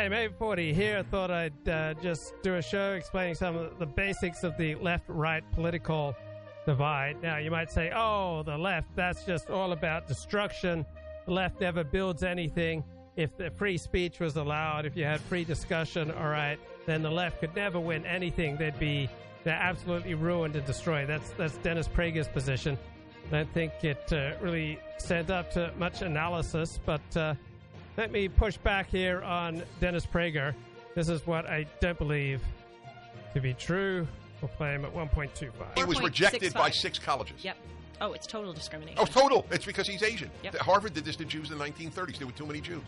[0.00, 0.38] G'day, mate.
[0.38, 0.96] 40 here.
[0.96, 4.74] I thought I'd uh, just do a show explaining some of the basics of the
[4.76, 6.16] left right political
[6.64, 7.20] divide.
[7.20, 10.86] Now, you might say, oh, the left, that's just all about destruction.
[11.26, 12.82] The left never builds anything.
[13.16, 17.10] If the free speech was allowed, if you had free discussion, all right, then the
[17.10, 18.56] left could never win anything.
[18.56, 19.06] They'd be
[19.44, 21.10] they're absolutely ruined and destroyed.
[21.10, 22.78] That's that's Dennis Prager's position.
[23.32, 27.34] I think it uh, really stands up to much analysis, but uh,
[28.00, 30.54] let me push back here on Dennis Prager.
[30.94, 32.40] This is what I don't believe
[33.34, 34.08] to be true.
[34.40, 35.50] We'll play him at 1.25.
[35.76, 36.54] He was rejected 4.65.
[36.54, 37.44] by six colleges.
[37.44, 37.58] Yep.
[38.00, 38.98] Oh, it's total discrimination.
[38.98, 39.44] Oh, total.
[39.50, 40.30] It's because he's Asian.
[40.42, 40.56] Yep.
[40.56, 42.16] Harvard did this to Jews in the 1930s.
[42.16, 42.80] There were too many Jews.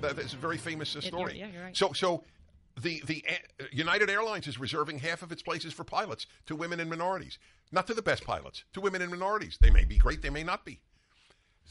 [0.00, 1.32] That's a very famous uh, It- story.
[1.32, 1.76] you're- yeah, you're right.
[1.76, 2.22] So, so
[2.80, 6.78] the the uh, United Airlines is reserving half of its places for pilots to women
[6.78, 7.40] and minorities,
[7.72, 9.58] not to the best pilots, to women and minorities.
[9.60, 10.78] They may be great, they may not be.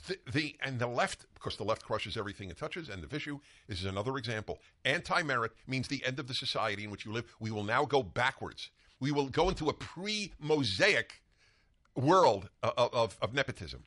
[0.08, 2.90] The, the and the left, of course, the left crushes everything it touches.
[2.90, 4.60] And the issue is another example.
[4.86, 7.26] Anti-merit means the end of the society in which you live.
[7.40, 8.70] We will now go backwards.
[9.00, 11.22] We will go into a pre-Mosaic
[11.96, 13.84] world of, of, of nepotism,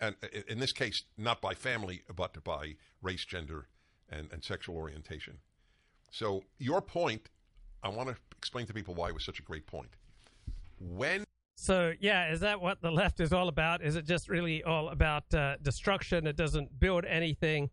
[0.00, 3.66] and uh, in this case, not by family, but by race, gender,
[4.10, 5.38] and, and sexual orientation.
[6.10, 7.28] So your point,
[7.82, 9.90] I want to explain to people why it was such a great point.
[10.78, 11.24] When
[11.56, 13.82] So, yeah, is that what the left is all about?
[13.82, 16.26] Is it just really all about uh, destruction?
[16.26, 17.70] It doesn't build anything.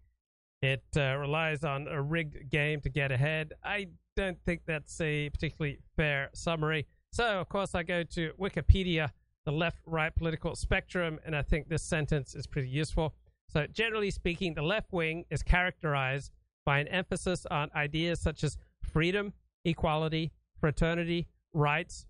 [0.62, 3.54] It uh, relies on a rigged game to get ahead.
[3.64, 6.86] I don't think that's a particularly fair summary.
[7.12, 9.12] So, of course, I go to Wikipedia,
[9.46, 13.16] the left right political spectrum, and I think this sentence is pretty useful.
[13.48, 16.32] So, generally speaking, the left wing is characterized
[16.66, 19.34] by an emphasis on ideas such as freedom,
[19.66, 22.06] equality, fraternity, rights,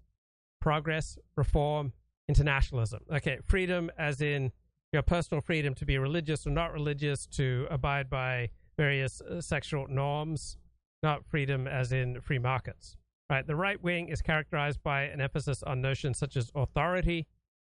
[0.59, 1.93] progress, reform,
[2.27, 3.01] internationalism.
[3.11, 4.51] Okay, freedom as in
[4.93, 9.87] your personal freedom to be religious or not religious, to abide by various uh, sexual
[9.87, 10.57] norms,
[11.03, 12.95] not freedom as in free markets.
[13.29, 17.27] Right, the right wing is characterized by an emphasis on notions such as authority,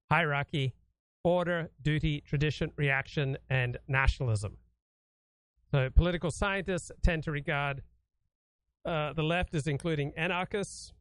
[0.09, 0.73] hierarchy,
[1.23, 4.57] order, duty, tradition, reaction, and nationalism.
[5.71, 7.83] So, political scientists tend to regard
[8.85, 10.93] uh, the left as including anarchists,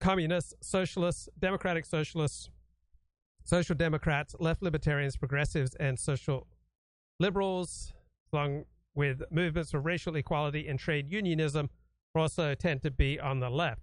[0.00, 2.50] communists, socialists, democratic socialists,
[3.44, 6.46] social democrats, left libertarians, progressives, and social
[7.18, 7.92] liberals,
[8.32, 11.68] along with movements for racial equality and trade unionism,
[12.14, 13.82] also tend to be on the left.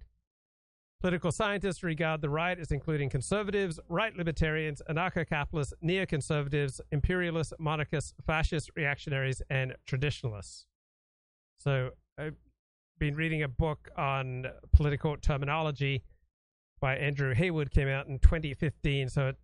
[1.00, 8.14] Political scientists regard the right as including conservatives, right libertarians, anarcho capitalists, neoconservatives, imperialists, monarchists,
[8.26, 10.66] fascists, reactionaries, and traditionalists.
[11.58, 12.34] So, I've
[12.98, 16.04] been reading a book on political terminology
[16.80, 19.08] by Andrew Heywood, came out in 2015.
[19.08, 19.36] So, it,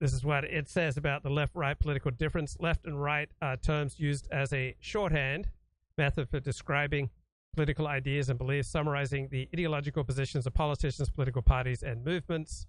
[0.00, 2.56] this is what it says about the left right political difference.
[2.60, 5.48] Left and right are terms used as a shorthand
[5.96, 7.10] method for describing
[7.54, 12.66] political ideas and beliefs, summarizing the ideological positions of politicians, political parties, and movements.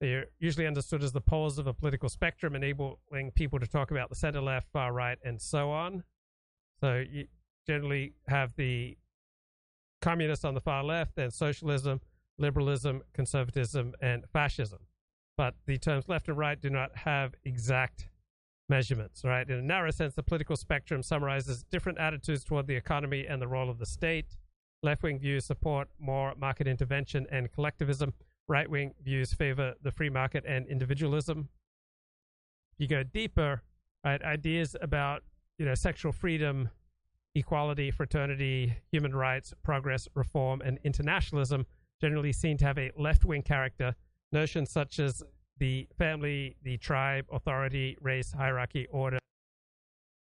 [0.00, 3.90] They are usually understood as the poles of a political spectrum, enabling people to talk
[3.90, 6.04] about the center left, far right, and so on.
[6.80, 7.26] So you
[7.66, 8.96] generally have the
[10.00, 12.00] communists on the far left, then socialism,
[12.38, 14.80] liberalism, conservatism, and fascism.
[15.36, 18.08] But the terms left and right do not have exact
[18.68, 19.48] measurements, right?
[19.48, 23.48] In a narrow sense, the political spectrum summarizes different attitudes toward the economy and the
[23.48, 24.36] role of the state.
[24.82, 28.14] Left wing views support more market intervention and collectivism.
[28.48, 31.48] Right wing views favor the free market and individualism.
[32.78, 33.62] You go deeper,
[34.04, 34.22] right?
[34.22, 35.22] Ideas about
[35.58, 36.70] you know sexual freedom,
[37.34, 41.66] equality, fraternity, human rights, progress, reform, and internationalism
[42.00, 43.94] generally seem to have a left wing character.
[44.32, 45.22] Notions such as
[45.58, 49.18] the family, the tribe, authority, race, hierarchy, order,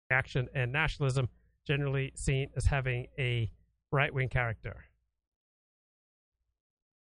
[0.10, 1.28] action, and nationalism
[1.66, 3.52] generally seen as having a
[3.92, 4.86] right wing character.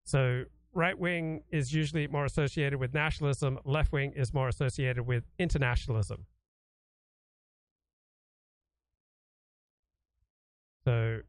[0.03, 5.23] So, right wing is usually more associated with nationalism, left wing is more associated with
[5.39, 6.25] internationalism.
[10.87, 11.19] So,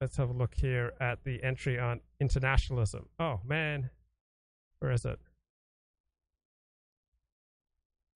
[0.00, 3.04] let's have a look here at the entry on internationalism.
[3.20, 3.90] Oh, man.
[4.78, 5.18] Where is it?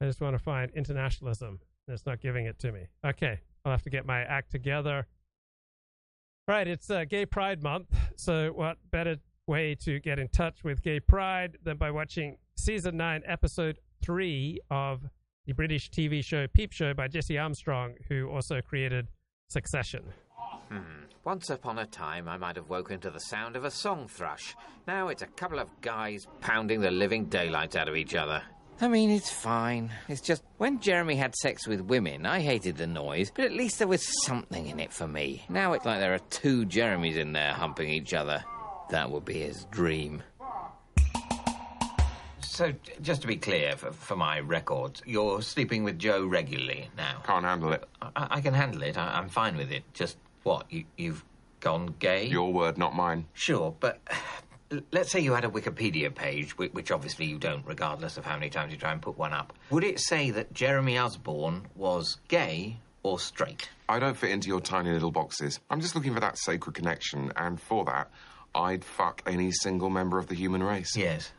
[0.01, 1.61] I just want to find internationalism.
[1.87, 2.87] and It's not giving it to me.
[3.05, 5.07] Okay, I'll have to get my act together.
[6.47, 10.83] Right, it's uh, Gay Pride Month, so what better way to get in touch with
[10.83, 15.03] Gay Pride than by watching season 9, episode 3 of
[15.45, 19.09] the British TV show Peep Show by Jesse Armstrong, who also created
[19.51, 20.15] Succession.
[20.69, 21.05] Hmm.
[21.25, 24.57] Once upon a time, I might have woken to the sound of a song thrush.
[24.87, 28.43] Now it's a couple of guys pounding the living daylights out of each other.
[28.81, 29.91] I mean, it's fine.
[30.09, 33.79] It's just when Jeremy had sex with women, I hated the noise, but at least
[33.79, 35.45] there was something in it for me.
[35.49, 38.45] Now it's like there are two Jeremys in there humping each other.
[38.91, 40.23] That would be his dream.
[42.41, 42.73] So,
[43.03, 47.21] just to be clear, for, for my records, you're sleeping with Joe regularly now.
[47.25, 47.85] Can't handle it.
[48.01, 48.97] I, I can handle it.
[48.97, 49.85] I, I'm fine with it.
[49.93, 50.17] Just
[50.49, 50.73] what?
[50.73, 51.25] You, you've
[51.61, 52.27] gone gay?
[52.27, 53.27] Your word, not mine.
[53.35, 54.01] Sure, but
[54.93, 58.35] let's say you had a Wikipedia page, whi- which obviously you don't, regardless of how
[58.35, 59.53] many times you try and put one up.
[59.71, 63.69] Would it say that Jeremy Osborne was gay or straight?
[63.89, 65.61] I don't fit into your tiny little boxes.
[65.71, 68.11] I'm just looking for that sacred connection, and for that,
[68.55, 70.97] I'd fuck any single member of the human race.
[70.97, 71.33] Yes.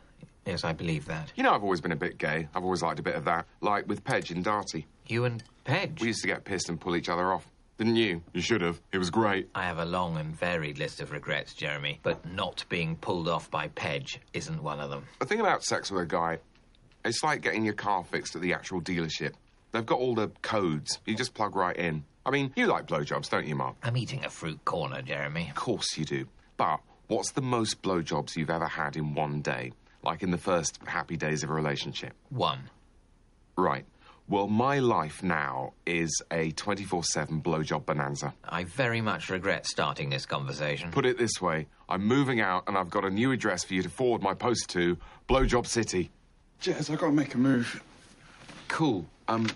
[0.46, 1.32] Yes, I believe that.
[1.36, 2.48] You know, I've always been a bit gay.
[2.54, 3.46] I've always liked a bit of that.
[3.60, 4.86] Like with Pedge and Darty.
[5.06, 6.00] You and Pedge?
[6.00, 7.49] We used to get pissed and pull each other off.
[7.80, 8.20] Didn't you?
[8.34, 8.78] You should have.
[8.92, 9.48] It was great.
[9.54, 13.50] I have a long and varied list of regrets, Jeremy, but not being pulled off
[13.50, 15.06] by Pedge isn't one of them.
[15.18, 16.40] The thing about sex with a guy,
[17.06, 19.32] it's like getting your car fixed at the actual dealership.
[19.72, 21.00] They've got all the codes.
[21.06, 22.04] You just plug right in.
[22.26, 23.76] I mean, you like blowjobs, don't you, Mark?
[23.82, 25.48] I'm eating a fruit corner, Jeremy.
[25.48, 26.26] Of course you do.
[26.58, 29.72] But what's the most blowjobs you've ever had in one day?
[30.02, 32.12] Like in the first happy days of a relationship?
[32.28, 32.68] One.
[33.56, 33.86] Right.
[34.30, 38.32] Well, my life now is a 24 7 blowjob bonanza.
[38.44, 40.92] I very much regret starting this conversation.
[40.92, 43.82] Put it this way I'm moving out and I've got a new address for you
[43.82, 44.96] to forward my post to
[45.28, 46.12] Blowjob City.
[46.62, 47.82] Jez, I gotta make a move.
[48.68, 49.04] Cool.
[49.26, 49.48] Um,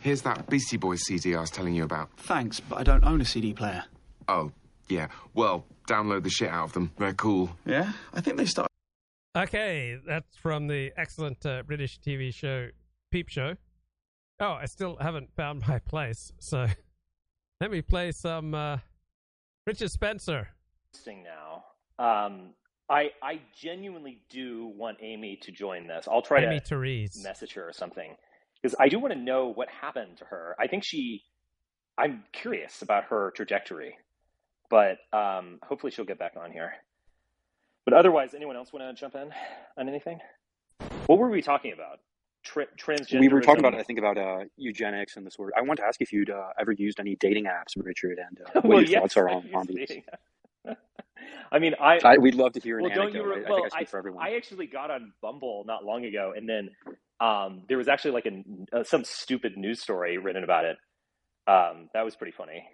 [0.00, 2.10] here's that Beastie Boys CD I was telling you about.
[2.16, 3.84] Thanks, but I don't own a CD player.
[4.26, 4.50] Oh,
[4.88, 5.06] yeah.
[5.34, 6.90] Well, download the shit out of them.
[6.98, 7.56] They're cool.
[7.64, 7.92] Yeah?
[8.12, 8.68] I think they start.
[9.36, 12.70] Okay, that's from the excellent uh, British TV show
[13.12, 13.54] Peep Show.
[14.38, 16.66] Oh, I still haven't found my place, so
[17.60, 18.78] let me play some uh,
[19.66, 20.48] Richard Spencer.
[21.06, 21.64] Now.
[21.98, 22.54] Um,
[22.88, 26.06] I I genuinely do want Aimee to join this.
[26.10, 27.22] I'll try Amy to Terese.
[27.22, 28.14] message her or something
[28.62, 30.56] because I do want to know what happened to her.
[30.58, 31.22] I think she.
[31.98, 33.96] I'm curious about her trajectory,
[34.68, 36.72] but um, hopefully she'll get back on here.
[37.86, 39.30] But otherwise, anyone else want to jump in
[39.78, 40.18] on anything?
[41.06, 42.00] What were we talking about?
[42.46, 43.20] Tra- transgender.
[43.20, 45.52] We were talking about, I think, about uh, eugenics and the sort.
[45.56, 48.50] I want to ask if you'd uh, ever used any dating apps, Richard, and uh,
[48.60, 49.90] what well, your yes, thoughts are on, on these.
[51.52, 53.24] I mean, I, I, we'd love to hear an well, don't anecdote.
[53.24, 53.32] you?
[53.32, 54.24] I, Re- I well, think I speak for everyone.
[54.24, 56.70] I actually got on Bumble not long ago, and then
[57.20, 60.76] um, there was actually like a, uh, some stupid news story written about it.
[61.48, 62.64] Um, that was pretty funny.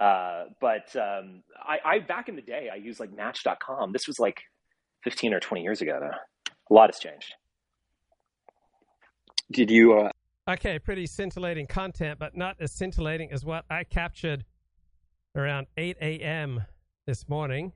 [0.00, 3.92] Uh, but um, I, I back in the day, I used like Match.com.
[3.92, 4.42] This was like
[5.04, 6.16] 15 or 20 years ago, though.
[6.70, 7.34] A lot has changed.
[9.52, 9.92] Did you?
[9.98, 10.10] Uh,
[10.48, 14.44] Okay, pretty scintillating content, but not as scintillating as what I captured
[15.36, 16.64] around 8 a.m.
[17.06, 17.72] this morning.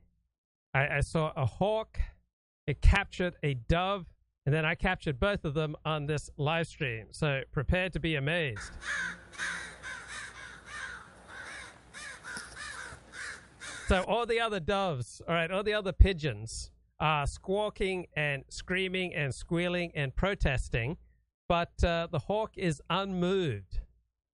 [0.73, 1.97] I, I saw a hawk,
[2.67, 4.05] it captured a dove,
[4.45, 7.07] and then I captured both of them on this live stream.
[7.11, 8.71] So prepare to be amazed.
[13.87, 19.13] So all the other doves, all right, all the other pigeons are squawking and screaming
[19.13, 20.97] and squealing and protesting,
[21.47, 23.79] but uh, the hawk is unmoved.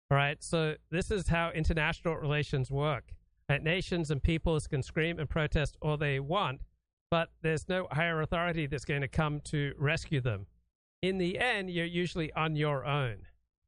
[0.10, 3.13] All right, so this is how international relations work.
[3.50, 6.62] Right, nations and peoples can scream and protest all they want,
[7.12, 10.46] but there's no higher authority that's going to come to rescue them.
[11.01, 13.17] In the end, you're usually on your own.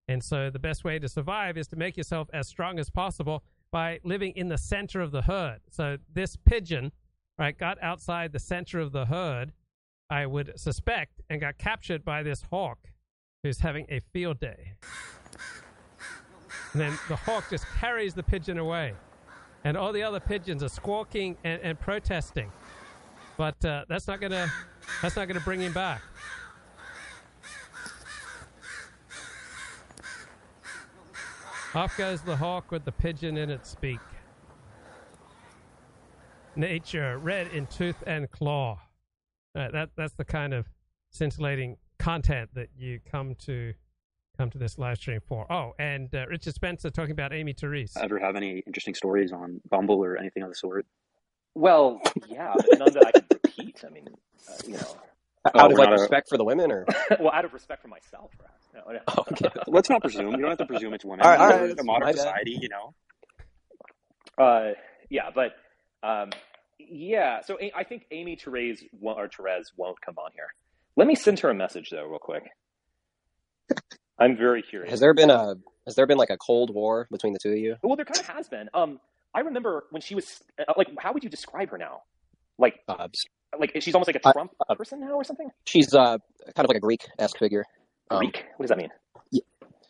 [0.07, 3.43] And so the best way to survive is to make yourself as strong as possible
[3.71, 5.59] by living in the center of the herd.
[5.69, 6.91] So this pigeon,
[7.37, 9.51] right, got outside the center of the herd,
[10.09, 12.91] I would suspect, and got captured by this hawk
[13.45, 14.73] who's having a field day.
[16.73, 18.95] And then the hawk just carries the pigeon away.
[19.63, 22.51] And all the other pigeons are squawking and, and protesting.
[23.37, 24.51] But uh, that's not gonna
[24.99, 26.01] that's not gonna bring him back.
[31.75, 33.99] Off goes the hawk with the pigeon in its beak.
[36.55, 38.79] Nature, red in tooth and claw.
[39.53, 40.65] That that's the kind of
[41.11, 43.73] scintillating content that you come to
[44.37, 45.51] come to this live stream for.
[45.51, 47.97] Oh, and uh, Richard Spencer talking about Aimee Terese.
[47.97, 50.85] ever have any interesting stories on Bumble or anything of the sort?
[51.55, 53.83] Well, yeah, but none that I can repeat.
[53.87, 54.07] I mean,
[54.47, 54.97] uh, you know,
[55.53, 56.85] Oh, out of like not a- respect for the women, or
[57.19, 58.65] well, out of respect for myself, perhaps.
[58.73, 59.23] No, no.
[59.31, 59.61] okay.
[59.67, 60.31] Let's not presume.
[60.31, 61.23] You don't have to presume it's women.
[61.25, 62.17] All right, all right, We're a modern my bad.
[62.17, 62.93] society, you know.
[64.37, 64.71] Uh,
[65.09, 65.51] yeah, but
[66.03, 66.31] um,
[66.79, 67.41] yeah.
[67.41, 70.47] So I think Aimee Terese or Therese won't come on here.
[70.95, 72.43] Let me send her a message though, real quick.
[74.17, 74.91] I'm very curious.
[74.91, 77.57] has there been a has there been like a cold war between the two of
[77.57, 77.75] you?
[77.83, 78.69] Well, there kind of has been.
[78.73, 78.99] Um,
[79.33, 82.01] I remember when she was uh, like, how would you describe her now?
[82.57, 83.07] Like, Uh,
[83.59, 85.49] like she's almost like a Trump uh, person now, or something.
[85.65, 86.17] she's uh,
[86.55, 87.65] kind of like a Greek esque figure.
[88.09, 88.45] Um, Greek?
[88.55, 88.89] What does that mean?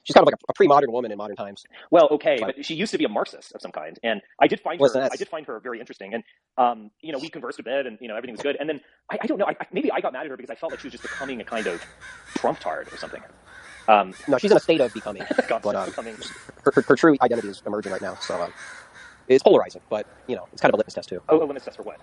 [0.06, 1.66] She's kind of like a, a pre-modern woman in modern times.
[1.92, 4.48] Well, okay, But- but she used to be a Marxist of some kind, and I
[4.48, 4.88] did find her.
[5.12, 6.24] I did find her very interesting, and
[6.58, 8.58] um, you know, we conversed a bit, and you know, everything was good.
[8.60, 8.82] And then
[9.12, 10.80] I, I don't know, I, maybe I got mad at her because I felt like
[10.82, 11.84] she was just becoming a kind of
[12.38, 13.24] Trump tard or something.
[13.88, 15.24] Um, No, she's in a state of becoming.
[15.48, 16.18] God, but um, becoming.
[16.64, 18.18] her, her, her true identity is emerging right now.
[18.22, 18.54] So um,
[19.28, 21.66] it's polarizing, but you know, it's kind of a litmus test too Oh, a limits
[21.66, 21.98] test for what?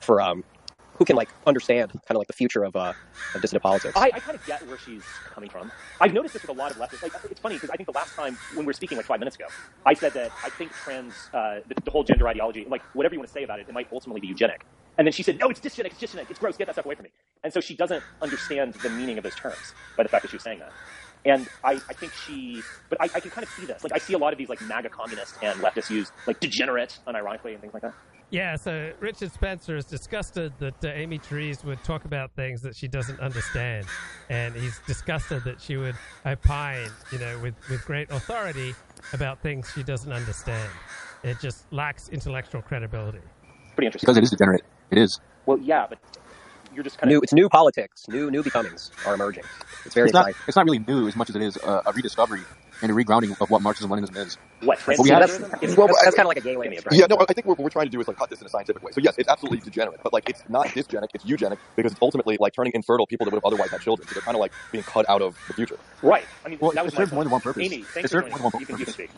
[0.00, 0.44] for um,
[1.02, 2.92] who can like understand kind of like the future of uh,
[3.34, 3.92] of dissident politics.
[3.96, 5.02] I, I kind of get where she's
[5.34, 5.72] coming from.
[6.00, 7.02] I've noticed this with a lot of leftists.
[7.02, 9.18] Like, it's funny because I think the last time when we were speaking, like five
[9.18, 9.46] minutes ago,
[9.84, 13.18] I said that I think trans, uh, the, the whole gender ideology, like whatever you
[13.18, 14.64] want to say about it, it might ultimately be eugenic.
[14.96, 15.86] And then she said, "No, it's dysgenic.
[15.86, 16.30] It's dysgenic.
[16.30, 16.56] It's gross.
[16.56, 17.10] Get that stuff away from me."
[17.42, 20.36] And so she doesn't understand the meaning of those terms by the fact that she
[20.36, 20.70] was saying that.
[21.24, 23.82] And I, I think she, but I, I can kind of see this.
[23.82, 26.98] Like I see a lot of these like MAGA communists and leftists use like degenerate
[27.08, 27.94] unironically and things like that.
[28.32, 32.74] Yeah, so Richard Spencer is disgusted that uh, Aimee Terese would talk about things that
[32.74, 33.84] she doesn't understand,
[34.30, 38.74] and he's disgusted that she would opine, you know, with, with great authority
[39.12, 40.70] about things she doesn't understand.
[41.22, 43.20] It just lacks intellectual credibility.
[43.76, 44.06] Pretty interesting.
[44.06, 44.62] Because it is degenerate.
[44.90, 45.20] It is.
[45.44, 45.98] Well, yeah, but
[46.74, 49.44] you're just kind new, of it's new politics, new new becomings are emerging.
[49.84, 50.44] It's very It's not, exciting.
[50.48, 52.40] it's not really new as much as it is uh, a rediscovery
[52.82, 54.36] and a regrounding of what Marxism Leninism is.
[54.60, 55.76] what Well, we have- transgenderism?
[55.76, 57.46] Well, that's, that's kind of like a gay way of me Yeah, no, I think
[57.46, 58.90] what we're trying to do is like cut this in a scientific way.
[58.92, 62.36] So yes, it's absolutely degenerate, but like it's not dysgenic, it's eugenic because it's ultimately
[62.40, 64.08] like turning infertile people that would have otherwise had children.
[64.08, 65.78] So they're kind of like being cut out of the future.
[66.02, 66.24] Right.
[66.44, 67.62] I mean, Well, that it was my serves more than one purpose.
[67.64, 68.94] Aimee, It thanks for serves more than one You can, you can purpose.
[68.94, 69.10] speak.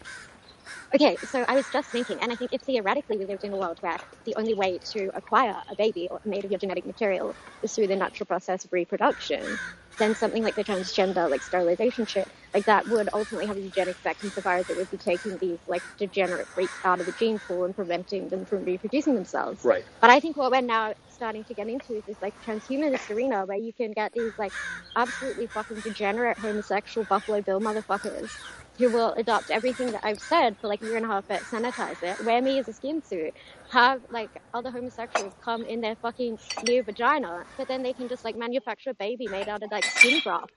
[0.93, 3.57] Okay, so I was just thinking, and I think if theoretically we lived in a
[3.57, 7.37] world where the only way to acquire a baby or made of your genetic material
[7.63, 9.61] is through the natural process of reproduction,
[10.01, 13.99] then something like the transgender, like sterilization shit, like that would ultimately have a eugenic
[13.99, 17.39] effect insofar as it would be taking these like degenerate freaks out of the gene
[17.39, 19.65] pool and preventing them from reproducing themselves.
[19.65, 19.85] Right.
[20.01, 23.47] But I think what we're now starting to get into is this like transhumanist arena
[23.47, 24.55] where you can get these like
[24.97, 28.33] absolutely fucking degenerate homosexual Buffalo Bill motherfuckers
[28.79, 31.43] who will adopt everything that I've said for like a year and a half, but
[31.43, 33.33] sanitize it, wear me as a skin suit,
[33.71, 38.25] have like other homosexuals come in their fucking new vagina, but then they can just
[38.25, 40.55] like manufacture a baby made out of like skin grafts,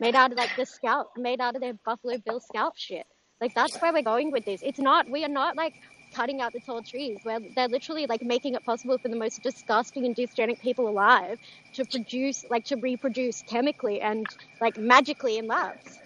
[0.00, 3.06] made out of like the scalp, made out of their Buffalo Bill scalp shit.
[3.40, 4.60] Like that's where we're going with this.
[4.62, 5.74] It's not, we are not like
[6.14, 9.42] cutting out the tall trees where they're literally like making it possible for the most
[9.42, 11.38] disgusting and dysgenic people alive
[11.74, 14.26] to produce like to reproduce chemically and
[14.60, 15.98] like magically in labs.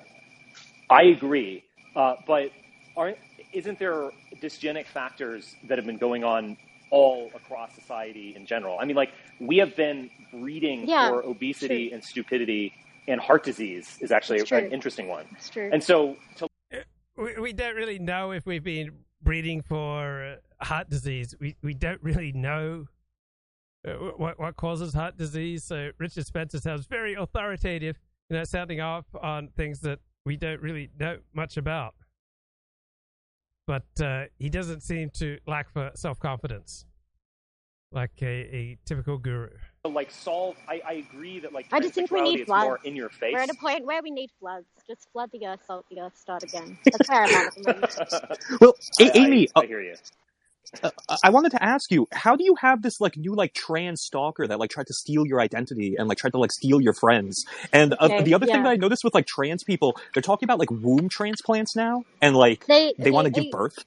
[0.91, 1.65] I agree,
[1.97, 2.51] uh, but
[2.97, 3.19] aren't
[3.53, 4.11] isn't there
[4.43, 6.57] dysgenic factors that have been going on
[6.91, 8.79] all across society in general?
[8.81, 9.11] I mean, like
[9.41, 11.95] we have been breeding Yeah, for obesity true.
[11.95, 12.73] and stupidity,
[13.09, 14.59] and heart disease is actually It's true.
[14.59, 15.27] an interesting one.
[15.33, 15.71] It's true.
[15.73, 16.49] And so, to
[17.17, 18.91] We, we don't really know if we've been
[19.23, 21.35] breeding for uh, heart disease.
[21.41, 22.87] We we don't really know
[23.87, 25.65] uh, what what causes heart disease.
[25.65, 27.99] So Richard Spencer sounds very authoritative,
[28.29, 31.95] you know, sounding off on things that we don't really know much about.
[33.67, 36.85] But uh, he doesn't seem to lack for self confidence,
[37.93, 39.49] like a, a typical guru.
[39.85, 42.83] like solve, I, I agree that like I just think we need is more floods.
[42.85, 43.33] in your face.
[43.33, 44.67] We're at a point where we need floods.
[44.87, 46.77] Just flood the earth, salt the earth, start again.
[46.85, 48.39] That's where I'm at at the.
[48.61, 49.95] Well, I- A- Aimee, I, uh, I hear you.
[50.83, 50.91] Uh,
[51.23, 54.47] I wanted to ask you, how do you have this like new like trans stalker
[54.47, 57.45] that like tried to steal your identity and like tried to like steal your friends?
[57.73, 60.47] And uh, Okay, the other thing that I noticed with like trans people, they're talking
[60.47, 63.85] about like womb transplants now, and like They they want to give birth.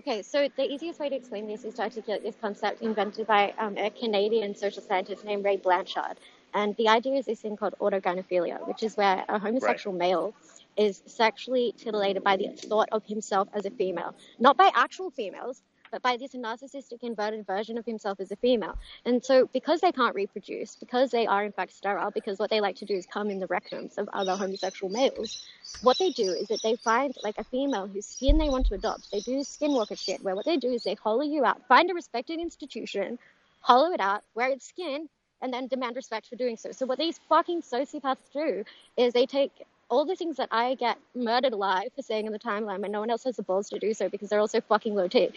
[0.00, 3.52] Okay, so the easiest way to explain this is to articulate this concept invented by
[3.58, 6.18] um, a Canadian social scientist named Ray Blanchard.
[6.54, 10.34] And the idea is this thing called autogynephilia, which is where a homosexual male
[10.76, 14.14] is sexually titillated by the thought of himself as a female.
[14.38, 18.76] Not by actual females, but by this narcissistic inverted version of himself as a female.
[19.04, 22.60] And so, because they can't reproduce, because they are in fact sterile, because what they
[22.60, 25.42] like to do is come in the rectums of other homosexual males,
[25.82, 28.74] what they do is that they find like a female whose skin they want to
[28.74, 29.10] adopt.
[29.10, 31.94] They do skinwalker shit, where what they do is they hollow you out, find a
[31.94, 33.18] respected institution,
[33.60, 35.08] hollow it out, wear its skin,
[35.42, 36.72] and then demand respect for doing so.
[36.72, 38.64] So what these fucking sociopaths do
[38.96, 39.52] is they take
[39.88, 43.00] all the things that I get murdered alive for saying in the timeline, but no
[43.00, 45.30] one else has the balls to do so because they're all so fucking low T.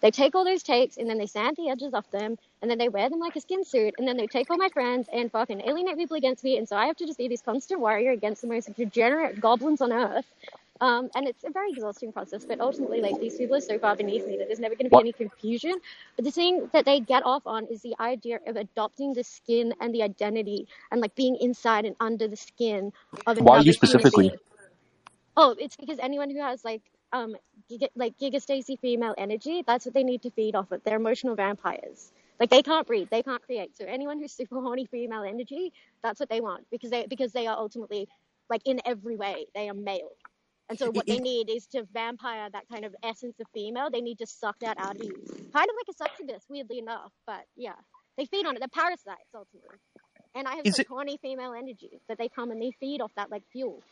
[0.00, 2.78] They take all those takes and then they sand the edges off them and then
[2.78, 5.30] they wear them like a skin suit and then they take all my friends and
[5.30, 8.10] fucking alienate people against me and so I have to just be this constant warrior
[8.10, 10.26] against the most degenerate goblins on earth.
[10.80, 13.94] Um, and it's a very exhausting process, but ultimately, like these people are so far
[13.94, 15.74] beneath me that there's never going to be What- any confusion.
[16.16, 19.74] But the thing that they get off on is the idea of adopting the skin
[19.78, 22.94] and the identity, and like being inside and under the skin
[23.26, 24.32] of another Why you specifically?
[25.36, 27.34] Oh, it's because anyone who has like um
[27.70, 30.82] giga, like gigastacy female energy, that's what they need to feed off of.
[30.84, 32.12] They're emotional vampires.
[32.38, 33.76] Like they can't breed, they can't create.
[33.76, 37.46] So anyone who's super horny female energy, that's what they want because they because they
[37.46, 38.08] are ultimately
[38.48, 39.46] like in every way.
[39.54, 40.10] They are male.
[40.68, 43.90] And so what they need is to vampire that kind of essence of female.
[43.90, 45.12] They need to suck that out of you.
[45.52, 47.10] Kind of like a succubus, weirdly enough.
[47.26, 47.74] But yeah,
[48.16, 48.60] they feed on it.
[48.60, 49.78] They're parasites, ultimately.
[50.36, 53.10] And I have Is it- horny female energy that they come and they feed off
[53.16, 53.82] that like fuel.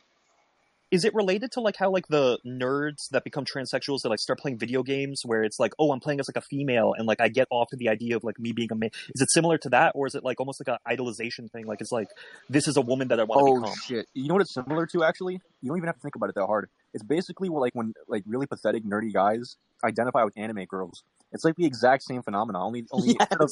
[0.90, 4.38] Is it related to like how like the nerds that become transsexuals that like start
[4.38, 7.20] playing video games where it's like, oh, I'm playing as like a female and like
[7.20, 8.90] I get off of the idea of like me being a man?
[9.14, 11.66] Is it similar to that, or is it like almost like an idolization thing?
[11.66, 12.08] Like it's like
[12.48, 13.74] this is a woman that I want to Oh become.
[13.86, 14.06] shit!
[14.14, 15.04] You know what it's similar to?
[15.04, 16.70] Actually, you don't even have to think about it that hard.
[16.94, 21.02] It's basically what, like when like really pathetic nerdy guys identify with anime girls.
[21.32, 23.50] It's like the exact same phenomenon Only only instead, of,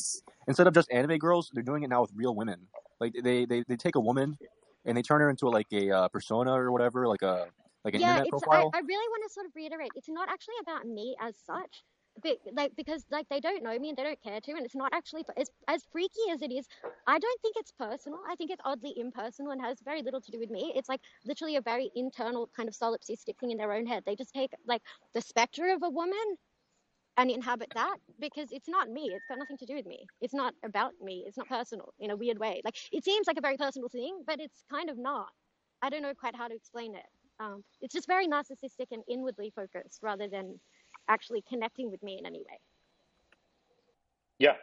[0.49, 2.69] instead of just anime girls, they're doing it now with real women.
[2.99, 4.39] Like they they, they take a woman
[4.87, 7.47] and they turn her into like a uh, persona or whatever, like a
[7.85, 8.57] like an yeah, internet it's, I.
[8.57, 9.91] I really want to sort of reiterate.
[9.95, 11.85] It's not actually about me as such.
[12.23, 14.75] But, like because like they don't know me and they don't care to and it's
[14.75, 16.67] not actually as as freaky as it is
[17.07, 20.31] i don't think it's personal i think it's oddly impersonal and has very little to
[20.31, 23.71] do with me it's like literally a very internal kind of solipsistic thing in their
[23.71, 24.81] own head they just take like
[25.13, 26.39] the specter of a woman
[27.17, 30.35] and inhabit that because it's not me it's got nothing to do with me it's
[30.35, 33.43] not about me it's not personal in a weird way like it seems like a
[33.43, 35.29] very personal thing but it's kind of not
[35.83, 37.07] i don't know quite how to explain it
[37.39, 40.59] um, it's just very narcissistic and inwardly focused rather than
[41.09, 42.59] actually connecting with me in any way
[44.39, 44.55] Yeah.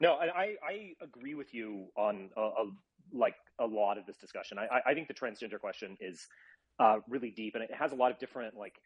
[0.00, 2.70] No, I, I agree with you on a, a,
[3.12, 4.58] like a lot of this discussion.
[4.58, 6.26] I- I think the transgender question is
[6.78, 8.76] uh, really deep, and it has a lot of different like.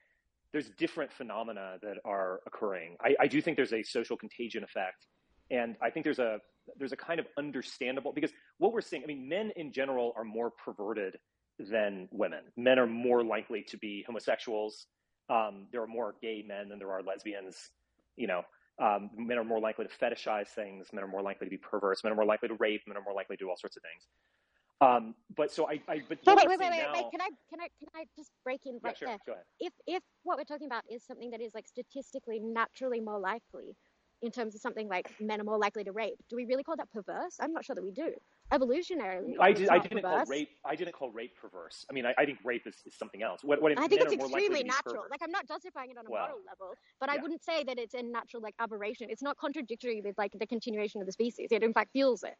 [0.52, 2.96] There's different phenomena that are occurring.
[3.00, 5.06] I, I do think there's a social contagion effect,
[5.50, 6.38] and I think there's a
[6.78, 9.02] there's a kind of understandable because what we're seeing.
[9.02, 11.16] I mean, men in general are more perverted
[11.58, 12.40] than women.
[12.56, 14.86] Men are more likely to be homosexuals.
[15.30, 17.56] Um, there are more gay men than there are lesbians.
[18.16, 18.42] You know,
[18.80, 20.88] um, men are more likely to fetishize things.
[20.92, 22.02] Men are more likely to be perverse.
[22.04, 22.82] Men are more likely to rape.
[22.86, 24.06] Men are more likely to do all sorts of things.
[24.82, 27.10] Um, but so I, I but what wait, wait, wait, seeing wait, wait.
[27.12, 29.08] Can I, can I, can I just break in Yeah, right sure.
[29.08, 29.18] there?
[29.24, 29.44] Go ahead.
[29.60, 33.76] If, if what we're talking about is something that is like statistically naturally more likely,
[34.22, 36.76] in terms of something like men are more likely to rape, do we really call
[36.76, 37.36] that perverse?
[37.40, 38.12] I'm not sure that we do.
[38.52, 40.50] Evolutionarily, I, did, I not didn't call rape.
[40.64, 41.84] I didn't call rape perverse.
[41.90, 43.42] I mean, I, I think rape is, is something else.
[43.42, 45.04] What, what I think it's are more likely extremely natural.
[45.10, 47.78] Like I'm not justifying it on a Well, moral level, but I wouldn't say that
[47.78, 49.08] it's a natural like aberration.
[49.10, 51.48] It's not contradictory with like the continuation of the species.
[51.50, 52.34] It in fact fuels it.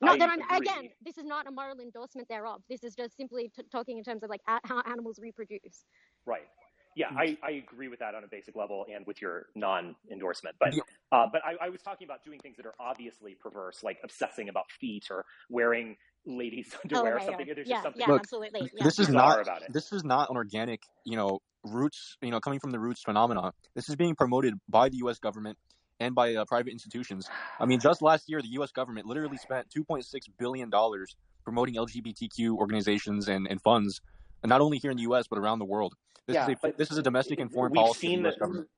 [0.00, 0.68] Not I that I'm agree.
[0.68, 0.90] again.
[1.04, 2.62] This is not a moral endorsement thereof.
[2.68, 5.84] This is just simply t- talking in terms of like a- how animals reproduce.
[6.26, 6.48] Right.
[6.96, 7.18] Yeah, Mm.
[7.18, 10.56] I, I agree with that on a basic level and with your non-endorsement.
[10.58, 10.74] But
[11.12, 14.48] uh, but I, I was talking about doing things that are obviously perverse, like obsessing
[14.48, 17.46] about feet or wearing ladies' underwear or right, something.
[17.46, 17.54] right.
[17.54, 18.70] There's Yeah, just something yeah, Look, absolutely.
[18.74, 18.84] Yeah.
[18.84, 19.72] this is not about it.
[19.72, 23.52] this is not an organic, you know, roots, you know, coming from the roots phenomenon.
[23.76, 25.18] This is being promoted by the U.S.
[25.20, 25.58] government
[26.00, 27.28] and by uh, private institutions.
[27.60, 28.72] I mean, just last year, the U.S.
[28.72, 30.04] government literally spent 2.6
[30.38, 34.00] billion dollars promoting LGBTQ organizations and, and funds,
[34.42, 35.26] and not only here in the U.S.
[35.28, 35.94] but around the world.
[36.26, 38.68] This Yeah, is a this is a domestic and foreign we've policy seen the government.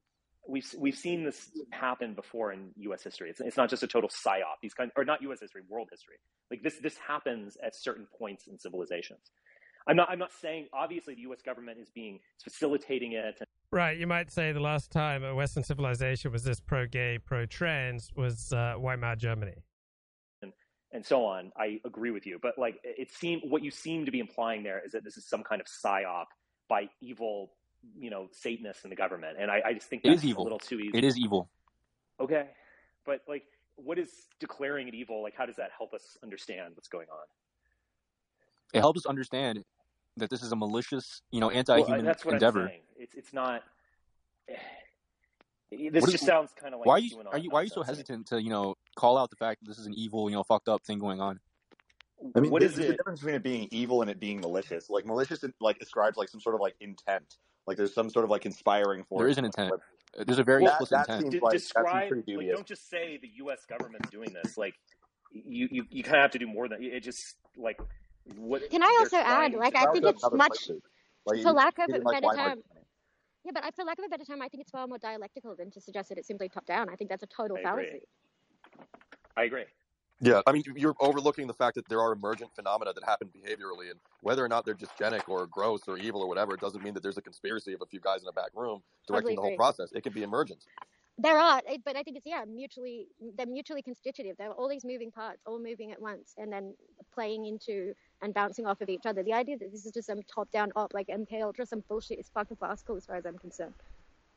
[0.48, 3.02] We've we've seen this happen before in U.S.
[3.02, 3.30] history.
[3.30, 4.58] It's, it's not just a total psyop.
[4.60, 5.40] These kind or not U.S.
[5.40, 6.16] history, world history.
[6.50, 9.20] Like this this happens at certain points in civilizations.
[9.86, 11.42] I'm not I'm not saying obviously the U.S.
[11.44, 13.40] government is being is facilitating it.
[13.72, 18.52] Right, you might say the last time a Western civilization was this pro-gay, pro-trans was
[18.52, 19.54] uh, Weimar Germany.
[20.42, 20.52] and,
[20.92, 21.52] and so on.
[21.56, 24.82] I agree with you, but like it seem what you seem to be implying there
[24.84, 26.26] is that this is some kind of psyop
[26.68, 27.52] by evil,
[27.98, 30.42] you know, Satanists in the government, and I, I just think It that's is evil.
[30.42, 30.98] a little too easy.
[30.98, 31.48] It is evil.
[32.20, 32.48] okay,
[33.06, 33.44] but like,
[33.76, 35.22] what is declaring it evil?
[35.22, 37.24] Like, how does that help us understand what's going on?
[38.74, 39.64] It helps us understand
[40.18, 42.60] that this is a malicious, you know, anti-human that's what endeavor.
[42.64, 42.80] I'm saying.
[43.02, 43.62] It's it's not.
[45.70, 47.60] This What is- just sounds kind of like why are you QAnon are you why
[47.60, 49.94] are you so hesitant to you know call out the fact that this is an
[49.94, 51.40] evil, you know, fucked up thing going on?
[52.36, 52.96] I mean, What there's, is there's a it?
[52.98, 54.90] difference between it being evil and it being malicious.
[54.90, 57.36] Like malicious, like ascribes like some sort of like intent.
[57.66, 59.20] Like there's some sort of like conspiring force.
[59.20, 59.72] There is an intent.
[59.72, 61.22] Uh, there's a very That- explicit that intent.
[61.22, 62.08] seems De- like- that seems describe.
[62.10, 63.64] pretty Like, don't just say the U.S.
[63.66, 64.58] government's doing this.
[64.58, 64.74] Like,
[65.32, 67.00] you you, you kind of have to do more than it.
[67.00, 67.80] Just like
[68.36, 68.68] what.
[68.68, 70.82] Can I also add, like, I think it's much, places.
[71.24, 72.58] Like, for lack of a better term,
[73.44, 75.54] yeah, but I, for lack of a better term, I think it's far more dialectical
[75.56, 76.88] than to suggest that it's simply top down.
[76.88, 77.84] I think that's a total I agree.
[77.84, 78.02] fallacy.
[79.36, 79.64] I agree.
[80.20, 83.90] Yeah, I mean, you're overlooking the fact that there are emergent phenomena that happen behaviorally,
[83.90, 86.94] and whether or not they're dysgenic or gross or evil or whatever, it doesn't mean
[86.94, 89.40] that there's a conspiracy of a few guys in a back room directing Totally the
[89.42, 89.90] whole process.
[89.92, 90.64] It can be emergent.
[91.18, 94.36] There are, eh, but I think it's yeah, mutually they're mutually constitutive.
[94.38, 96.74] There are all these moving parts, all moving at once, and then
[97.12, 99.22] playing into and bouncing off of each other.
[99.22, 102.30] The idea that this is just some top-down op like MK Ultra, some bullshit is
[102.32, 103.74] fucking farcical as far as I'm concerned.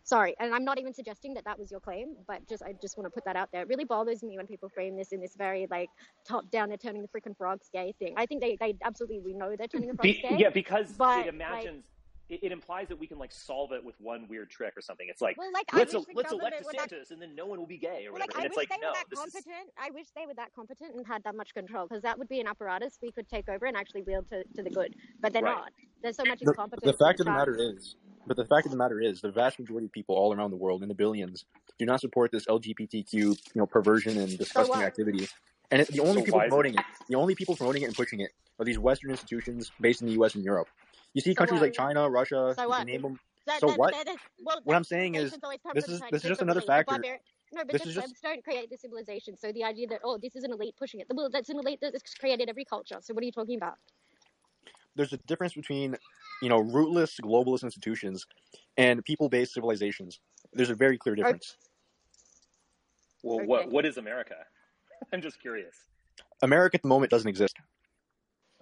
[0.04, 2.96] Sorry, and I'm not even suggesting that that was your claim, but just I just
[2.96, 3.64] want to put that out there.
[3.64, 5.90] It really bothers me when people frame this in this very like
[6.28, 8.14] top down, they're turning the freaking frogs gay thing.
[8.16, 10.38] I think they, they absolutely we know they're turning the frogs Be- gay.
[10.38, 11.86] yeah, because but, it imagines.
[12.30, 15.08] It, it implies that we can like solve it with one weird trick or something.
[15.10, 17.46] It's like, Well, like, I let's wish let's elect would, like- DeSantis and then no
[17.46, 18.32] one will be gay or Well, whatever.
[18.32, 19.70] like, I and it's wish like, they no, were that this is competent.
[19.78, 22.40] I wish they were that competent and had that much control, because that would be
[22.40, 24.96] an apparatus we could take over and actually wield to, to the good.
[25.22, 25.56] But they're Right.
[25.56, 25.72] not.
[26.02, 26.86] There's so much The, incompetence.
[26.98, 27.96] the fact of the matter is,
[28.28, 30.58] but the fact of the matter is, the vast majority of people all around the
[30.58, 31.46] world, in the billions,
[31.78, 34.86] do not support this LGBTQ, you know, perversion and disgusting what?
[34.86, 35.28] activity.
[35.72, 37.86] And it, the only So people why it- promoting it, the only people promoting it
[37.88, 40.36] and pushing it, are these Western institutions based in the U.S.
[40.36, 40.68] and Europe.
[41.16, 41.68] You see countries what?
[41.68, 42.78] like China, Russia, So you what?
[42.80, 43.20] can name them.
[43.48, 43.94] That- So that- what?
[43.94, 46.68] that is- well, What I'm saying is, civilizations this is this is just another elite,
[46.68, 47.20] factor.
[47.54, 49.38] No, but This just, is just just don't create the civilization.
[49.38, 51.08] So the idea that oh, this is an elite pushing it.
[51.10, 52.98] Well, that's an elite that's created every culture.
[53.02, 53.78] So what are you talking about?
[54.98, 55.96] there's a difference between
[56.42, 58.26] you know rootless globalist institutions
[58.78, 60.20] and people-based civilizations.
[60.54, 61.58] There's a very clear difference.
[63.24, 63.46] well, Okay.
[63.46, 64.36] what what is America?
[65.14, 65.76] I'm just curious.
[66.42, 67.56] America at the moment doesn't exist.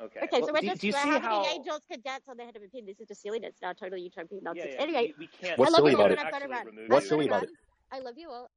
[0.04, 0.20] Okay.
[0.24, 1.46] Okay, Well, so we're do, just do you we're see having how?
[1.46, 2.86] angels cadets on the head of a pin.
[2.86, 4.72] This is just silliness now, totally utopian nonsense.
[4.76, 5.58] yeah, anyway, we, we can't.
[5.58, 6.20] What's I love silly you about all, it?
[6.20, 6.66] and I've got to actually run.
[6.76, 7.50] remove What's silly about it?
[7.92, 8.52] I love you all.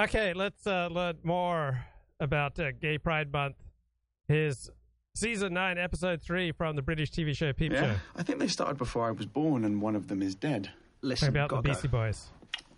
[0.00, 1.84] Okay, let's uh, learn more
[2.20, 3.56] about uh, Gay Pride Month.
[4.28, 4.70] His
[5.14, 8.00] season nine, episode three from the British TV show Peep Yeah, Show.
[8.16, 10.70] I think they started before I was born, and one of them is dead.
[11.02, 11.72] Listen, about the gotta go.
[11.72, 12.26] Beastie Boys.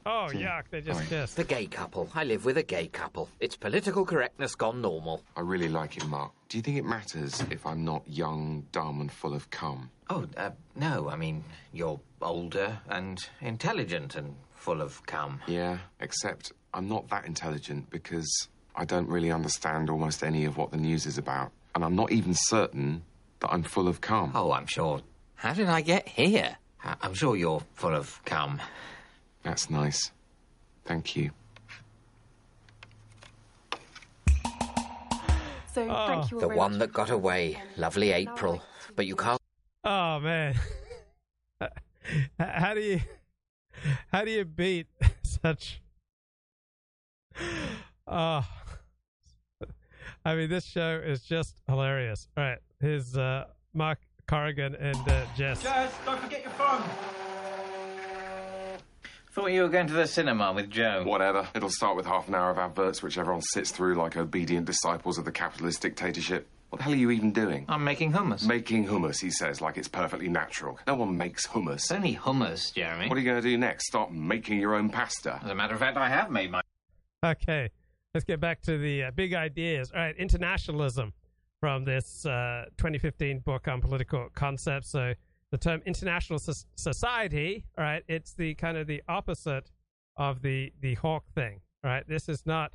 [0.05, 0.65] Oh, yuck!
[0.71, 1.37] They just kissed.
[1.37, 2.09] The gay couple.
[2.15, 3.29] I live with a gay couple.
[3.41, 5.23] It's political correctness gone normal.
[5.37, 6.33] I really like it, Mark.
[6.49, 9.91] Do you think it matters if I'm not young, dumb, and full of cum?
[10.11, 15.41] Oh, uh, no, I mean, you're older and intelligent and full of cum.
[15.47, 20.71] Yeah, except I'm not that intelligent because I don't really understand almost any of what
[20.73, 21.53] the news is about.
[21.75, 23.03] And I'm not even certain
[23.41, 24.33] that I'm full of cum.
[24.35, 25.01] Oh, I'm sure.
[25.37, 26.57] How did I get here?
[26.85, 28.61] I- I'm sure you're full of cum.
[29.43, 30.13] That's nice.
[30.85, 31.31] Thank you.
[35.75, 36.07] So Oh.
[36.07, 36.79] thank you The one much.
[36.81, 37.61] that got away.
[37.77, 38.63] Lovely April.
[38.95, 39.41] But you can't.
[39.85, 40.55] Oh man,
[42.39, 43.01] how do you
[44.13, 44.87] how do you beat
[45.23, 45.81] such?
[48.07, 48.47] Oh,
[50.25, 52.29] I mean, this show is just hilarious.
[52.37, 55.63] All right, here's uh, Mark Corrigan and uh, Jez.
[55.65, 56.83] Jez, don't forget your phone.
[59.33, 61.05] Thought you were going to the cinema with Joe.
[61.07, 61.49] Whatever.
[61.55, 65.17] It'll start with half an hour of adverts, which everyone sits through like obedient disciples
[65.17, 66.47] of the capitalist dictatorship.
[66.69, 67.65] What the hell are you even doing?
[67.67, 68.47] I'm making hummus.
[68.47, 70.79] Making hummus, he says, like it's perfectly natural.
[70.87, 71.77] No one makes hummus.
[71.77, 73.09] It's only hummus, Jeremy.
[73.09, 73.87] What are you going to do next?
[73.87, 75.41] Start making your own pasta?
[75.43, 76.61] As a matter of fact, I have made my.
[77.25, 77.71] Okay,
[78.13, 79.91] let's get back to the uh, big ideas.
[79.95, 81.15] All right, internationalism
[81.59, 84.91] from this uh, 2015 book on political concepts.
[84.91, 85.15] So
[85.53, 89.71] the term international so- society, right, it's the kind of the opposite
[90.17, 91.61] of the the hawk thing.
[91.85, 92.05] right?
[92.09, 92.73] this is not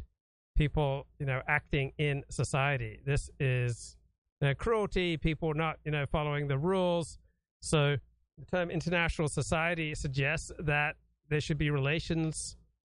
[0.55, 2.99] people, you know, acting in society.
[3.05, 3.97] This is
[4.41, 5.17] you know, cruelty.
[5.17, 7.17] People not, you know, following the rules.
[7.61, 7.97] So
[8.37, 10.95] the term international society suggests that
[11.29, 12.57] there should be relations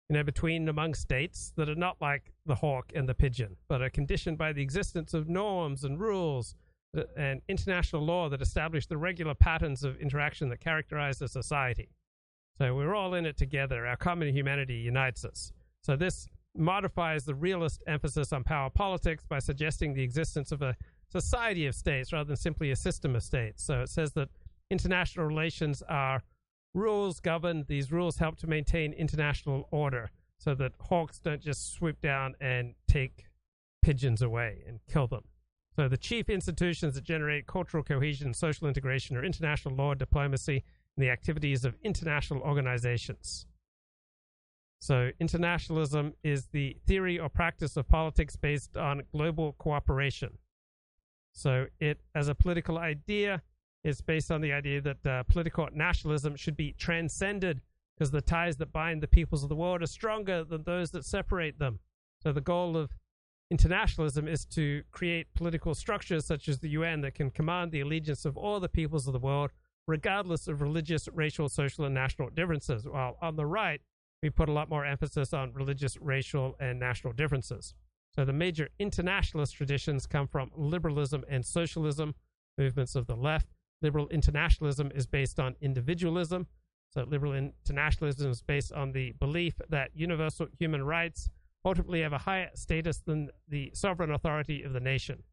[0.09, 3.81] you know, between among states that are not like the hawk and the pigeon, but
[3.81, 6.55] are conditioned by the existence of norms and rules
[6.97, 11.89] Uh, and international law that establish the regular patterns of interaction that characterize a society.
[12.57, 13.85] So we're all in it together.
[13.85, 15.51] Our common humanity unites us.
[15.83, 20.75] So this modifies the realist emphasis on power politics by suggesting the existence of a
[21.09, 23.63] society of states rather than simply a system of states.
[23.63, 24.29] So it says that
[24.71, 26.23] international relations are
[26.73, 27.67] rules governed.
[27.67, 32.73] These rules help to maintain international order so that hawks don't just swoop down and
[32.87, 33.25] take
[33.81, 35.23] pigeons away and kill them.
[35.75, 40.63] So the chief institutions that generate cultural cohesion and social integration are international law, diplomacy,
[40.95, 43.45] and the activities of international organizations.
[44.79, 50.37] So internationalism is the theory or practice of politics based on global cooperation.
[51.33, 53.41] So it, as a political idea,
[53.83, 57.61] is based on the idea that uh, political nationalism should be transcended
[57.95, 61.05] because the ties that bind the peoples of the world are stronger than those that
[61.05, 61.79] separate them.
[62.23, 62.91] So the goal of
[63.51, 68.25] internationalism is to create political structures such as the UN that can command the allegiance
[68.25, 69.51] of all the peoples of the world,
[69.87, 72.87] regardless of religious, racial, social, and national differences.
[72.87, 73.81] While on the right,
[74.21, 77.73] we put a lot more emphasis on religious, racial, and national differences.
[78.15, 82.15] So the major internationalist traditions come from liberalism and socialism,
[82.57, 83.47] movements of the left.
[83.81, 86.47] Liberal internationalism is based on individualism.
[86.91, 91.29] So liberal internationalism is based on the belief that universal human rights
[91.65, 95.23] ultimately have a higher status than the sovereign authority of the nation.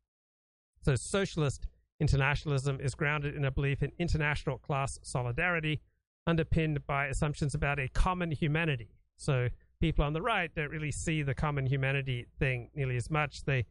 [0.82, 1.66] So socialist
[2.00, 5.80] internationalism is grounded in a belief in international class solidarity,
[6.26, 8.90] underpinned by assumptions about a common humanity.
[9.16, 9.48] So
[9.80, 13.44] people on the right don't really see the common humanity thing nearly as much.
[13.44, 13.66] They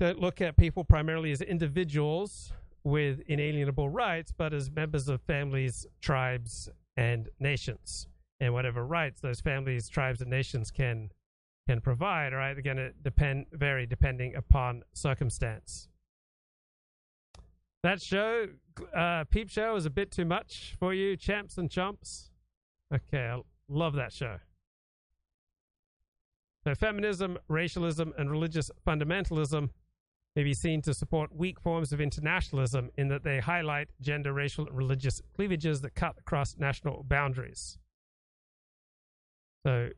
[0.00, 2.52] don't look at people primarily as individuals
[2.84, 8.06] with inalienable rights, but as members of families, tribes, and nations,
[8.40, 11.10] and whatever rights those families, tribes, and nations can
[11.68, 12.32] can provide.
[12.32, 12.56] Right?
[12.56, 15.88] Again, it depend vary depending upon circumstance.
[17.82, 18.48] That show,
[18.96, 22.30] uh, Peep Show, is a bit too much for you, champs and chumps.
[22.92, 24.38] Okay, I love that show.
[26.64, 29.70] So, feminism, racialism, and religious fundamentalism
[30.34, 34.66] may be seen to support weak forms of internationalism in that they highlight gender, racial,
[34.66, 37.78] and religious cleavages that cut across national boundaries.
[39.64, 39.90] So,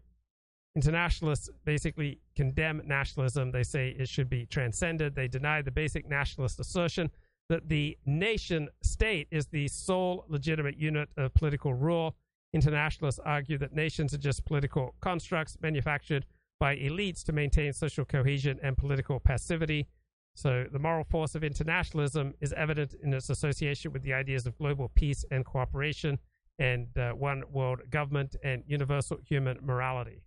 [0.76, 3.50] internationalists basically condemn nationalism.
[3.50, 5.14] They say it should be transcended.
[5.14, 7.10] They deny the basic nationalist assertion
[7.48, 12.14] that the nation state is the sole legitimate unit of political rule.
[12.52, 16.24] Internationalists argue that nations are just political constructs manufactured
[16.60, 19.88] by elites to maintain social cohesion and political passivity.
[20.36, 24.56] So, the moral force of internationalism is evident in its association with the ideas of
[24.56, 26.20] global peace and cooperation,
[26.60, 30.22] and uh, one world government and universal human morality.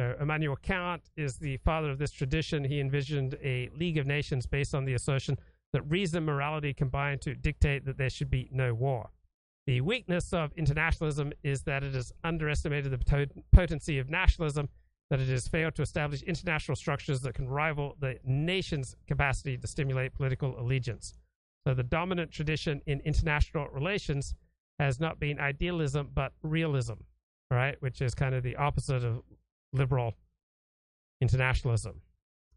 [0.00, 2.64] Uh, so Immanuel Kant is the father of this tradition.
[2.64, 5.38] He envisioned a League of Nations based on the assertion
[5.72, 9.10] that reason and morality combine to dictate that there should be no war.
[9.66, 14.68] The weakness of internationalism is that it has underestimated the potency of nationalism,
[15.10, 19.66] that it has failed to establish international structures that can rival the nation's capacity to
[19.66, 21.14] stimulate political allegiance.
[21.66, 24.34] So the dominant tradition in international relations
[24.78, 26.94] has not been idealism but realism,
[27.50, 27.76] right?
[27.80, 29.22] Which is kind of the opposite of
[29.72, 30.14] liberal
[31.20, 32.00] internationalism.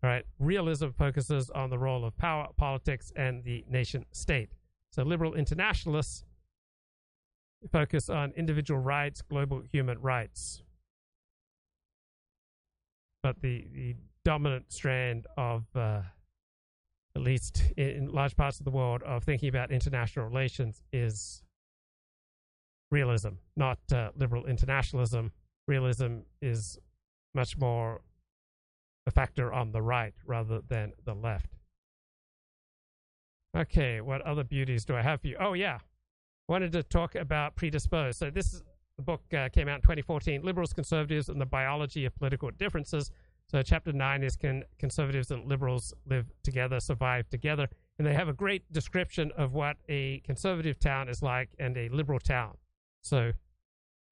[0.03, 4.49] All right, realism focuses on the role of power, politics, and the nation state.
[4.91, 6.25] So liberal internationalists
[7.71, 10.61] focus on individual rights, global human rights.
[13.21, 13.95] But the, the
[14.25, 16.01] dominant strand of, uh,
[17.15, 21.41] at least in large parts of the world, of thinking about international relations is
[22.91, 25.31] realism, not uh, liberal internationalism.
[25.67, 26.77] Realism is
[27.33, 28.01] much more
[29.05, 31.57] a factor on the right rather than the left.
[33.55, 35.37] Okay, what other beauties do I have for you?
[35.39, 35.79] Oh, yeah.
[36.47, 38.17] Wanted to talk about predisposed.
[38.17, 38.63] So, this
[38.99, 43.11] book uh, came out in 2014 Liberals, Conservatives, and the Biology of Political Differences.
[43.51, 47.67] So, chapter nine is Can Conservatives and Liberals Live Together, Survive Together?
[47.99, 51.89] And they have a great description of what a conservative town is like and a
[51.89, 52.57] liberal town.
[53.03, 53.33] So,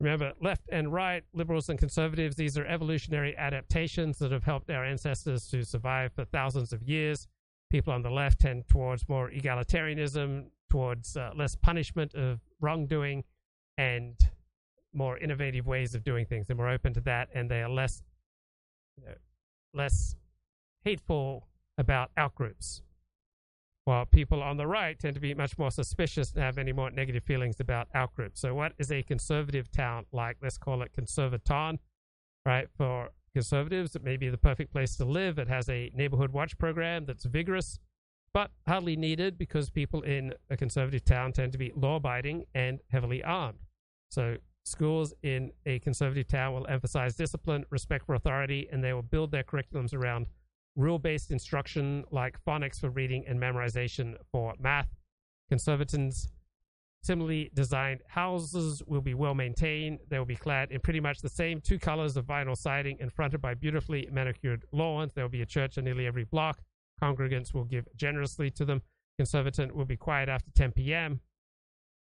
[0.01, 4.83] Remember, left and right, liberals and conservatives, these are evolutionary adaptations that have helped our
[4.83, 7.27] ancestors to survive for thousands of years.
[7.69, 13.23] People on the left tend towards more egalitarianism, towards uh, less punishment of wrongdoing,
[13.77, 14.15] and
[14.91, 16.47] more innovative ways of doing things.
[16.47, 18.01] They're more open to that, and they are less,
[18.97, 19.13] you know,
[19.71, 20.15] less
[20.83, 22.81] hateful about outgroups
[23.85, 26.91] while people on the right tend to be much more suspicious and have any more
[26.91, 28.37] negative feelings about outgroups.
[28.37, 30.37] So, what is a conservative town like?
[30.41, 31.79] Let's call it Conservaton,
[32.45, 32.67] right?
[32.77, 35.39] For conservatives, it may be the perfect place to live.
[35.39, 37.79] It has a neighborhood watch program that's vigorous,
[38.33, 42.79] but hardly needed because people in a conservative town tend to be law abiding and
[42.91, 43.59] heavily armed.
[44.11, 49.01] So, schools in a conservative town will emphasize discipline, respect for authority, and they will
[49.01, 50.27] build their curriculums around
[50.75, 54.89] rule based instruction like phonics for reading and memorization for math.
[55.49, 56.29] Conservatons
[57.03, 59.99] similarly designed houses will be well maintained.
[60.09, 63.11] They will be clad in pretty much the same two colors of vinyl siding and
[63.11, 65.13] fronted by beautifully manicured lawns.
[65.13, 66.59] There will be a church on nearly every block.
[67.01, 68.81] Congregants will give generously to them.
[69.19, 71.19] Conservaton will be quiet after 10 p.m.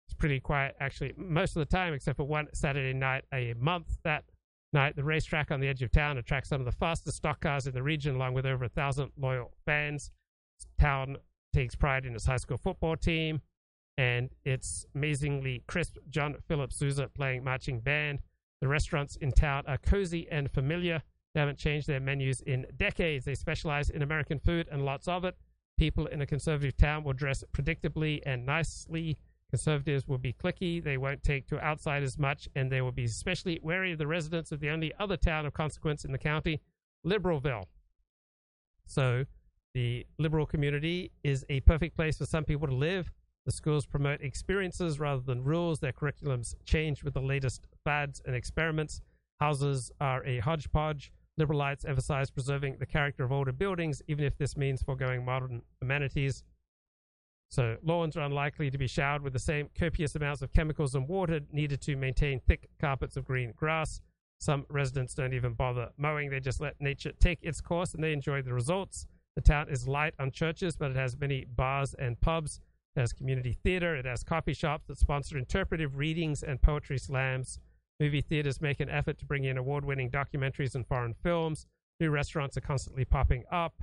[0.06, 3.98] It's pretty quiet, actually, most of the time, except for one Saturday night a month.
[4.04, 4.24] That
[4.72, 7.66] night, the racetrack on the edge of town attracts some of the fastest stock cars
[7.66, 10.10] in the region, along with over a thousand loyal fans.
[10.78, 11.16] Town
[11.52, 13.40] takes pride in its high school football team
[13.98, 18.20] and its amazingly crisp John Philip Sousa playing marching band.
[18.60, 21.02] The restaurants in town are cozy and familiar.
[21.34, 23.24] They haven't changed their menus in decades.
[23.24, 25.36] They specialize in American food and lots of it.
[25.78, 29.18] People in a conservative town will dress predictably and nicely
[29.50, 33.58] Conservatives will be cliquey, they won't take to outsiders much, and they will be especially
[33.62, 36.60] wary of the residents of the only other town of consequence in the county,
[37.04, 37.64] Liberalville.
[38.86, 39.24] So,
[39.74, 43.10] the liberal community is a perfect place for some people to live.
[43.46, 45.80] The schools promote experiences rather than rules.
[45.80, 49.00] Their curriculums change with the latest fads and experiments.
[49.40, 51.12] Houses are a hodgepodge.
[51.40, 56.44] Liberalites emphasize preserving the character of older buildings, even if this means foregoing modern amenities.
[57.50, 61.08] So lawns are unlikely to be showered with the same copious amounts of chemicals and
[61.08, 64.00] water needed to maintain thick carpets of green grass.
[64.38, 68.12] Some residents don't even bother mowing, they just let nature take its course and they
[68.12, 69.06] enjoy the results.
[69.34, 72.60] The town is light on churches, but it has many bars and pubs.
[72.96, 73.96] It has community theater.
[73.96, 77.58] It has coffee shops that sponsor interpretive readings and poetry slams.
[77.98, 81.66] Movie theaters make an effort to bring in award winning documentaries and foreign films.
[82.00, 83.82] New restaurants are constantly popping up.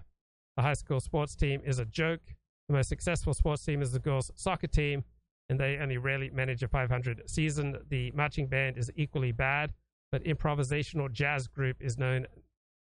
[0.55, 2.21] The high school sports team is a joke.
[2.67, 5.03] The most successful sports team is the girls' soccer team,
[5.49, 7.77] and they only rarely manage a 500 season.
[7.89, 9.73] The marching band is equally bad,
[10.11, 12.27] but improvisational jazz group is known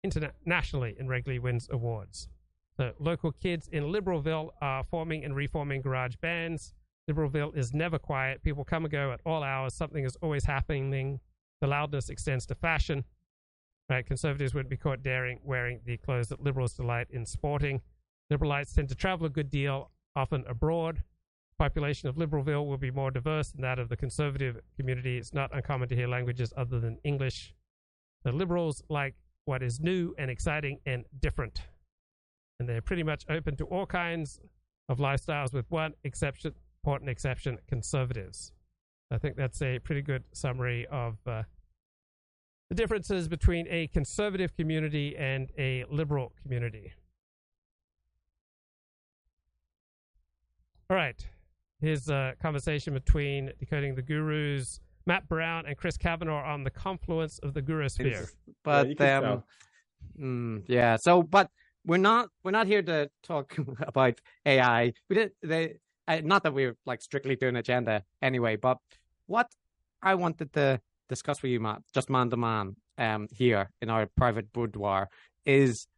[0.02, 2.28] internationally and regularly wins awards.
[2.76, 6.74] The local kids in Liberalville are forming and reforming garage bands.
[7.08, 8.42] Liberalville is never quiet.
[8.42, 9.72] People come and go at all hours.
[9.72, 11.20] Something is always happening.
[11.60, 13.04] The loudness extends to fashion.
[13.88, 17.80] Right, conservatives wouldn't be caught daring wearing the clothes that liberals delight in sporting.
[18.32, 20.96] Liberalites tend to travel a good deal, often abroad.
[20.96, 25.18] The population of Liberalville will be more diverse than that of the conservative community.
[25.18, 27.54] It's not uncommon to hear languages other than English.
[28.24, 31.60] The liberals like what is new and exciting and different.
[32.58, 34.40] And they're pretty much open to all kinds
[34.88, 38.52] of lifestyles, with one exception, important exception conservatives.
[39.10, 41.44] I think that's a pretty good summary of uh,
[42.70, 46.92] the differences between a conservative community and a liberal community.
[50.88, 51.26] All right.
[51.80, 57.38] Here's a conversation between Decoding the Gurus, Matt Browne, and Chris Kavanagh on the confluence
[57.40, 58.28] of the guru sphere.
[58.62, 59.42] But Yeah, um,
[60.18, 60.96] mm, yeah.
[60.96, 61.50] So, but
[61.84, 64.92] we're not we're not here to talk about AI.
[65.10, 68.56] We did they uh, not that we're like strictly doing an agenda anyway.
[68.56, 68.78] But
[69.26, 69.48] what
[70.02, 74.06] I wanted to discuss with you, Matt, just man to man, um, here in our
[74.06, 75.08] private boudoir,
[75.44, 75.88] is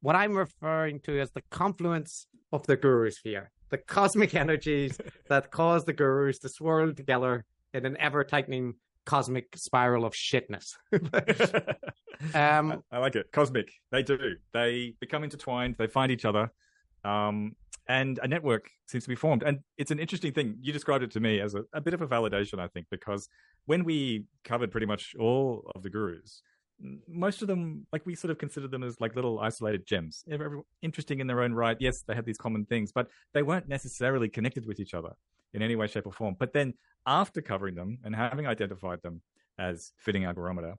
[0.00, 5.50] what I'm referring to as the confluence of the guru sphere, the cosmic energies that
[5.50, 10.74] cause the gurus to swirl together in an ever tightening cosmic spiral of shitness.
[12.34, 13.32] um, I like it.
[13.32, 13.70] Cosmic.
[13.90, 14.18] They do.
[14.52, 15.76] They become intertwined.
[15.78, 16.52] They find each other.
[17.04, 17.56] Um,
[17.88, 19.42] and a network seems to be formed.
[19.42, 20.58] And it's an interesting thing.
[20.60, 23.28] You described it to me as a, a bit of a validation, I think, because
[23.64, 26.42] when we covered pretty much all of the gurus,
[27.08, 30.24] most of them, like we sort of considered them as like little isolated gems.
[30.82, 31.76] Interesting in their own right.
[31.80, 35.10] Yes, they had these common things, but they weren't necessarily connected with each other
[35.54, 36.36] in any way, shape, or form.
[36.38, 36.74] But then
[37.06, 39.22] after covering them and having identified them
[39.58, 40.74] as fitting our barometer,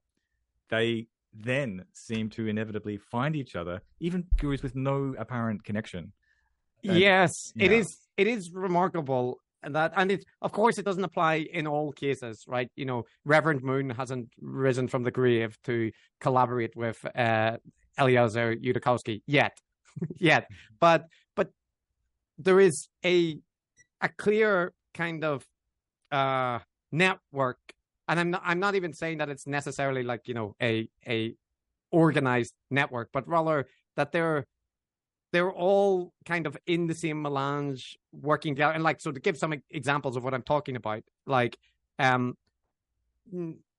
[0.70, 6.14] they then seem to inevitably find each other, even gurus with no apparent connection.
[6.84, 7.78] And- yes, it yeah.
[7.78, 7.98] is.
[8.16, 12.43] It is remarkable and that, and it of course it doesn't apply in all cases,
[12.48, 12.69] right?
[12.76, 17.58] You know, Reverend Moon hasn't risen from the grave to collaborate with uh,
[18.00, 19.58] Eliezer Yudkowsky yet,
[20.17, 20.48] yet,
[20.80, 21.50] but but
[22.38, 23.39] there is a
[24.02, 25.45] a clear kind of
[26.12, 26.60] uh
[26.91, 27.60] network
[28.08, 31.36] and i'm not i'm not even saying that it's necessarily like you know a a
[31.91, 34.45] organized network but rather that they're
[35.32, 39.38] they're all kind of in the same melange working together and like so to give
[39.38, 41.58] some examples of what i'm talking about like
[42.00, 42.36] um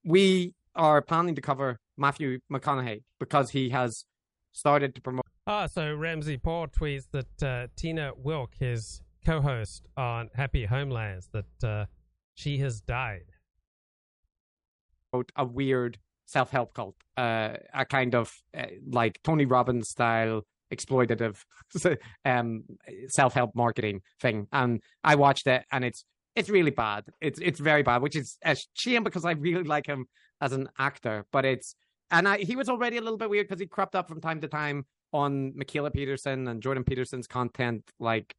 [0.05, 4.05] we are planning to cover matthew mcconaughey because he has
[4.53, 10.31] started to promote Ah, so Ramsey Paul tweets that uh, Tina Wilk, his co-host on
[10.35, 11.87] Happy Homelands, that uh,
[12.35, 13.33] she has died.
[15.35, 21.43] a weird self-help cult, uh, a kind of uh, like Tony Robbins style exploitative
[22.25, 22.65] um,
[23.09, 24.47] self-help marketing thing.
[24.53, 26.05] And I watched it, and it's
[26.37, 27.05] it's really bad.
[27.21, 30.07] It's it's very bad, which is a shame because I really like him
[30.41, 31.27] as an actor.
[31.33, 31.75] But it's
[32.11, 34.41] and I, he was already a little bit weird because he cropped up from time
[34.41, 38.35] to time on Michaela Peterson and Jordan Peterson's content, like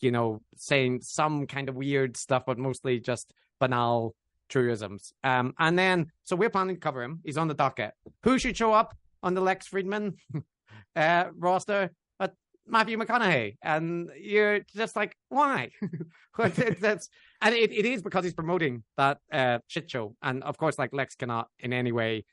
[0.00, 4.14] you know, saying some kind of weird stuff, but mostly just banal
[4.48, 5.12] truisms.
[5.22, 7.20] Um, and then, so we're planning to cover him.
[7.24, 7.92] He's on the docket.
[8.22, 10.14] Who should show up on the Lex Fridman
[10.96, 11.90] uh, roster?
[12.18, 12.34] But
[12.66, 13.56] Matthew McConaughey.
[13.62, 15.70] And you're just like, why?
[16.38, 17.08] That's,
[17.40, 20.16] and it, it is because he's promoting that uh, shit show.
[20.22, 22.24] And of course, like Lex cannot in any way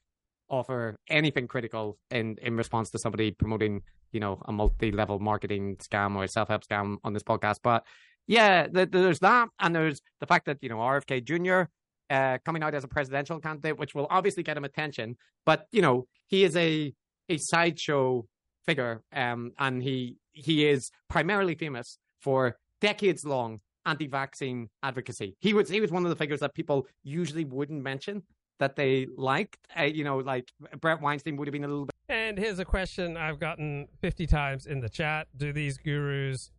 [0.51, 3.81] offer anything critical in in response to somebody promoting
[4.11, 7.85] you know a multi-level marketing scam or a self-help scam on this podcast but
[8.27, 11.71] yeah th- there's that and there's the fact that you know rfk jr
[12.13, 15.15] uh, coming out as a presidential candidate which will obviously get him attention
[15.45, 16.93] but you know he is a
[17.29, 18.25] a sideshow
[18.65, 25.69] figure um and he he is primarily famous for decades long anti-vaccine advocacy he was
[25.69, 28.23] he was one of the figures that people usually wouldn't mention
[28.61, 29.57] that they liked.
[29.77, 30.49] Uh, you know, like
[30.79, 31.95] Bret Weinstein would have been a little bit.
[32.07, 35.27] And here's a question I've gotten 50 times in the chat.
[35.35, 36.51] Do these gurus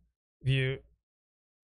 [0.43, 0.79] view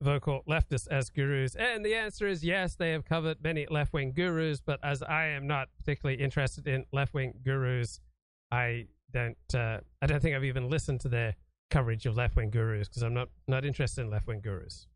[0.02, 1.56] vocal leftists as gurus?
[1.56, 5.26] And the answer is yes, they have covered many left wing gurus, but as I
[5.26, 8.00] am not particularly interested in left wing gurus,
[8.50, 11.36] I don't uh, I don't think I've even listened to their
[11.70, 14.88] coverage of left wing gurus because I'm not not interested in left wing gurus.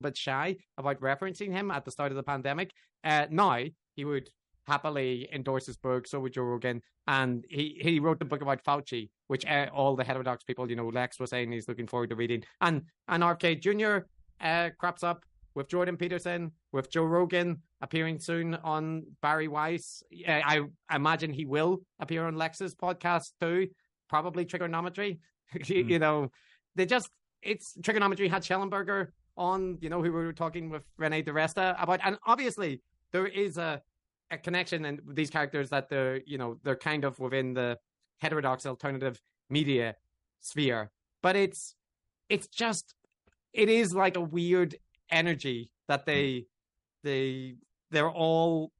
[0.00, 2.72] But shy about referencing him at the start of the pandemic.
[3.02, 3.64] Uh, now
[3.96, 4.30] he would
[4.66, 6.06] happily endorse his book.
[6.06, 9.96] So would Joe Rogan, and he he wrote the book about Fauci, which uh, all
[9.96, 13.22] the heterodox people, you know, Lex was saying he's looking forward to reading, and and
[13.22, 14.06] RFK Jr.
[14.44, 15.24] Uh, crops up
[15.54, 20.02] with Jordan Peterson, with Joe Rogan appearing soon on Bari Weiss.
[20.26, 20.60] Uh, I
[20.92, 23.68] imagine he will appear on Lex's podcast too,
[24.08, 25.20] probably Trigonometry.
[25.54, 25.68] Mm.
[25.88, 26.30] you know,
[26.74, 27.10] they just
[27.42, 32.00] it's Trigonometry had Shellenberger on, you know, who we were talking with Renee DiResta about,
[32.04, 32.80] and obviously
[33.12, 33.80] there is a
[34.30, 37.78] a connection and these characters that they're you know they're kind of within the
[38.18, 39.94] heterodox alternative media
[40.40, 40.90] sphere
[41.22, 41.74] but it's
[42.28, 42.94] it's just
[43.52, 44.74] it is like a weird
[45.14, 46.10] energy that hmm.
[46.10, 46.46] they
[47.02, 47.54] they
[47.90, 48.72] they're all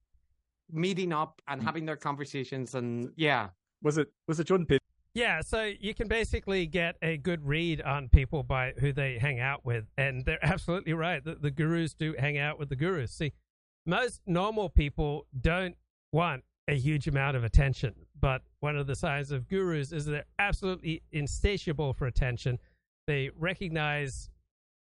[0.71, 1.67] meeting up and hmm.
[1.67, 3.49] having their conversations and yeah
[3.83, 4.81] was it was it jordan Pitt?
[5.15, 9.39] Yeah, so you can basically get a good read on people by who they hang
[9.39, 11.25] out with, and they're absolutely right.
[11.25, 13.13] The, the gurus do hang out with the gurus.
[13.13, 13.33] See,
[13.87, 15.77] most normal people don't
[16.13, 20.25] want a huge amount of attention, but one of the signs of gurus is they're
[20.41, 22.59] absolutely insatiable for attention.
[23.07, 24.31] They recognize,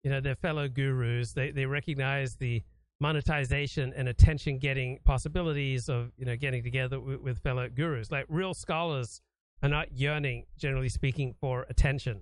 [0.04, 1.34] you know, their fellow gurus.
[1.34, 2.62] They they recognize the
[3.00, 8.12] monetization and attention getting possibilities of you know getting together with, with fellow gurus.
[8.12, 9.22] Like real scholars
[9.62, 12.22] are not yearning, generally speaking, for attention.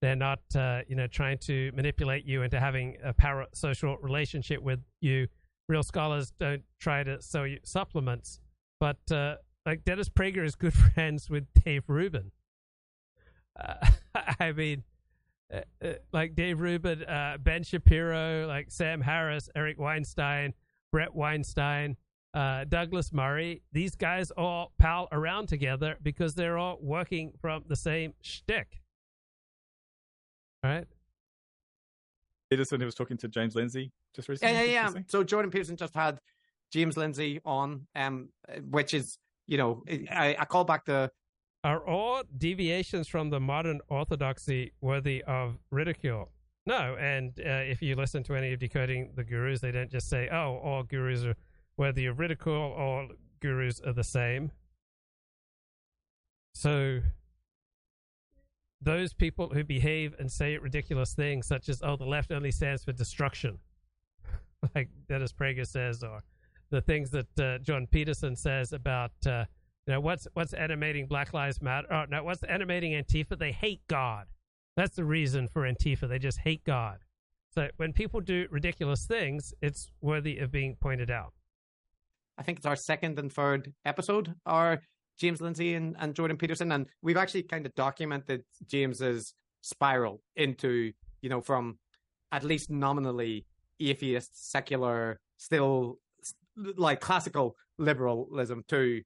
[0.00, 4.78] They're not, uh, you know, trying to manipulate you into having a parasocial relationship with
[5.00, 5.26] you
[5.68, 8.40] real scholars don't try to sell you supplements,
[8.80, 12.32] but uh, like Dennis Prager is good friends with Dave Rubin.
[13.58, 13.74] Uh,
[14.40, 14.84] I mean,
[16.12, 20.54] like Dave Rubin, uh, Ben Shapiro, like Sam Harris, Eric Weinstein,
[20.92, 21.96] Bret Weinstein,
[22.34, 23.62] uh, Douglas Murray.
[23.72, 28.82] These guys all pal around together because they're all working from the same shtick.
[30.62, 30.86] Right?
[32.50, 34.54] Peterson, who was talking to James Lindsay just recently.
[34.54, 35.02] Yeah, yeah, yeah.
[35.06, 36.18] So Jordan Peterson just had
[36.72, 38.30] James Lindsay on, um,
[38.70, 39.18] which is
[39.48, 41.10] you know, I, I call back the.
[41.64, 46.30] Are all deviations from the modern orthodoxy worthy of ridicule?
[46.66, 50.08] No, and uh, if you listen to any of decoding the gurus, they don't just
[50.08, 51.34] say, "Oh, all gurus are
[51.76, 52.74] worthy of ridicule.
[52.76, 53.08] All
[53.40, 54.52] gurus are the same."
[56.54, 57.00] So
[58.80, 62.84] those people who behave and say ridiculous things, such as, oh, the left only stands
[62.84, 63.58] for destruction,
[64.74, 66.22] like Dennis Prager says, or
[66.70, 69.44] the things that uh, John Peterson says about, uh,
[69.88, 71.90] you know, what's what's animating Black Lives Matter?
[71.90, 73.38] Oh, no, what's animating Antifa?
[73.38, 74.26] They hate God.
[74.76, 76.06] That's the reason for Antifa.
[76.06, 76.98] They just hate God.
[77.54, 81.32] So when people do ridiculous things, it's worthy of being pointed out.
[82.36, 84.82] I think it's our second and third episode, our
[85.18, 89.32] James Lindsay and, and Jordan Peterson, and we've actually kind of documented James's
[89.62, 91.78] spiral into, you know, from
[92.30, 93.46] at least nominally
[93.80, 95.98] atheist, secular, still
[96.76, 99.00] like classical liberalism to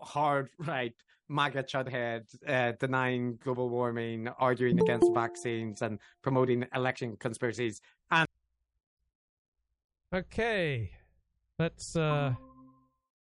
[0.00, 0.94] hard right
[1.30, 7.80] MAGA chudhead, uh, denying global warming, arguing against vaccines, and promoting election conspiracies.
[8.10, 8.26] And
[10.12, 10.90] okay,
[11.58, 12.34] let's uh,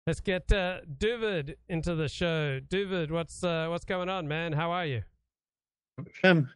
[0.06, 2.58] let's get uh, Duvid into the show.
[2.68, 4.52] Duvid, what's uh, what's going on, man?
[4.52, 5.02] How are you?
[6.12, 6.50] Shem.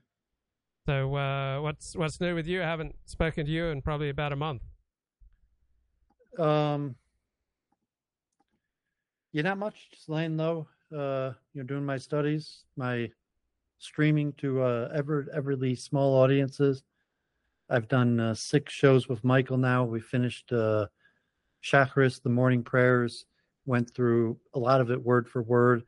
[0.87, 2.63] So, uh, what's what's new with you?
[2.63, 4.63] I haven't spoken to you in probably about a month.
[6.39, 6.97] Um,
[9.37, 9.91] yeah, not much.
[9.91, 10.67] Just laying low.
[10.91, 13.11] Uh, you know, doing my studies, my
[13.77, 16.85] streaming to uh, ever everly small audiences.
[17.69, 19.85] I've done uh, six shows with Michael now.
[19.85, 20.87] We finished uh,
[21.63, 23.27] Shacharis, the morning prayers.
[23.67, 25.83] Went through a lot of it word for word,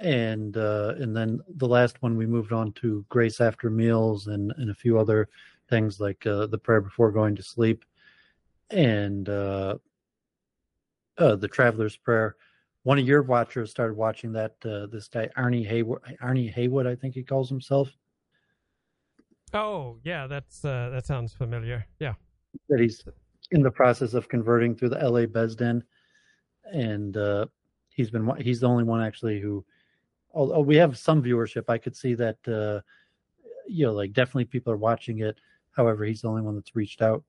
[0.00, 4.54] and uh, and then the last one we moved on to grace after meals and
[4.56, 5.28] and a few other
[5.68, 7.84] things like uh, the prayer before going to sleep,
[8.70, 9.76] and uh,
[11.18, 12.36] uh, the traveler's prayer.
[12.82, 14.54] One of your watchers started watching that.
[14.64, 17.90] Uh, this guy Arnie Haywood, Arnie Haywood, I think he calls himself.
[19.52, 21.86] Oh yeah, that's uh, that sounds familiar.
[21.98, 22.14] Yeah,
[22.68, 23.04] that he's
[23.50, 25.26] in the process of converting through the L.A.
[25.26, 25.82] Beis Din,
[26.72, 27.46] and uh,
[27.90, 29.64] he's been he's the only one actually who.
[30.32, 32.80] Although we have some viewership, I could see that uh,
[33.66, 35.38] you know, like definitely people are watching it.
[35.72, 37.22] However, he's the only one that's reached out.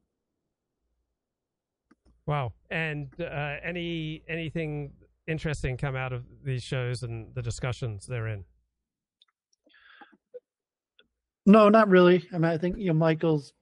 [2.25, 2.53] Wow.
[2.69, 4.91] And uh, any anything
[5.31, 8.45] interesting come out of these shows and the discussions they're in?
[11.45, 12.27] No, not really.
[12.31, 13.53] I mean, I think you know Michael's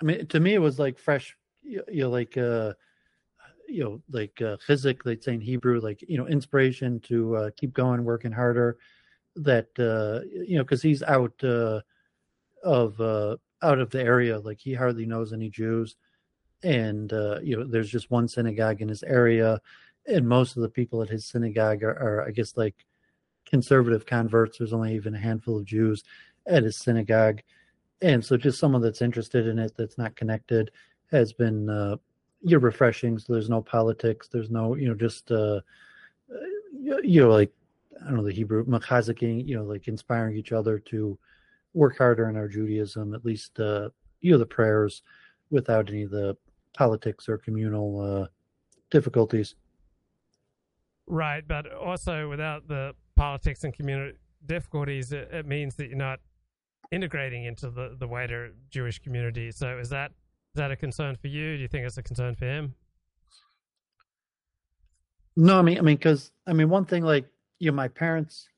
[0.00, 2.74] I mean, to me, it was like fresh, you know, like uh,
[3.68, 7.50] you know, like uh, chizuk, they'd say in Hebrew, like you know, inspiration to uh,
[7.56, 8.76] keep going, working harder.
[9.36, 11.80] That uh, you know, because he's out uh,
[12.62, 15.96] of uh, out of the area, like he hardly knows any Jews,
[16.62, 19.60] and uh, you know, there's just one synagogue in his area,
[20.06, 22.74] and most of the people at his synagogue are, are I guess, like
[23.46, 24.58] conservative converts.
[24.58, 26.02] There's only even a handful of Jews
[26.46, 27.40] at his synagogue,
[28.02, 30.70] and so just someone that's interested in it, that's not connected,
[31.10, 31.96] has been uh,
[32.42, 33.18] you're refreshing.
[33.18, 34.28] So there's no politics.
[34.30, 35.60] There's no, you know, just uh,
[37.02, 37.52] you know, like
[38.02, 41.18] I don't know the Hebrew machaziking, you know, like inspiring each other to
[41.72, 43.14] work harder in our Judaism.
[43.14, 43.88] At least, uh,
[44.20, 45.02] you know, the prayers
[45.50, 46.36] without any of the
[46.76, 48.26] politics or communal uh,
[48.90, 49.54] difficulties.
[51.06, 56.20] Right, but also without the politics and community difficulties, it, it means that you're not
[56.90, 59.50] integrating into the, the wider Jewish community.
[59.50, 61.56] So is that is that a concern for you?
[61.56, 62.74] Do you think it's a concern for him?
[65.36, 67.26] No, I mean, I mean, because I mean, one thing like
[67.58, 68.48] you know, my parents.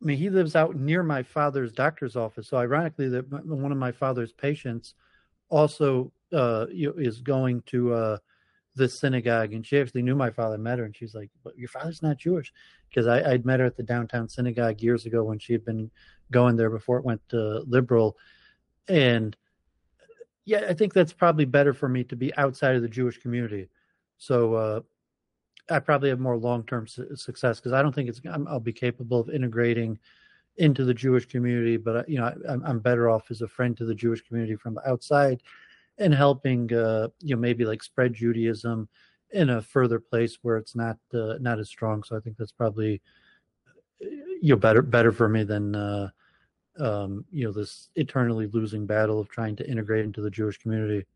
[0.00, 2.48] I mean, he lives out near my father's doctor's office.
[2.48, 4.94] So, ironically, that one of my father's patients
[5.48, 8.18] also uh, is going to uh,
[8.78, 10.56] this synagogue, and she actually knew my father.
[10.56, 12.52] Met her, and she's like, "But your father's not Jewish,"
[12.88, 15.90] because I'd met her at the downtown synagogue years ago when she had been
[16.30, 18.16] going there before it went to liberal,
[18.88, 19.36] and
[20.48, 23.68] yeah, I think that's probably better for me to be outside of the Jewish community.
[24.16, 24.80] So uh,
[25.68, 28.58] I probably have more long term su- success because I don't think it's i will
[28.58, 29.98] be capable of integrating
[30.56, 31.76] into the Jewish community.
[31.76, 34.74] But you know, I, I'm better off as a friend to the Jewish community from
[34.74, 35.42] the outside
[35.98, 38.88] and helping uh, you know maybe like spread Judaism
[39.30, 42.02] in a further place where it's not uh, not as strong.
[42.02, 43.00] So I think that's probably
[44.00, 46.10] you know better better for me than uh,
[46.78, 51.06] um, you know this eternally losing battle of trying to integrate into the Jewish community.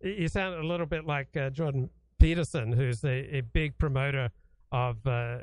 [0.00, 4.30] You sound a little bit like uh, Jordan Peterson, who's a, a big promoter
[4.72, 5.38] of uh,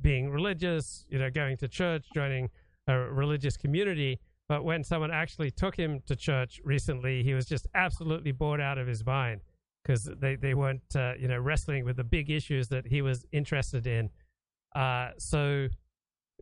[0.00, 2.48] being religious, you know, going to church, joining
[2.86, 4.20] a religious community.
[4.48, 8.78] But when someone actually took him to church recently, he was just absolutely bored out
[8.78, 9.40] of his mind
[9.82, 13.24] because they, they weren't, uh, you know, wrestling with the big issues that he was
[13.32, 14.10] interested in.
[14.74, 15.68] Uh, so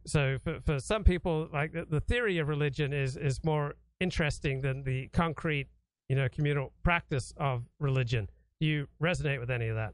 [0.06, 4.60] so for, for some people, like the, the theory of religion is is more interesting
[4.60, 5.68] than the concrete,
[6.08, 8.28] you know, communal practice of religion.
[8.60, 9.92] Do you resonate with any of that?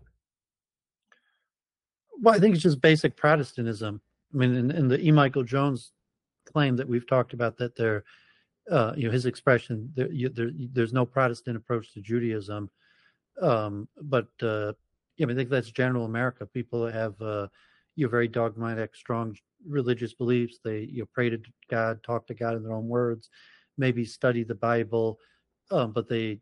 [2.20, 4.00] Well, I think it's just basic Protestantism.
[4.32, 5.10] I mean, in, in the E.
[5.12, 5.92] Michael Jones
[6.46, 8.04] claim that we've talked about, that there,
[8.70, 12.70] uh, you know, his expression, there, you, there, there's no Protestant approach to Judaism.
[13.40, 14.72] Um, but uh,
[15.16, 16.46] yeah, I, mean, I think that's general America.
[16.46, 17.48] People have uh,
[17.96, 19.36] you know, very dogmatic, strong
[19.66, 20.58] religious beliefs.
[20.62, 21.40] They you know, pray to
[21.70, 23.30] God, talk to God in their own words,
[23.76, 25.18] maybe study the Bible,
[25.70, 26.40] um, but they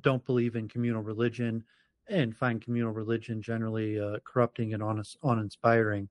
[0.00, 1.64] don't believe in communal religion
[2.08, 6.08] and find communal religion generally uh, corrupting and un- uninspiring.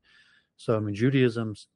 [0.58, 1.68] So, I mean, Judaism's,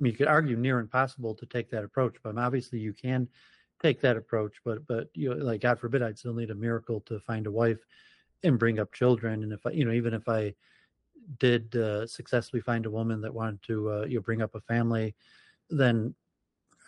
[0.00, 3.28] you could argue near impossible to take that approach, but obviously you can
[3.82, 4.56] take that approach.
[4.64, 7.50] But, but you know, like God forbid, I'd still need a miracle to find a
[7.50, 7.84] wife
[8.42, 9.42] and bring up children.
[9.42, 10.54] And if I, you know, even if I
[11.38, 14.60] did uh, successfully find a woman that wanted to uh, you know bring up a
[14.60, 15.14] family,
[15.70, 16.14] then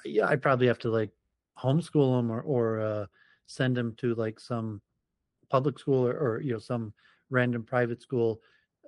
[0.04, 1.10] yeah, I'd probably have to like
[1.58, 3.06] homeschool them or or uh,
[3.46, 4.80] send them to like some
[5.48, 6.92] public school or, or you know some
[7.30, 8.40] random private school.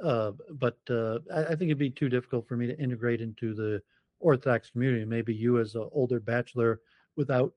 [0.03, 3.53] Uh, but uh, I, I, think it'd be too difficult for me to integrate into
[3.53, 3.83] the
[4.21, 5.05] Orthodox community.
[5.05, 6.81] Maybe you, as an older bachelor
[7.17, 7.53] without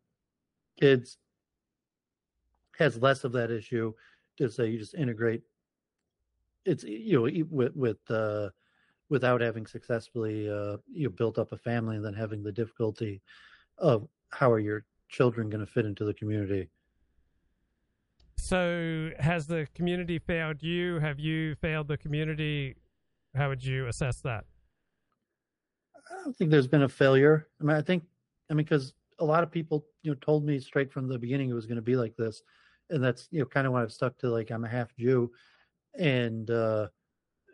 [0.79, 1.17] kids,
[2.79, 3.93] has less of that issue.
[4.37, 5.43] To say you just integrate
[6.65, 8.49] it's you know with with uh,
[9.09, 13.21] without having successfully uh, you know, built up a family and then having the difficulty
[13.77, 16.69] of how are your children going to fit into the community.
[18.37, 20.99] So, has the community failed you?
[20.99, 22.75] Have you failed the community?
[23.35, 24.45] How would you assess that?
[26.23, 27.49] I don't think there's been a failure.
[27.59, 28.03] I mean, I think,
[28.49, 31.49] I mean, because a lot of people, you know, told me straight from the beginning
[31.49, 32.41] it was going to be like this,
[32.89, 35.31] and that's you know kind of why I've stuck to like I'm a half Jew,
[35.99, 36.87] and uh,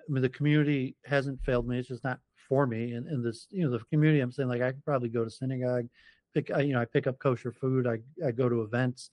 [0.07, 1.79] I mean the community hasn't failed me.
[1.79, 2.93] It's just not for me.
[2.93, 5.31] And, and this, you know, the community, I'm saying like I could probably go to
[5.31, 5.87] synagogue,
[6.33, 7.87] pick, you know, I pick up kosher food.
[7.87, 9.09] I I go to events.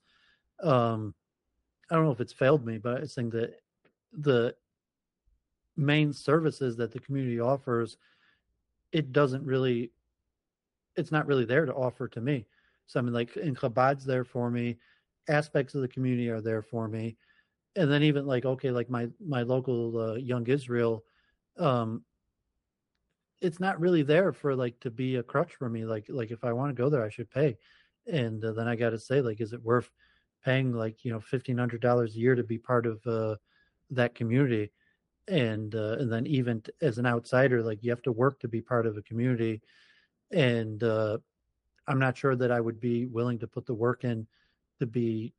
[0.62, 1.14] Um,
[1.90, 3.54] I don't know if it's failed me, but I think that
[4.12, 4.54] the
[5.76, 7.96] main services that the community offers,
[8.92, 9.92] it doesn't really,
[10.96, 12.46] it's not really there to offer to me.
[12.86, 14.78] So I mean, like in Chabad's there for me,
[15.28, 17.16] aspects of the community are there for me
[17.74, 21.04] and then even like okay like my my local uh, young israel
[21.58, 22.04] um
[23.40, 25.84] it's not really there for like to be a crutch for me.
[25.84, 27.56] Like like if I want to go there, I should pay,
[28.10, 29.90] and uh, then I got to say like, is it worth
[30.44, 33.36] paying like you know fifteen hundred dollars a year to be part of uh,
[33.90, 34.72] that community?
[35.28, 38.60] And uh, and then even as an outsider, like you have to work to be
[38.60, 39.60] part of a community,
[40.30, 41.18] and uh,
[41.88, 44.26] I'm not sure that I would be willing to put the work in
[44.78, 45.32] to be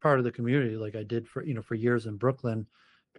[0.00, 2.66] part of the community like I did for you know for years in Brooklyn,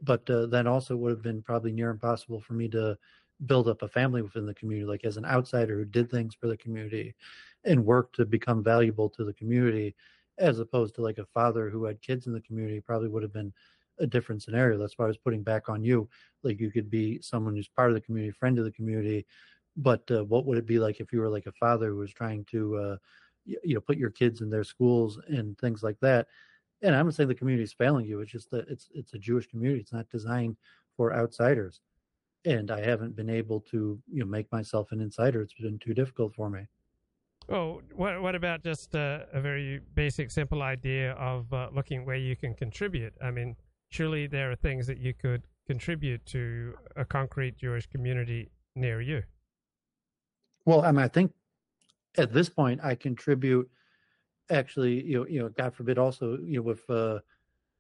[0.01, 2.97] but uh, then also would have been probably near impossible for me to
[3.45, 6.47] build up a family within the community like as an outsider who did things for
[6.47, 7.16] the community
[7.66, 9.95] and worked to become valuable to the community
[10.38, 13.34] as opposed to like a father who had kids in the community probably would have
[13.34, 13.51] been
[14.02, 14.78] a different scenario.
[14.78, 16.10] That's why i was putting back on you.
[16.43, 19.26] Like you could be someone who's part of the community friend of the community
[19.78, 22.12] but uh, what would it be like if you were like a father who was
[22.12, 22.97] trying to uh,
[23.45, 26.28] you, know put your kids in their schools and things like that?
[26.82, 29.20] And i'm not saying the community is failing you it's just that it's it's a
[29.20, 30.58] jewish community it's not designed
[30.97, 31.82] for outsiders.
[32.45, 35.93] And i haven't been able to you know make myself an insider it's been too
[35.93, 36.68] difficult for me.
[37.47, 42.16] Well, what what about just uh, a very basic, simple idea of uh, looking where
[42.16, 43.14] you can contribute?
[43.22, 43.56] I mean,
[43.91, 49.21] surely there are things that you could contribute to a concrete Jewish community near you.
[50.65, 51.33] well i mean i think
[52.17, 53.69] at this point i contribute
[54.49, 57.19] actually you know you know god forbid also you know with uh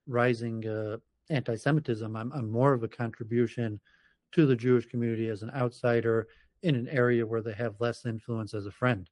[0.07, 0.97] rising uh
[1.29, 3.79] anti-semitism i'm i'm more of a contribution
[4.33, 6.27] to the jewish community as an outsider
[6.63, 9.09] in an area where they have less influence as a friend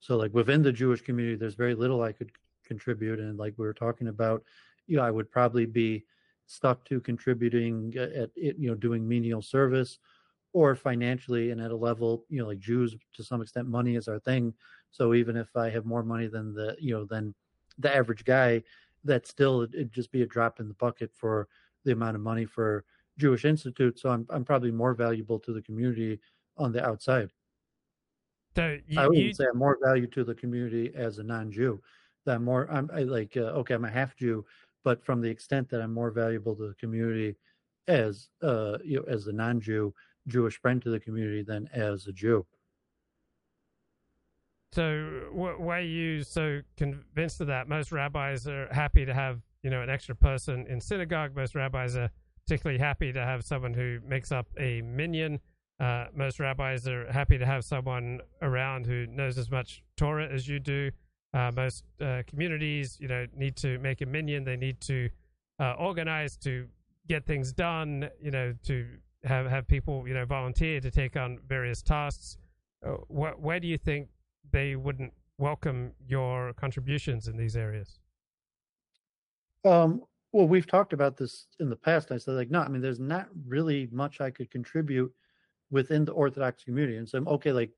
[0.00, 2.30] so like within the jewish community there's very little i could
[2.64, 4.42] contribute and like we were talking about
[4.86, 6.04] you know i would probably be
[6.46, 9.98] stuck to contributing at, at you know doing menial service
[10.52, 14.08] or financially and at a level you know like jews to some extent money is
[14.08, 14.54] our thing.
[14.90, 17.34] So even if i have more money than the you know than
[17.78, 18.62] the average guy
[19.04, 21.48] that still it'd just be a drop in the bucket for
[21.84, 22.84] the amount of money for
[23.18, 23.98] jewish institute.
[23.98, 26.20] So i'm, I'm probably more valuable to the community
[26.58, 27.32] on the outside.
[28.54, 31.82] So you, i wouldn't you- say i'm more value to the community as a non-jew.
[32.24, 34.44] That more i'm I like uh, okay i'm a half jew
[34.84, 37.36] but from the extent that i'm more valuable to the community
[37.88, 39.92] as uh you know as a non-jew
[40.28, 42.46] jewish friend to the community than as a jew
[44.72, 47.68] So wh- why are you so convinced of that?
[47.68, 51.36] Most rabbis are happy to have you know an extra person in synagogue.
[51.36, 52.10] Most rabbis are
[52.46, 55.40] particularly happy to have someone who makes up a minyan.
[55.78, 60.48] Uh, most rabbis are happy to have someone around who knows as much Torah as
[60.48, 60.90] you do.
[61.34, 64.44] Uh, most uh, communities, you know, need to make a minyan.
[64.44, 65.08] They need to
[65.58, 66.66] uh, organize to
[67.08, 68.10] get things done.
[68.20, 68.86] You know, to
[69.24, 72.36] have have people, you know, volunteer to take on various tasks.
[72.84, 74.08] Uh, wh- where do you think
[74.50, 78.00] they wouldn't welcome your contributions in these areas?
[79.64, 80.02] Um,
[80.32, 82.10] well, we've talked about this in the past.
[82.10, 85.12] I said, like, no, I mean, there's not really much I could contribute
[85.70, 86.96] within the Orthodox community.
[86.96, 87.70] And so, okay, like,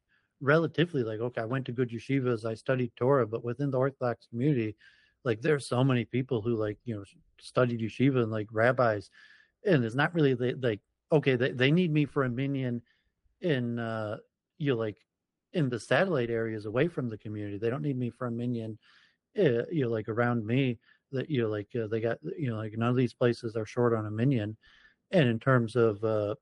[0.44, 4.26] relatively, like, okay, I went to good yeshivas, I studied Torah, but within the Orthodox
[4.26, 4.76] community,
[5.24, 7.04] like, there's so many people who, like, you know,
[7.40, 9.10] studied yeshiva and, like, rabbis.
[9.64, 10.80] And it's not really, like,
[11.10, 12.82] okay, they, they need me for a minyan
[13.40, 14.18] in, uh,
[14.58, 14.98] you know, like,
[15.52, 17.58] in the satellite areas away from the community.
[17.58, 18.78] They don't need me for a minyan,
[19.38, 20.78] uh, you know, like around me
[21.14, 23.64] that you know like uh, they got you know like none of these places are
[23.64, 24.56] short on a minion
[25.10, 26.34] and in terms of uh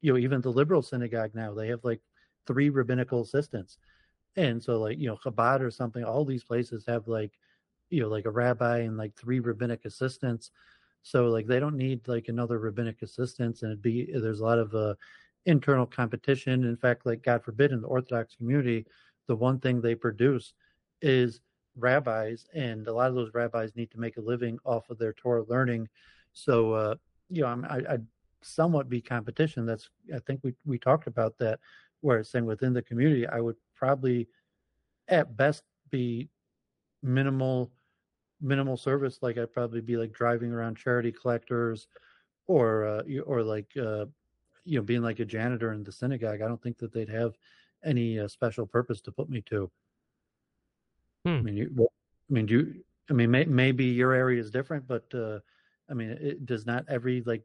[0.00, 2.00] you know even the liberal synagogue now they have like
[2.46, 3.78] three rabbinical assistants.
[4.36, 7.32] And so like you know chabad or something all these places have like
[7.90, 10.50] you know like a rabbi and like three rabbinic assistants.
[11.02, 14.58] So like they don't need like another rabbinic assistants and it'd be there's a lot
[14.58, 14.94] of uh
[15.44, 16.64] internal competition.
[16.64, 18.86] In fact like god forbid in the orthodox community
[19.28, 20.54] the one thing they produce
[21.00, 21.40] is
[21.76, 25.12] rabbis and a lot of those rabbis need to make a living off of their
[25.12, 25.88] torah learning.
[26.32, 26.94] So uh
[27.28, 28.06] you know I'm, I, i'd
[28.40, 29.66] somewhat be competition.
[29.66, 31.60] That's i think we we talked about that
[32.02, 34.28] where it's saying within the community i would probably
[35.08, 36.28] at best be
[37.02, 37.72] minimal
[38.40, 39.18] minimal service.
[39.22, 41.88] Like i'd probably be like driving around charity collectors
[42.46, 44.06] or uh or like uh
[44.64, 46.42] you know being like a janitor in the synagogue.
[46.42, 47.34] I don't think that they'd have
[47.84, 49.70] any uh, special purpose to put me to.
[51.38, 51.92] I mean, you, well,
[52.30, 55.40] I mean, do you, I mean, may, maybe your area is different, but, uh,
[55.90, 57.42] I mean, it does not every, like,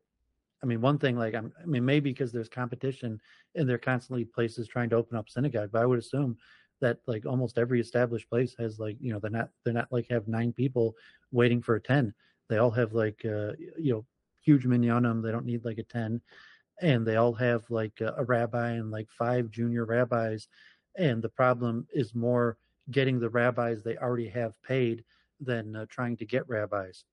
[0.63, 3.19] I mean, one thing, like, I'm, I mean, maybe because there's competition
[3.55, 6.37] and there are constantly places trying to open up synagogue, but I would assume
[6.81, 10.07] that like almost every established place has like, you know, they're not, they're not like
[10.09, 10.95] have nine people
[11.31, 12.13] waiting for a 10.
[12.49, 14.05] They all have like, uh, you know,
[14.41, 15.23] huge minyanim.
[15.23, 16.21] They don't need like a 10
[16.81, 20.47] and they all have like a, a rabbi and like five junior rabbis.
[20.97, 22.57] And the problem is more
[22.91, 25.03] getting the rabbis they already have paid
[25.39, 27.03] than uh, trying to get rabbis.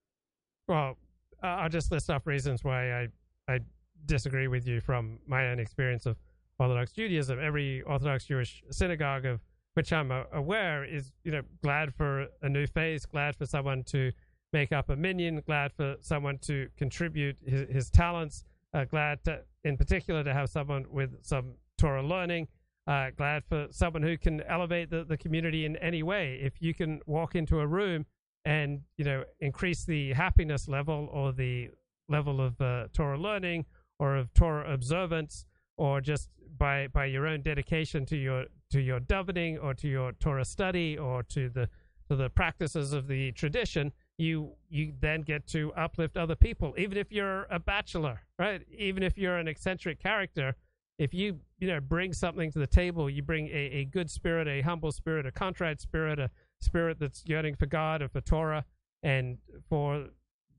[0.69, 0.97] Well,
[1.43, 3.09] I'll just list off reasons why I
[3.49, 3.61] I
[4.07, 6.17] disagree with you from my own experience of
[6.59, 7.39] Orthodox Judaism.
[7.41, 9.41] Every Orthodox Jewish synagogue of
[9.75, 14.13] which I'm aware is, you know, glad for a new face, glad for someone to
[14.53, 19.41] make up a minyan, glad for someone to contribute his, his talents, uh, glad to,
[19.65, 22.47] in particular to have someone with some Torah learning,
[22.87, 26.39] uh, glad for someone who can elevate the, the community in any way.
[26.41, 28.07] If you can walk into a room
[28.45, 31.71] and, you know, increase the happiness level or the
[32.09, 33.67] level of uh, Torah learning
[33.99, 35.47] or of Torah observance,
[35.77, 36.29] or just
[36.59, 40.99] by by your own dedication to your to your davening or to your Torah study
[40.99, 41.69] or to the
[42.09, 46.99] to the practices of the tradition, you you then get to uplift other people, even
[46.99, 48.63] if you're a bachelor, right?
[48.77, 50.55] Even if you're an eccentric character,
[50.99, 54.47] if you you know bring something to the table, you bring a, a good spirit,
[54.47, 56.31] a humble spirit, a contrite spirit, a
[56.61, 58.65] spirit that's yearning for God or for Torah
[59.03, 59.39] and
[59.69, 60.07] for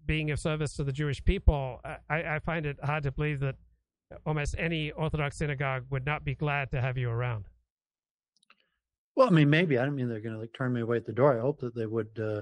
[0.05, 1.81] being of service to the Jewish people.
[2.09, 3.55] I, I find it hard to believe that
[4.25, 7.45] almost any Orthodox synagogue would not be glad to have you around.
[9.15, 11.05] Well, I mean, maybe I don't mean they're going to like turn me away at
[11.05, 11.37] the door.
[11.37, 12.41] I hope that they would uh,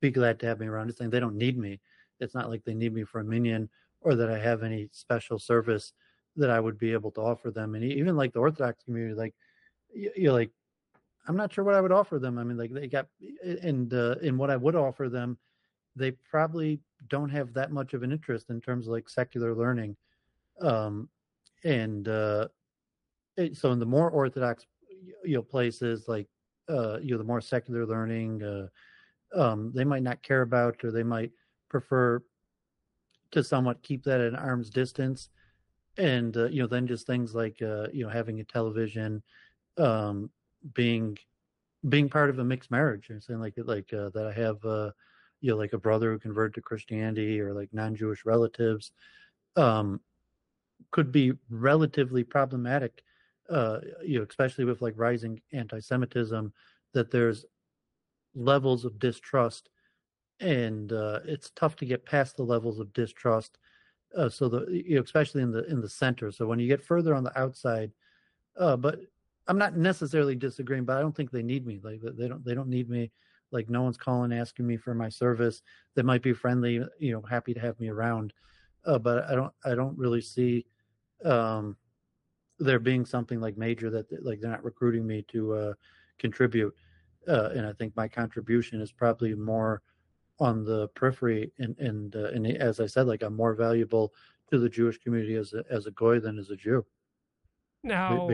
[0.00, 0.90] be glad to have me around.
[0.90, 1.80] It's saying they don't need me.
[2.20, 3.68] It's not like they need me for a minyan
[4.02, 5.92] or that I have any special service
[6.36, 7.74] that I would be able to offer them.
[7.74, 9.34] And even like the Orthodox community, like
[9.92, 10.50] you're like,
[11.26, 12.38] I'm not sure what I would offer them.
[12.38, 13.06] I mean, like they got
[13.62, 15.38] and uh, in what I would offer them,
[15.96, 19.96] they probably don't have that much of an interest in terms of like secular learning
[20.60, 21.08] um,
[21.64, 22.46] and uh,
[23.36, 24.66] it, so in the more orthodox
[25.24, 26.26] you know places like
[26.68, 28.66] uh, you know the more secular learning uh,
[29.34, 31.30] um, they might not care about or they might
[31.68, 32.22] prefer
[33.30, 35.30] to somewhat keep that at an arm's distance
[35.96, 39.22] and uh, you know then just things like uh, you know having a television
[39.78, 40.30] um,
[40.74, 41.16] being
[41.88, 44.90] being part of a mixed marriage and saying like like uh, that i have uh,
[45.40, 48.92] you know like a brother who converted to christianity or like non-jewish relatives
[49.56, 50.00] um,
[50.90, 53.02] could be relatively problematic,
[53.48, 56.52] uh, you know, especially with like rising anti-Semitism,
[56.92, 57.44] that there's
[58.34, 59.68] levels of distrust,
[60.40, 63.58] and uh, it's tough to get past the levels of distrust.
[64.16, 66.32] Uh, so the you know, especially in the in the center.
[66.32, 67.92] So when you get further on the outside,
[68.58, 69.00] uh, but
[69.46, 71.80] I'm not necessarily disagreeing, but I don't think they need me.
[71.82, 73.12] Like they don't they don't need me.
[73.52, 75.62] Like no one's calling asking me for my service.
[75.94, 78.32] They might be friendly, you know, happy to have me around
[78.84, 80.66] uh, but I don't I don't really see
[81.24, 81.76] um,
[82.58, 85.72] there being something like major that like they're not recruiting me to uh,
[86.18, 86.74] contribute,
[87.28, 89.82] uh, and I think my contribution is probably more
[90.38, 94.14] on the periphery, and and uh, and as I said, like I'm more valuable
[94.50, 96.84] to the Jewish community as a, as a goy than as a Jew.
[97.82, 98.28] Now,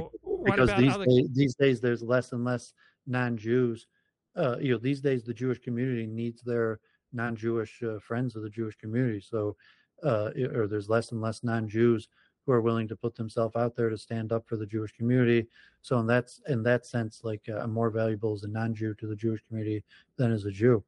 [0.44, 1.04] because these other...
[1.04, 2.72] days, these days there's less and less
[3.06, 3.86] non-Jews.
[4.36, 6.80] Uh, you know, these days the Jewish community needs their
[7.12, 9.20] non-Jewish uh, friends of the Jewish community.
[9.20, 9.56] So
[10.02, 12.08] uh, or there's less and less non-Jews
[12.44, 15.48] who are willing to put themselves out there to stand up for the Jewish community.
[15.82, 19.06] So in that in that sense, like uh, I'm more valuable as a non-Jew to
[19.06, 19.82] the Jewish community
[20.16, 20.84] than as a Jew.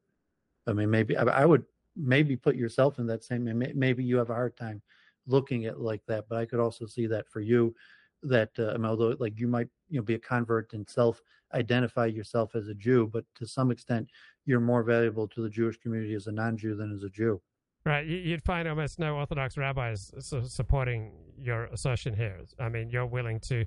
[0.67, 1.65] I mean, maybe I, I would
[1.97, 3.45] maybe put yourself in that same.
[3.75, 4.83] Maybe you have a hard time
[5.27, 7.75] looking at like that, but I could also see that for you,
[8.23, 11.21] that uh, although like you might you know be a convert and self
[11.55, 14.09] identify yourself as a Jew, but to some extent
[14.45, 17.41] you're more valuable to the Jewish community as a non-Jew than as a Jew.
[17.85, 22.41] Right, you'd find almost no Orthodox rabbis supporting your assertion here.
[22.59, 23.65] I mean, you're willing to,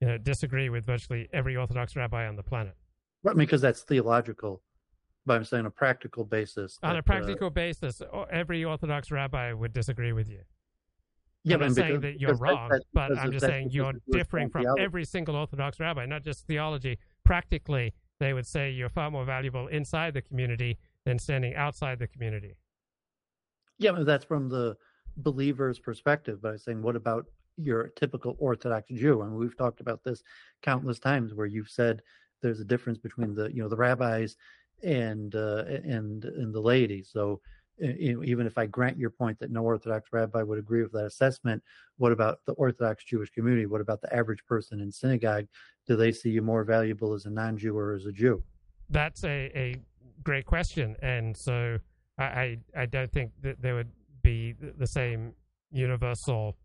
[0.00, 2.74] you know, disagree with virtually every Orthodox rabbi on the planet.
[3.22, 4.62] Right, because that's theological.
[5.26, 6.78] But I'm saying on a practical basis.
[6.82, 10.40] On that, a practical uh, basis, every Orthodox rabbi would disagree with you.
[11.48, 14.62] Yeah, I'm not saying that you're wrong, that, but I'm just saying you're differing from
[14.62, 14.82] theology.
[14.82, 16.98] every single Orthodox rabbi, not just theology.
[17.24, 22.06] Practically, they would say you're far more valuable inside the community than standing outside the
[22.06, 22.54] community.
[23.78, 24.76] Yeah, but that's from the
[25.16, 26.40] believer's perspective.
[26.42, 27.26] But I'm saying, what about
[27.56, 29.20] your typical Orthodox Jew?
[29.20, 30.22] I and mean, we've talked about this
[30.62, 32.02] countless times, where you've said
[32.42, 34.36] there's a difference between the you know the rabbis
[34.82, 37.02] and uh, and and the laity.
[37.02, 37.40] So
[37.80, 41.62] even if I grant your point that no Orthodox rabbi would agree with that assessment,
[41.96, 43.66] what about the Orthodox Jewish community?
[43.66, 45.46] What about the average person in synagogue?
[45.86, 48.42] Do they see you more valuable as a non-Jew or as a Jew?
[48.90, 49.76] That's a, a
[50.24, 51.78] great question, and so
[52.18, 53.90] I, I, I don't think that there would
[54.22, 55.32] be the same
[55.70, 56.56] universal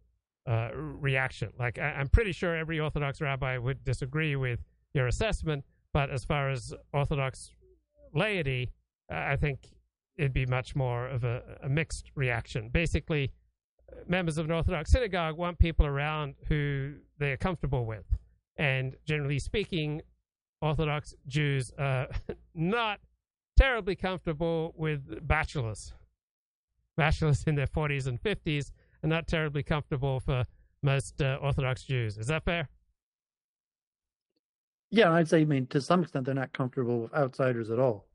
[0.47, 1.51] uh, reaction.
[1.57, 4.59] Like I, am pretty sure every Orthodox rabbi would disagree with
[4.93, 7.51] your assessment, but as far as Orthodox
[8.14, 8.72] laity,
[9.09, 9.59] I think
[10.18, 12.70] it'd be much more of a, a mixed reaction.
[12.70, 13.32] Basically,
[14.07, 18.05] members of an Orthodox synagogue want people around who they're comfortable with,
[18.57, 20.01] and generally speaking,
[20.61, 22.07] Orthodox Jews are
[22.55, 22.99] not
[23.57, 25.93] terribly comfortable with bachelors,
[26.97, 28.72] bachelors in their 40s and 50s.
[29.01, 30.45] and not terribly comfortable for
[30.82, 32.18] most uh, Orthodox Jews.
[32.18, 32.70] Is that fair?
[34.91, 38.05] Yeah, I'd say, I mean, to some extent, they're not comfortable with outsiders at all.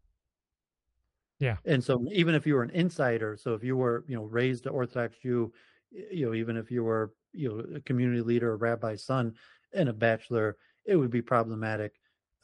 [1.41, 1.57] Yeah.
[1.65, 4.67] And so, even if you were an insider, so if you were, you know, raised
[4.67, 5.53] an Orthodox Jew,
[5.91, 9.35] you know, even if you were, you know, a community leader, a rabbi's son,
[9.73, 11.95] and a bachelor, it would be problematic.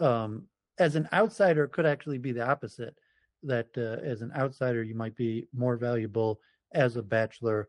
[0.00, 0.44] Um,
[0.78, 2.94] as an outsider, it could actually be the opposite.
[3.42, 6.40] That uh, as an outsider, you might be more valuable
[6.72, 7.68] as a bachelor.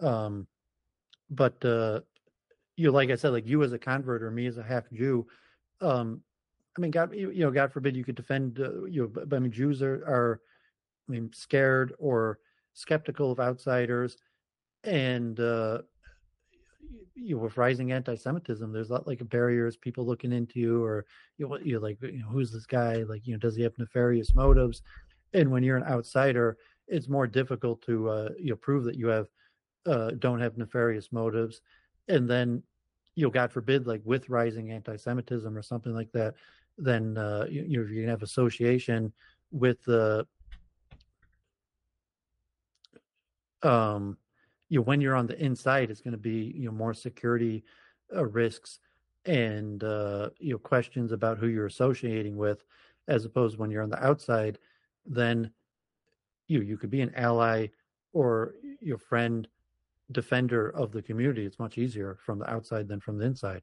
[0.00, 0.46] Um,
[1.30, 2.00] but uh,
[2.76, 4.84] you know, like I said, like you as a convert or me as a half
[4.92, 5.26] Jew,
[5.80, 6.20] um,
[6.76, 9.28] I mean, God, you, you know, God forbid you could defend, uh, you know, but,
[9.28, 10.40] but I mean, Jews are, are,
[11.08, 12.38] I mean, scared or
[12.74, 14.16] skeptical of outsiders,
[14.84, 15.82] and uh,
[17.14, 21.06] you know, with rising anti-Semitism, there's a lot like barriers, people looking into you, or
[21.38, 22.96] you know, you're like, you know, who's this guy?
[23.02, 24.82] Like, you know, does he have nefarious motives?
[25.32, 26.56] And when you're an outsider,
[26.88, 29.28] it's more difficult to uh, you know prove that you have
[29.86, 31.60] uh, don't have nefarious motives,
[32.08, 32.62] and then
[33.16, 36.34] you know, God forbid, like with rising anti-Semitism or something like that,
[36.76, 39.12] then uh, you, you know you can have association
[39.50, 40.26] with the
[43.62, 44.16] um
[44.68, 47.64] you know when you're on the inside it's going to be you know more security
[48.14, 48.78] uh, risks
[49.24, 52.64] and uh you know questions about who you're associating with
[53.08, 54.58] as opposed when you're on the outside
[55.04, 55.50] then
[56.48, 57.66] you you could be an ally
[58.12, 59.48] or your friend
[60.12, 61.44] defender of the community.
[61.44, 63.62] It's much easier from the outside than from the inside.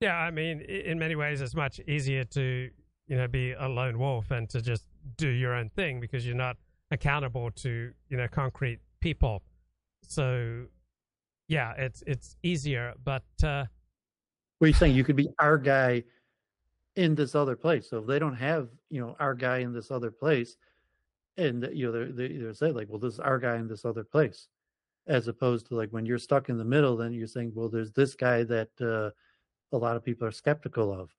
[0.00, 2.70] Yeah, I mean, in many ways, it's much easier to
[3.06, 4.84] you know be a lone wolf and to just
[5.16, 6.56] do your own thing because you're not
[6.90, 9.42] accountable to you know concrete people.
[10.08, 10.66] So,
[11.48, 13.66] yeah, it's it's easier, but uh,
[14.58, 14.94] What are you saying?
[14.94, 16.04] You could be our guy
[16.96, 17.88] in this other place.
[17.90, 20.56] So if they don't have, you know, our guy in this other place,
[21.36, 23.84] and you know, they they they say like, well, this is our guy in this
[23.84, 24.48] other place,
[25.06, 27.92] as opposed to like when you're stuck in the middle, then you're saying, well, there's
[27.92, 29.10] this guy that uh,
[29.74, 31.10] a lot of people are skeptical of.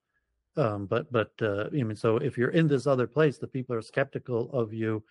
[0.55, 3.75] Um, but but uh, I mean, so if you're in this other place, the people
[3.75, 5.03] are skeptical of you.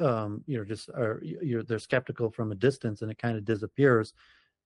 [0.00, 3.44] Um, you know, just are you're they're skeptical from a distance, and it kind of
[3.44, 4.14] disappears.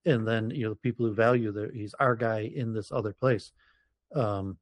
[0.05, 3.13] And then you know the people who value that he's our guy in this other
[3.13, 3.53] place.
[4.15, 4.57] Um,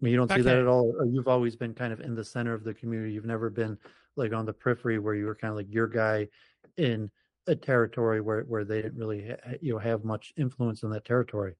[0.00, 0.94] I mean, you don't see that at all.
[1.10, 3.12] You've always been kind of in the center of the community.
[3.12, 3.76] You've never been
[4.16, 6.28] like on the periphery where you were kind of like your guy
[6.78, 7.10] in
[7.46, 11.04] a territory where where they didn't really ha- you know have much influence in that
[11.04, 11.54] territory.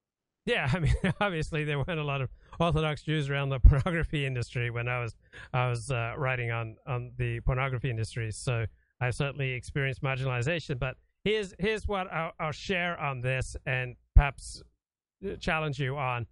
[0.47, 2.31] yeah, I mean, obviously there weren't a lot of
[2.61, 5.17] Orthodox Jews around the pornography industry when I was
[5.53, 8.31] I was uh, writing on on the pornography industry.
[8.31, 8.67] So
[9.01, 10.79] I certainly experienced marginalization.
[10.79, 14.63] But here's here's what I'll, I'll share on this, and perhaps
[15.27, 16.27] uh, challenge you on.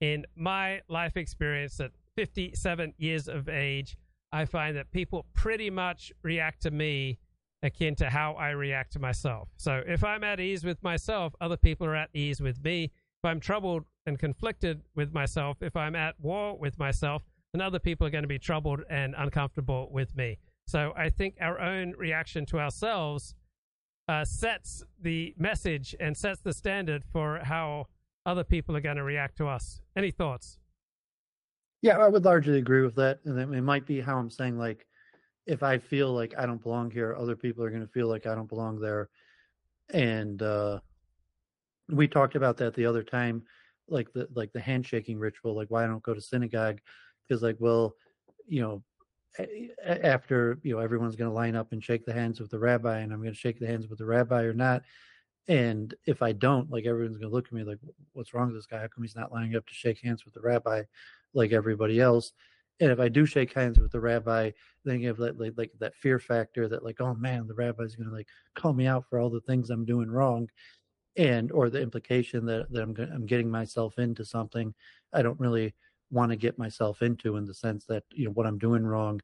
[0.00, 3.96] In my life experience at 57 years of age,
[4.32, 7.18] I find that people pretty much react to me
[7.62, 9.48] akin to how I react to myself.
[9.56, 12.90] So if I'm at ease with myself, other people are at ease with me.
[13.22, 17.78] If I'm troubled and conflicted with myself, if I'm at war with myself, then other
[17.78, 20.38] people are going to be troubled and uncomfortable with me.
[20.66, 23.36] So I think our own reaction to ourselves
[24.08, 27.86] uh, sets the message and sets the standard for how
[28.26, 29.80] other people are going to react to us.
[29.94, 30.58] Any thoughts?
[31.80, 33.20] Yeah, I would largely agree with that.
[33.24, 34.84] And it might be how I'm saying, like,
[35.46, 38.26] if I feel like I don't belong here, other people are going to feel like
[38.26, 39.10] I don't belong there.
[39.92, 40.80] And uh,
[41.92, 43.42] we talked about that the other time,
[43.88, 46.80] like the like the handshaking ritual, like why I don't go to synagogue,
[47.22, 47.94] because like, well,
[48.46, 48.82] you know,
[49.86, 52.98] after you know everyone's going to line up and shake the hands with the rabbi,
[53.00, 54.82] and I'm going to shake the hands with the rabbi or not.
[55.48, 57.78] And if I don't, like everyone's gonna look at me like,
[58.12, 58.78] "What's wrong with this guy?
[58.78, 60.84] How come he's not lining up to shake hands with the rabbi,
[61.34, 62.32] like everybody else?"
[62.80, 64.52] And if I do shake hands with the rabbi,
[64.84, 67.96] then you have like, like, like that fear factor that like, "Oh man, the rabbi's
[67.96, 70.48] gonna like call me out for all the things I'm doing wrong,"
[71.16, 74.74] and or the implication that that I'm I'm getting myself into something
[75.12, 75.74] I don't really
[76.10, 79.20] want to get myself into in the sense that you know what I'm doing wrong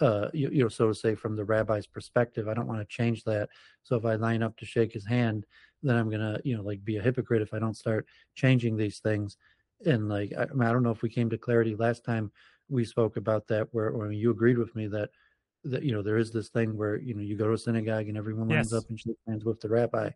[0.00, 2.48] uh, you, you know, so to say, from the rabbi's perspective.
[2.48, 3.50] I don't want to change that.
[3.82, 5.44] So if I line up to shake his hand,
[5.82, 8.98] then I'm gonna, you know, like be a hypocrite if I don't start changing these
[8.98, 9.36] things.
[9.84, 12.30] And like, I, I, don't know if we came to clarity last time
[12.68, 15.10] we spoke about that, where, where you agreed with me that
[15.64, 18.08] that you know there is this thing where you know you go to a synagogue
[18.08, 18.82] and everyone lines Yes.
[18.82, 20.10] up and shakes hands with the rabbi,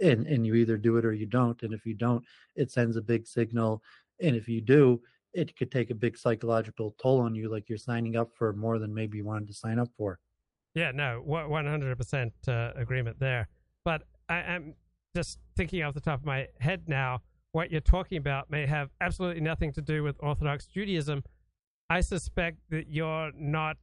[0.00, 1.62] and and you either do it or you don't.
[1.62, 2.24] And if you don't,
[2.56, 3.82] it sends a big signal.
[4.20, 5.00] And if you do,
[5.32, 8.78] it could take a big psychological toll on you, like you're signing up for more
[8.78, 10.18] than maybe you wanted to sign up for.
[10.74, 13.48] Yeah, no, one hundred percent uh, agreement there.
[13.84, 14.74] But I, I'm
[15.14, 17.20] just thinking off the top of my head now.
[17.52, 21.24] What you're talking about may have absolutely nothing to do with Orthodox Judaism.
[21.88, 23.78] I suspect that you're not,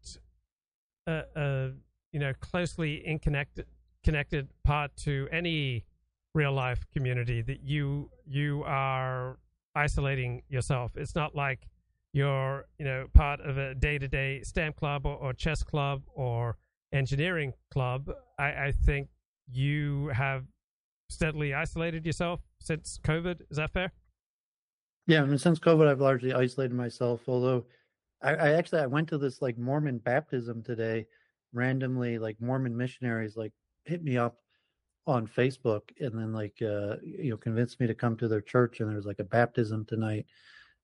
[1.08, 1.68] uh, uh,
[2.12, 3.66] you know, closely in connected
[4.04, 5.84] connected part to any
[6.34, 9.40] real life community that you you are
[9.76, 10.92] isolating yourself.
[10.96, 11.68] It's not like
[12.14, 16.04] you're you know part of a day to day stamp club or, or, chess club
[16.14, 16.58] or
[16.94, 18.12] engineering club.
[18.40, 19.10] I, I think
[19.52, 20.46] you have
[21.10, 23.42] steadily isolated yourself since COVID.
[23.50, 23.92] Is that fair?
[25.08, 27.22] Yeah, I mean, since COVID, I've largely isolated myself.
[27.28, 27.66] Although,
[28.22, 31.06] I, I actually I went to this like Mormon baptism today.
[31.54, 33.54] Randomly, like Mormon missionaries like
[33.86, 34.38] hit me up
[35.08, 38.80] on Facebook and then like uh you know convinced me to come to their church
[38.80, 40.26] and there was like a baptism tonight.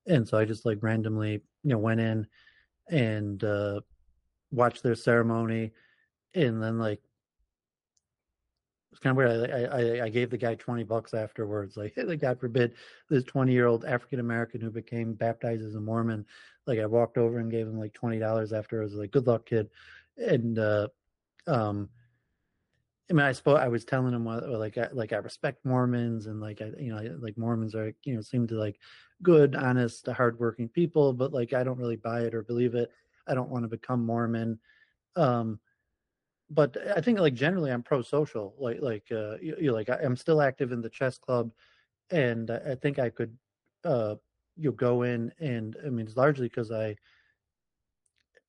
[0.07, 2.27] And so I just like randomly, you know, went in
[2.89, 3.81] and uh
[4.51, 5.71] watched their ceremony
[6.33, 7.01] and then like
[8.91, 9.51] it's kind of weird.
[9.51, 11.77] I, I I gave the guy twenty bucks afterwards.
[11.77, 12.73] Like, like God forbid,
[13.09, 16.25] this twenty year old African American who became baptized as a Mormon.
[16.67, 18.81] Like, I walked over and gave him like twenty dollars after.
[18.81, 19.69] I was like, "Good luck, kid,"
[20.17, 20.87] and uh,
[21.47, 21.89] um,
[23.11, 23.59] I mean, I spoke.
[23.59, 27.17] I was telling him like, I, like I respect Mormons and like I, you know,
[27.19, 28.79] like Mormons are, you know, seem to like
[29.21, 32.89] good, honest, hardworking people, but like I don't really buy it or believe it.
[33.27, 34.59] I don't want to become Mormon.
[35.17, 35.59] Um,
[36.51, 38.53] but I think like generally I'm pro-social.
[38.59, 41.51] Like like uh, you, you like I, am still active in the chess club,
[42.11, 43.35] and I think I could,
[43.85, 44.15] uh,
[44.57, 46.97] you go in and I mean it's largely because I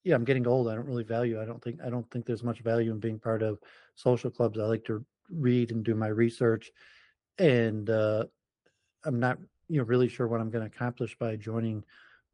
[0.03, 0.69] yeah, I'm getting old.
[0.69, 1.41] I don't really value.
[1.41, 3.61] I don't think I don't think there's much value in being part of
[3.95, 4.59] social clubs.
[4.59, 6.73] I like to read and do my research,
[7.39, 8.25] and uh,
[9.05, 9.39] I'm not
[9.69, 11.85] you know really sure what I'm going to accomplish by joining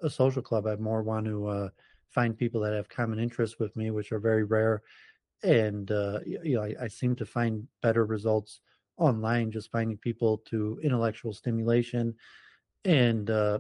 [0.01, 0.67] a social club.
[0.67, 1.69] I more want to uh,
[2.09, 4.83] find people that have common interests with me, which are very rare,
[5.43, 8.61] and uh, you know I, I seem to find better results
[8.97, 12.15] online just finding people to intellectual stimulation,
[12.85, 13.59] and uh,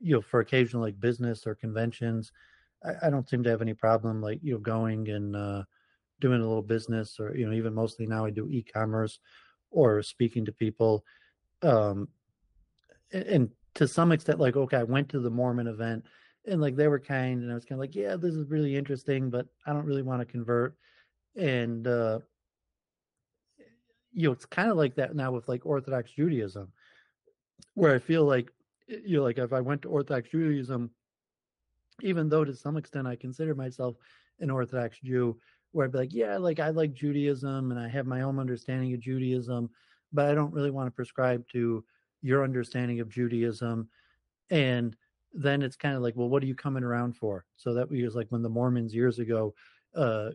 [0.00, 2.32] you know for occasional like business or conventions
[2.84, 5.62] I, I, don't seem to have any problem like you know going and uh,
[6.20, 9.18] doing a little business or you know even mostly now I do e-commerce
[9.70, 11.04] or speaking to people
[11.62, 12.08] um
[13.12, 16.04] and, and to some extent like okay I went to the Mormon event
[16.46, 18.76] and like they were kind and I was kind of like yeah this is really
[18.76, 20.76] interesting but I don't really want to convert
[21.36, 22.18] and uh
[24.12, 26.72] you know it's kind of like that now with like Orthodox Judaism
[27.74, 28.50] where I feel like
[28.86, 30.90] you know like if I went to Orthodox Judaism
[32.02, 33.96] even though to some extent I consider myself
[34.40, 35.36] an Orthodox Jew,
[35.72, 38.94] where I'd be like, yeah, like I like Judaism and I have my own understanding
[38.94, 39.70] of Judaism,
[40.12, 41.84] but I don't really want to prescribe to
[42.22, 43.88] your understanding of Judaism.
[44.50, 44.96] And
[45.32, 47.44] then it's kind of like, well, what are you coming around for?
[47.56, 49.54] So that was like when the Mormons years ago,
[49.94, 50.30] uh,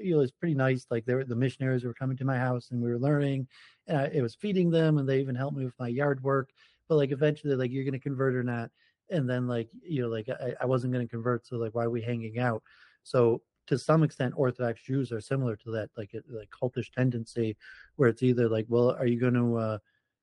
[0.00, 0.86] you know, it's pretty nice.
[0.90, 3.48] Like they were, the missionaries were coming to my house and we were learning,
[3.86, 6.50] and I, it was feeding them, and they even helped me with my yard work.
[6.88, 8.70] But like eventually, like you're going to convert or not,
[9.10, 11.84] and then like you know like I, I wasn't going to convert so like why
[11.84, 12.62] are we hanging out
[13.02, 17.56] so to some extent orthodox jews are similar to that like like cultish tendency
[17.96, 19.78] where it's either like well are you going to uh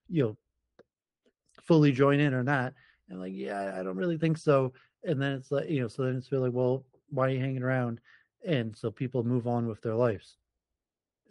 [0.09, 0.37] you know
[1.61, 2.73] fully join in or not
[3.09, 4.71] and like yeah i don't really think so
[5.03, 7.39] and then it's like you know so then it's really like well why are you
[7.39, 7.99] hanging around
[8.45, 10.37] and so people move on with their lives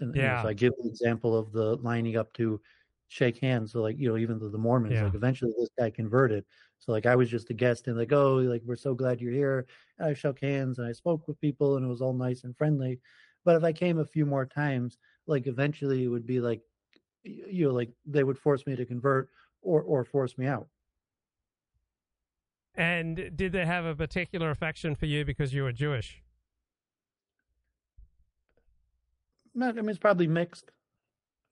[0.00, 0.42] and, yeah.
[0.42, 2.60] so i give the example of the lining up to
[3.08, 5.04] shake hands so like you know even the, the mormons yeah.
[5.04, 6.44] like eventually this guy converted
[6.84, 9.32] so like I was just a guest and like, oh, like we're so glad you're
[9.32, 9.66] here.
[9.98, 12.56] And I shook hands and I spoke with people and it was all nice and
[12.56, 13.00] friendly.
[13.44, 16.60] But if I came a few more times, like eventually it would be like
[17.22, 19.30] you know, like they would force me to convert
[19.62, 20.68] or or force me out.
[22.74, 26.23] And did they have a particular affection for you because you were Jewish?
[29.54, 30.70] Not I mean it's probably mixed.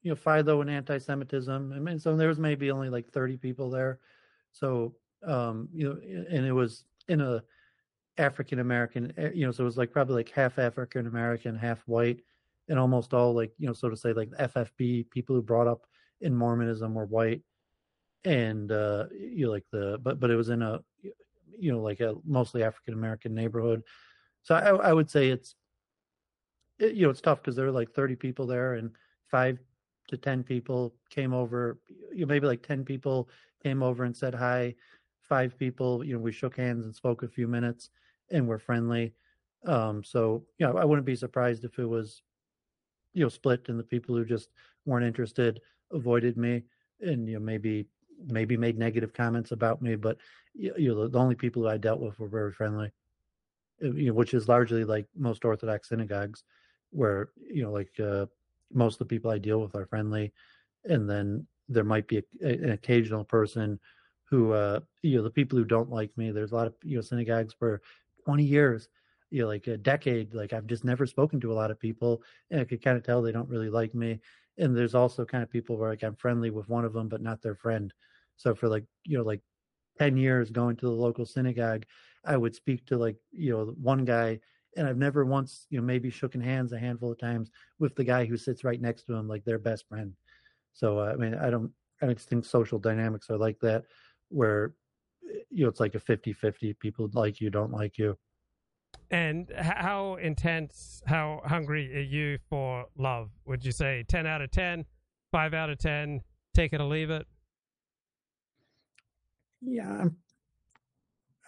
[0.02, 1.72] You know, Philo and anti Semitism.
[1.74, 3.98] I mean so there was maybe only like thirty people there.
[4.52, 4.94] So
[5.26, 5.98] um, you know,
[6.30, 7.42] and it was in a
[8.18, 11.80] African American, eh, you know, so it was like probably like half African American, half
[11.86, 12.20] white,
[12.68, 15.86] and almost all like you know, so to say, like FFB people who brought up
[16.20, 17.42] in Mormonism were white,
[18.24, 20.80] and uh, you know, like the but but it was in a
[21.58, 23.82] you know like a mostly African American neighborhood,
[24.42, 25.54] so I, I would say it's
[26.82, 28.90] it, you know it's tough because there were like thirty people there and
[29.30, 29.58] five
[30.08, 31.78] to ten people came over,
[32.12, 33.28] you know, maybe like ten people
[33.62, 34.74] came over and said hi
[35.20, 36.04] five people.
[36.04, 37.90] You know, we shook hands and spoke a few minutes,
[38.30, 39.14] and we're friendly.
[39.64, 42.22] Um, so you know, I wouldn't be surprised if it was,
[43.14, 44.50] you know, split, and the people who just
[44.84, 45.60] weren't interested
[45.92, 46.62] avoided me,
[47.00, 47.86] and you know, maybe
[48.26, 49.94] maybe made negative comments about me.
[49.94, 50.18] But
[50.54, 52.90] you know, the only people who I dealt with were very friendly.
[53.80, 56.44] You know, which is largely like most Orthodox synagogues,
[56.92, 58.26] where you know, like uh,
[58.72, 60.32] most of the people I deal with are friendly,
[60.84, 63.78] and then there might be a, an occasional person
[64.24, 66.96] who uh you know the people who don't like me there's a lot of you
[66.96, 67.80] know synagogues for
[68.24, 68.88] 20 years
[69.32, 72.22] you know, like a decade, like I've just never spoken to a lot of people,
[72.50, 74.20] and I could kind of tell they don't really like me.
[74.58, 77.22] And there's also kind of people where like I'm friendly with one of them, but
[77.22, 77.92] not their friend.
[78.36, 79.40] So for like you know like
[79.98, 81.86] ten years going to the local synagogue,
[82.26, 84.40] I would speak to like you know one guy,
[84.76, 88.04] and I've never once you know maybe shooken hands a handful of times with the
[88.04, 90.12] guy who sits right next to him, like their best friend.
[90.72, 91.70] So uh, I mean, I don't
[92.00, 93.84] I don't think social dynamics are like that,
[94.28, 94.72] where
[95.50, 98.16] you know it's like a 50-50 people like you don't like you.
[99.10, 104.04] And how intense how hungry are you for love would you say?
[104.08, 104.84] 10 out of 10
[105.30, 106.20] 5 out of 10
[106.54, 107.26] take it or leave it?
[109.62, 110.16] Yeah i'm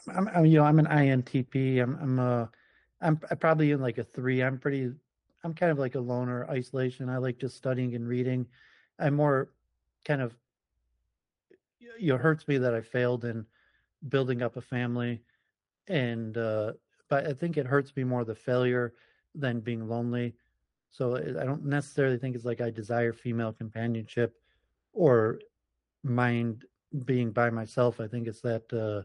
[0.08, 2.46] i'm, I'm you know i'm an intp i'm i'm uh
[3.00, 4.90] i'm probably in like a 3 i'm pretty
[5.44, 7.08] i'm kind of like a loner isolation.
[7.08, 8.46] I like just studying and reading.
[8.98, 9.50] I'm more
[10.04, 10.34] kind of
[11.78, 13.46] you know it hurts me that i failed in
[14.08, 15.22] building up a family
[15.88, 16.72] and uh
[17.08, 18.94] but i think it hurts me more the failure
[19.34, 20.34] than being lonely.
[20.90, 24.34] So i don't necessarily think it's like i desire female companionship
[24.92, 25.40] or
[26.02, 26.64] mind
[27.04, 28.00] being by myself.
[28.00, 29.02] I think it's that uh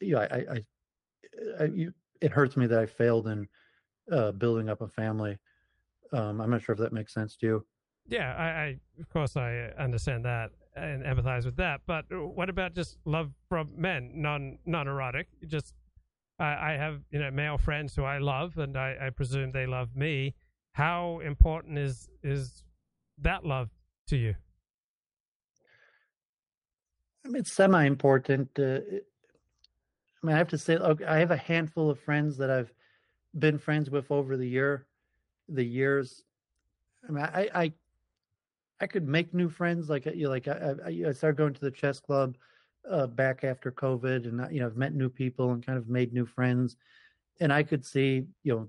[0.00, 0.64] you know i i,
[1.60, 1.92] I you,
[2.22, 3.46] it hurts me that i failed in
[4.10, 5.38] uh building up a family
[6.12, 7.66] um i'm not sure if that makes sense to you
[8.08, 11.80] yeah i, I of course i understand that and empathize with that.
[11.86, 15.28] But what about just love from men, non non erotic?
[15.46, 15.74] Just
[16.38, 19.66] I, I have you know male friends who I love, and I, I presume they
[19.66, 20.34] love me.
[20.72, 22.64] How important is is
[23.18, 23.70] that love
[24.08, 24.34] to you?
[27.24, 28.58] I mean, it's semi important.
[28.58, 28.80] Uh,
[30.22, 32.72] I mean, I have to say, okay, I have a handful of friends that I've
[33.38, 34.86] been friends with over the year,
[35.48, 36.22] the years.
[37.08, 37.72] I mean, I, I
[38.80, 39.88] I could make new friends.
[39.88, 42.36] Like you know, like I, I, I started going to the chess club
[42.88, 46.12] uh, back after COVID, and you know I've met new people and kind of made
[46.12, 46.76] new friends.
[47.40, 48.68] And I could see you know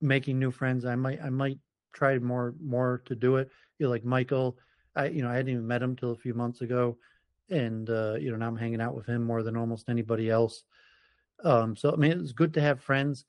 [0.00, 0.84] making new friends.
[0.84, 1.58] I might I might
[1.92, 3.50] try more more to do it.
[3.78, 4.58] You know, like Michael.
[4.96, 6.98] I you know I hadn't even met him till a few months ago,
[7.50, 10.64] and uh, you know now I'm hanging out with him more than almost anybody else.
[11.44, 13.24] Um, so I mean it's good to have friends,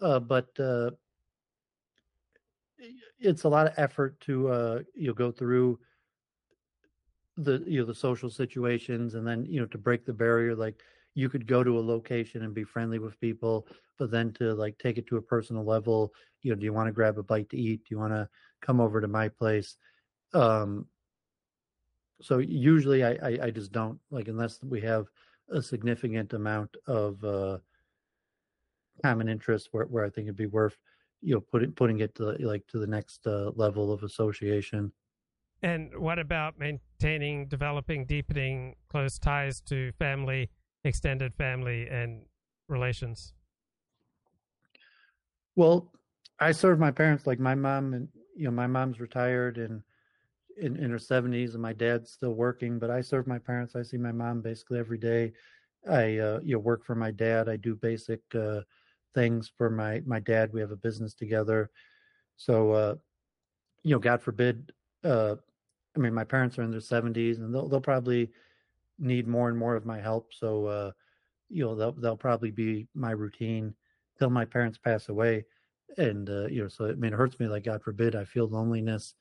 [0.00, 0.90] uh, but uh,
[3.18, 5.78] it's a lot of effort to uh, you know go through
[7.36, 10.80] the you know the social situations and then you know to break the barrier like
[11.14, 13.66] you could go to a location and be friendly with people
[13.98, 16.12] but then to like take it to a personal level
[16.42, 18.26] you know do you want to grab a bite to eat do you want to
[18.62, 19.76] come over to my place
[20.32, 20.86] um
[22.20, 25.06] so usually I, I i just don't like unless we have
[25.50, 27.58] a significant amount of uh
[29.02, 30.76] common interest where, where i think it'd be worth
[31.20, 34.92] you know putting putting it to like to the next uh, level of association.
[35.62, 40.50] And what about maintaining developing deepening close ties to family
[40.84, 42.26] extended family and
[42.68, 43.32] relations?
[45.54, 45.92] Well
[46.38, 49.82] i serve my parents like my mom and you know my mom's retired and
[50.56, 53.82] in, in her 70s and my dad's still working but i serve my parents i
[53.82, 55.32] see my mom basically every day
[55.90, 58.60] i uh, you know work for my dad i do basic uh,
[59.16, 60.52] things for my my dad.
[60.52, 61.70] We have a business together,
[62.36, 62.94] so uh,
[63.82, 64.70] you know, God forbid.
[65.02, 65.36] Uh,
[65.96, 68.30] I mean, my parents are in their seventies, and they'll they'll probably
[68.98, 70.32] need more and more of my help.
[70.32, 70.92] So uh,
[71.48, 73.74] you know, they'll they'll probably be my routine
[74.18, 75.46] till my parents pass away.
[75.96, 77.48] And uh, you know, so I mean, it hurts me.
[77.48, 79.14] Like God forbid, I feel loneliness.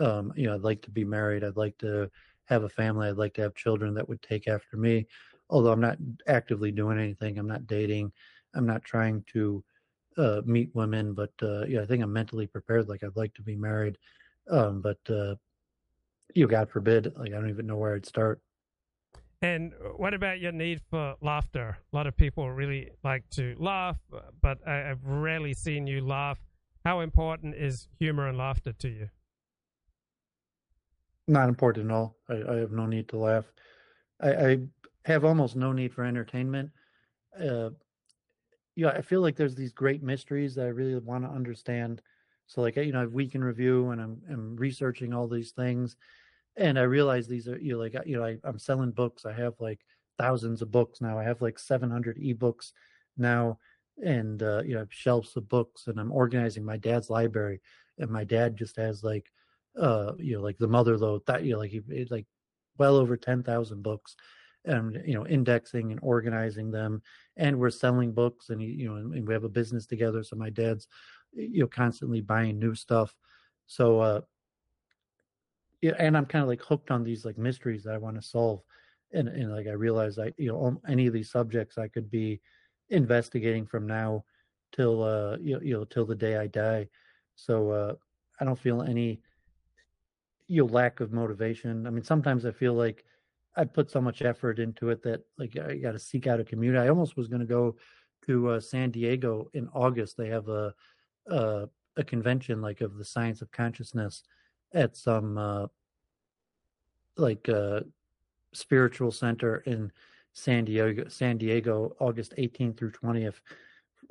[0.00, 1.44] Um, you know, I'd like to be married.
[1.44, 2.10] I'd like to
[2.46, 3.08] have a family.
[3.08, 5.06] I'd like to have children that would take after me.
[5.50, 8.12] Although I'm not actively doing anything, I'm not dating.
[8.54, 9.62] I'm not trying to
[10.16, 12.88] uh, meet women, but uh, yeah, I think I'm mentally prepared.
[12.88, 13.98] Like I'd like to be married,
[14.50, 15.34] um, but uh,
[16.34, 18.40] you God forbid, like I don't even know where I'd start.
[19.40, 21.78] And what about your need for laughter?
[21.92, 23.98] A lot of people really like to laugh,
[24.40, 26.38] but I, have rarely seen you laugh.
[26.84, 29.08] How important is humor and laughter to you?
[31.28, 32.16] Not important at all.
[32.28, 33.44] I, I have no need to laugh.
[34.20, 34.58] I, I,
[35.04, 36.70] have almost no need for entertainment.
[37.36, 37.70] Uh,
[38.76, 42.02] know, I feel like there's these great mysteries that I really want to understand.
[42.46, 45.52] So like you know, I have week in review and I'm I'm researching all these
[45.52, 45.96] things,
[46.56, 49.24] and I realize these are you know like you know I, I'm selling books.
[49.24, 49.80] I have like
[50.18, 51.18] thousands of books now.
[51.18, 52.72] I have like 700 ebooks
[53.16, 53.58] now,
[54.04, 57.60] and uh, you know shelves of books, and I'm organizing my dad's library.
[57.98, 59.30] And my dad just has like
[59.80, 61.80] uh you know like the mother load that you know like he
[62.10, 62.26] like
[62.78, 64.16] well over 10,000 books
[64.64, 67.02] and you know indexing and organizing them
[67.36, 70.50] and we're selling books and you know and we have a business together so my
[70.50, 70.86] dad's
[71.32, 73.14] you know constantly buying new stuff
[73.66, 74.20] so uh
[75.80, 78.22] yeah and i'm kind of like hooked on these like mysteries that i want to
[78.22, 78.60] solve
[79.12, 82.40] and and like i realize i you know any of these subjects i could be
[82.90, 84.22] investigating from now
[84.72, 86.88] till uh you, you know till the day I die.
[87.36, 87.94] So uh
[88.40, 89.20] I don't feel any
[90.48, 91.86] you know, lack of motivation.
[91.86, 93.04] I mean, sometimes I feel like
[93.56, 96.44] I put so much effort into it that like I got to seek out a
[96.44, 96.84] community.
[96.84, 97.76] I almost was going to go
[98.26, 100.16] to uh, San Diego in August.
[100.16, 100.74] They have a,
[101.26, 104.22] a a convention like of the science of consciousness
[104.72, 105.66] at some uh,
[107.16, 107.80] like uh,
[108.54, 109.92] spiritual center in
[110.32, 113.40] San Diego, San Diego, August 18th through 20th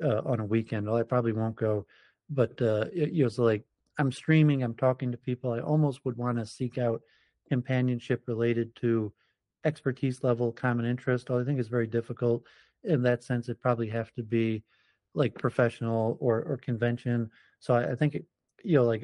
[0.02, 0.86] uh, on a weekend.
[0.86, 1.86] Well, I probably won't go,
[2.30, 3.64] but uh, it, you know, like
[3.98, 5.52] I'm streaming, I'm talking to people.
[5.52, 7.02] I almost would want to seek out
[7.48, 9.12] companionship related to
[9.64, 11.30] expertise level, common interest.
[11.30, 12.44] I think is very difficult
[12.84, 13.48] in that sense.
[13.48, 14.64] It probably have to be
[15.14, 17.30] like professional or or convention.
[17.60, 18.16] So I, I think
[18.64, 19.02] you know, like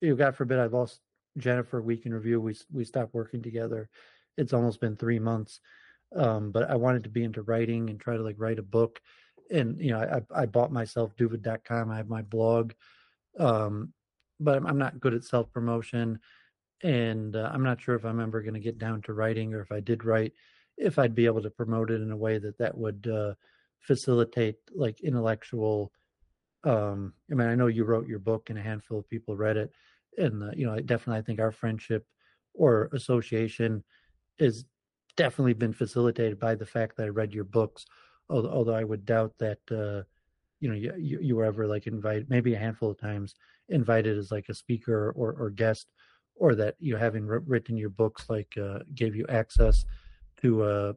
[0.00, 1.00] you know, God forbid, I've lost
[1.36, 2.40] Jennifer week in review.
[2.40, 3.88] We we stopped working together.
[4.36, 5.60] It's almost been three months.
[6.14, 9.00] Um, but I wanted to be into writing and try to like write a book.
[9.50, 11.90] And you know, I I bought myself Duvid.com.
[11.90, 12.72] I have my blog,
[13.38, 13.92] um,
[14.40, 16.18] but I'm, not good at self promotion,
[16.82, 19.60] and uh, I'm not sure if I'm ever going to get down to writing, or
[19.60, 20.32] if I did write,
[20.76, 23.34] if I'd be able to promote it in a way that that would uh,
[23.80, 25.92] facilitate like intellectual.
[26.64, 29.56] Um, I mean, I know you wrote your book, and a handful of people read
[29.56, 29.72] it,
[30.16, 32.06] and uh, you know, I definitely I think our friendship
[32.54, 33.84] or association
[34.38, 34.64] is
[35.16, 37.86] definitely been facilitated by the fact that I read your books.
[38.30, 40.04] Although, although I would doubt that uh,
[40.60, 43.34] you know you, you were ever like invited, maybe a handful of times
[43.68, 45.92] invited as like a speaker or or guest,
[46.34, 49.84] or that you having written your books like uh, gave you access
[50.40, 50.92] to uh,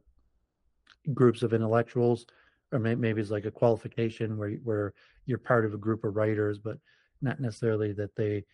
[1.14, 2.26] groups of intellectuals,
[2.72, 4.92] or may, maybe it's like a qualification where where
[5.26, 6.78] you're part of a group of writers, but
[7.20, 8.44] not necessarily that they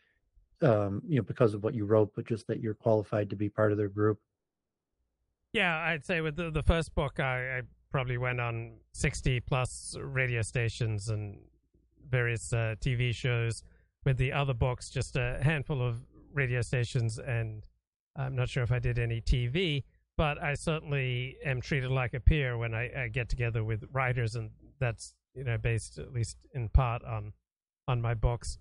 [0.63, 3.49] um, you know because of what you wrote, but just that you're qualified to be
[3.49, 4.19] part of their group.
[5.53, 9.97] Yeah, I'd say with the, the first book, I, I probably went on 60 plus
[10.01, 11.39] radio stations and
[12.09, 13.63] various uh, TV shows.
[14.05, 16.01] With the other books, just a handful of
[16.33, 17.67] radio stations, and
[18.17, 19.83] I'm not sure if I did any TV,
[20.17, 24.35] but I certainly am treated like a peer when I, I get together with writers,
[24.37, 27.33] and that's you know based at least in part on
[27.87, 28.59] on my books.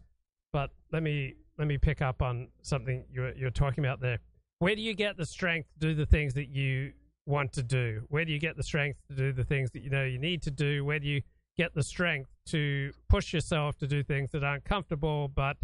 [0.52, 4.20] But let me let me pick up on something you're you're talking about there
[4.60, 6.94] where do you get the strength to do the things that you
[7.28, 8.02] want to do?
[8.10, 10.41] Where do you get the strength to do the things that you know you need
[10.44, 10.84] to do?
[10.86, 11.22] Where do you
[11.58, 15.58] get the strength to push yourself to do things that aren't comfortable, but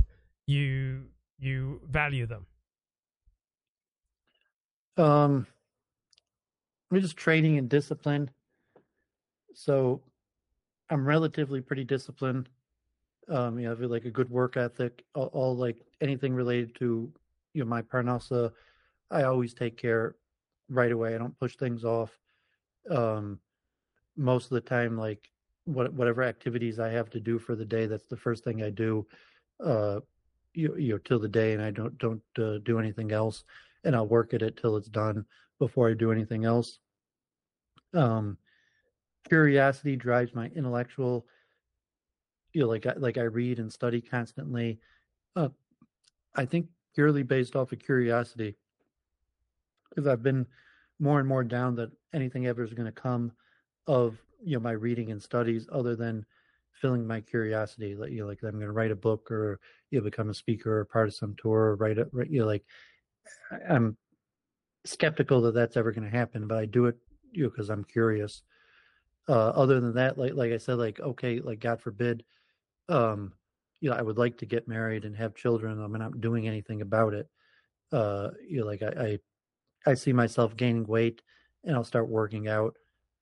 [0.45, 1.06] you
[1.40, 2.45] you value them?
[4.98, 5.48] Um,
[6.91, 8.30] we're just training and discipline.
[9.56, 10.02] So,
[10.90, 12.49] I'm relatively pretty disciplined.
[13.30, 15.03] Um, you know, I have like a good work ethic.
[15.15, 17.11] All, all like anything related to
[17.53, 18.52] you know my parnasa
[19.14, 20.15] I always take care
[20.69, 21.15] right away.
[21.15, 22.18] I don't push things off.
[22.90, 23.40] Um,
[24.18, 25.30] most of the time, like
[25.65, 28.69] what, whatever activities I have to do for the day, that's the first thing I
[28.69, 29.07] do.
[29.64, 29.99] Uh,
[30.53, 33.44] you, you know, till the day, and I don't don't uh, do anything else,
[33.84, 35.26] and I'll work at it till it's done
[35.60, 36.80] before I do anything else.
[37.94, 38.38] Um,
[39.27, 41.26] curiosity drives my intellectual.
[42.53, 44.80] You know, like I, like I read and study constantly.
[45.35, 45.49] Uh,
[46.35, 48.56] I think purely based off of curiosity
[49.94, 50.45] because I've been
[50.99, 53.32] more and more down that anything ever is going to come
[53.88, 56.26] of you know my reading and studies other than
[56.72, 59.60] filling my curiosity like you know like i'm going to write a book or
[59.91, 62.45] you know become a speaker or part of some tour or write it you know
[62.45, 62.64] like
[63.70, 63.98] i'm
[64.86, 66.98] skeptical that that's ever going to happen but i do it
[67.32, 68.44] you know because i'm curious.
[69.30, 72.26] Uh other than that like like i said like okay like god forbid
[72.90, 73.32] um
[73.80, 76.82] you know i would like to get married and have children i'm not doing anything
[76.82, 77.30] about it.
[77.94, 79.20] Uh you know like i, I
[79.85, 81.22] I see myself gaining weight
[81.64, 82.76] and I'll start working out.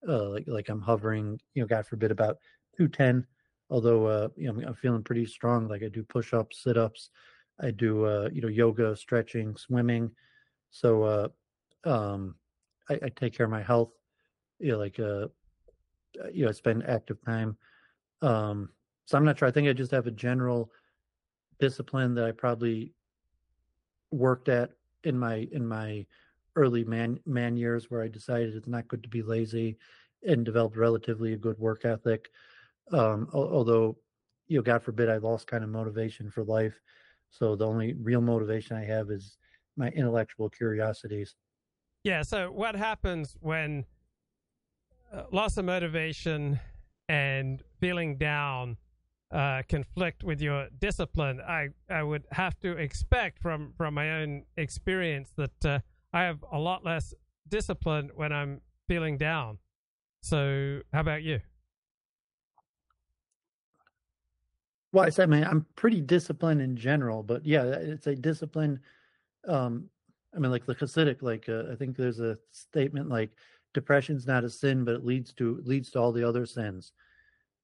[0.08, 2.38] Uh, like like I'm hovering, you know, God forbid, about
[2.76, 3.26] two ten.
[3.70, 5.68] Although uh, you know, I'm feeling pretty strong.
[5.68, 7.10] Like I do push ups, sit ups,
[7.60, 10.12] I do uh, you know, yoga, stretching, swimming.
[10.72, 11.28] So uh,
[11.84, 12.36] um,
[12.90, 13.92] I, I take care of my health.
[14.60, 15.28] You know, like uh,
[16.34, 17.58] you know, I spend active time.
[18.22, 18.70] Um,
[19.06, 19.48] so I'm not sure.
[19.48, 20.72] I think I just have a general
[21.60, 22.94] discipline that I probably
[24.12, 24.72] worked at
[25.04, 26.06] in my in my
[26.56, 29.78] early man man years where I decided it's not good to be lazy
[30.28, 32.30] and developed relatively a good work ethic.
[32.92, 33.98] Um, although,
[34.48, 36.80] you know, God forbid, I lost kind of motivation for life.
[37.30, 39.38] So the only real motivation I have is
[39.78, 41.36] my intellectual curiosities.
[42.04, 42.24] Yeah.
[42.24, 43.86] So what happens when
[45.14, 46.60] uh, loss of motivation
[47.08, 48.78] and feeling down
[49.32, 51.40] uh, conflict with your discipline?
[51.40, 55.80] I I would have to expect from from my own experience that uh,
[56.14, 57.14] I have a lot less
[57.48, 59.58] discipline when I'm feeling down.
[60.22, 61.40] So, how about you?
[64.94, 68.80] Well, I said, I mean, I'm pretty disciplined in general, but yeah, it's a discipline.
[69.48, 69.90] Um,
[70.36, 73.32] I mean, like the Hasidic, like uh, I think there's a statement like
[73.74, 76.92] depression's not a sin, but it leads to leads to all the other sins.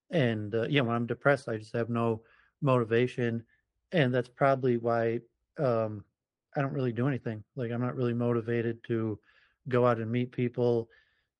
[0.10, 2.22] And uh, yeah, when I'm depressed, I just have no
[2.62, 3.44] motivation,
[3.92, 5.20] and that's probably why
[5.60, 6.06] um,
[6.58, 7.44] I don't really do anything.
[7.56, 9.20] Like I'm not really motivated to
[9.70, 10.90] go out and meet people,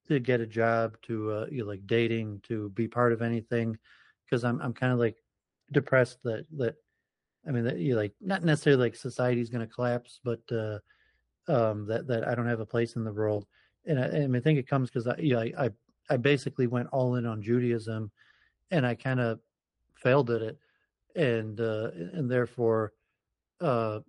[0.08, 3.78] to get a job, to uh, you know, like dating, to be part of anything,
[4.26, 5.18] because I'm I'm kind of like
[5.72, 6.76] depressed that that
[7.48, 10.80] I mean that you like not necessarily like society's going to collapse, but uh,
[11.48, 13.48] um, that that I don't have a place in the world,
[13.86, 15.70] and I, and I think it comes because I, you know, I I
[16.10, 18.12] I basically went all in on Judaism,
[18.72, 19.40] and I kind of
[19.96, 20.60] failed at it,
[21.16, 22.94] and uh, and therefore,
[23.62, 24.00] uh,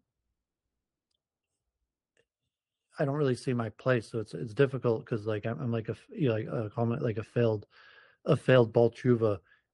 [2.99, 4.11] I don't really see my place.
[4.11, 7.03] So it's it's difficult because like I'm, I'm like a you know, like a comment
[7.03, 7.67] like a failed
[8.25, 8.93] a failed Baal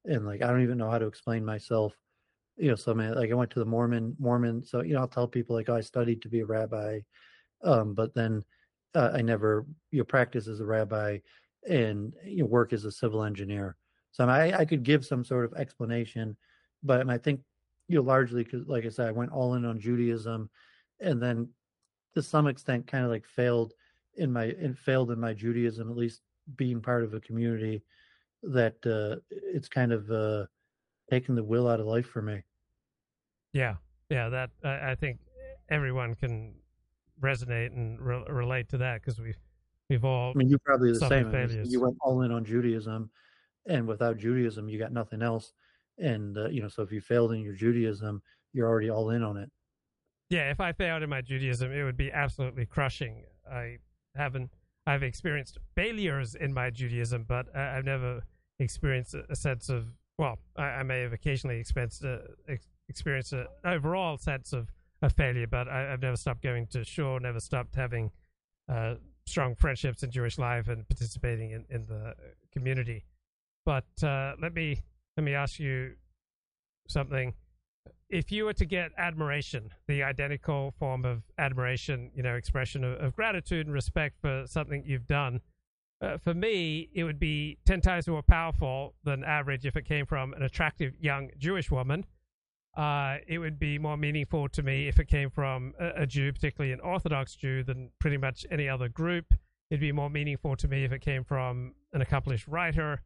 [0.05, 1.94] and like I don't even know how to explain myself.
[2.56, 5.01] You know, so I mean, like I went to the Mormon Mormon, so you know
[5.01, 7.01] I'll tell people like oh, I studied to be a rabbi,
[7.62, 8.44] um, but then
[8.94, 11.18] uh, I never you know practice as a rabbi
[11.68, 13.76] and you know, work as a civil engineer.
[14.12, 16.36] So I, mean, I, I could give some sort of explanation,
[16.82, 17.40] but I, mean, I think
[17.88, 20.51] you know largely because like I said, I went all in on Judaism,
[21.01, 21.48] and then
[22.14, 23.74] to some extent kind of like failed
[24.16, 26.22] in my in, failed in my Judaism, at least
[26.56, 27.82] being part of a community
[28.42, 30.46] that uh, it's kind of uh,
[31.10, 32.42] taken the will out of life for me.
[33.52, 33.76] Yeah,
[34.10, 35.18] yeah, that I, I think
[35.68, 36.54] everyone can
[37.20, 39.38] resonate and re- relate to that because we've
[39.88, 40.32] we've all.
[40.34, 41.30] I mean, you probably the same.
[41.30, 41.72] Failures.
[41.72, 43.10] You went all in on Judaism,
[43.66, 45.52] and without Judaism, you got nothing else.
[45.98, 48.22] And uh, you know, so if you failed in your Judaism,
[48.52, 49.50] you're already all in on it.
[50.35, 53.23] Yeah, if I failed in my Judaism, it would be absolutely crushing.
[53.48, 53.77] I
[54.16, 54.51] haven't.
[54.85, 58.20] I've experienced failures in my Judaism, but I, have never
[58.59, 59.86] experienced a, sense of.
[60.19, 62.23] Well, I, I may have occasionally experienced a,
[62.89, 67.20] experienced an overall sense of a failure, but I, have never stopped going to shul,
[67.20, 68.11] never stopped having
[68.69, 68.94] uh,
[69.27, 72.15] strong friendships in Jewish life and participating in, in the
[72.52, 73.05] community.
[73.65, 74.82] But uh, let me
[75.16, 75.93] let me ask you
[76.89, 77.35] something.
[78.14, 83.00] If you were to get admiration, the identical form of admiration, you know, expression of,
[83.00, 85.40] of gratitude and respect for something you've done,
[86.00, 90.06] uh, for me, it would be 10 times more powerful than average if it came
[90.06, 92.04] from an attractive young Jewish woman
[92.76, 96.32] uh, it would be more meaningful to me if it came from a, a, Jew,
[96.32, 99.26] particularly an Orthodox Jew, than pretty much any other group.
[99.70, 103.02] It'd be more meaningful to me if it came from an accomplished writer.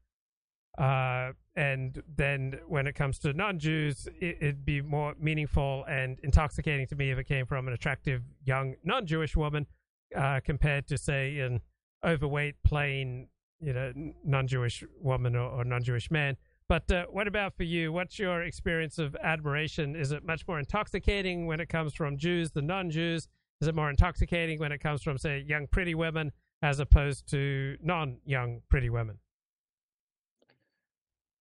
[0.78, 6.18] Uh, and then when it comes to non Jews, it, would be more meaningful and
[6.22, 9.66] intoxicating to me if it came from an attractive young non Jewish woman
[10.14, 11.60] uh, compared to, say, an
[12.04, 13.26] overweight, plain,
[13.60, 13.92] you know,
[14.24, 16.36] non Jewish woman or, or non Jewish man.
[16.68, 17.92] But uh, what about for you?
[17.92, 19.96] What's your experience of admiration?
[19.96, 23.26] Is it much more intoxicating when it comes from Jews than non Jews?
[23.60, 26.30] Is it more intoxicating when it comes from, say, young pretty women
[26.62, 29.18] as opposed to non young pretty women?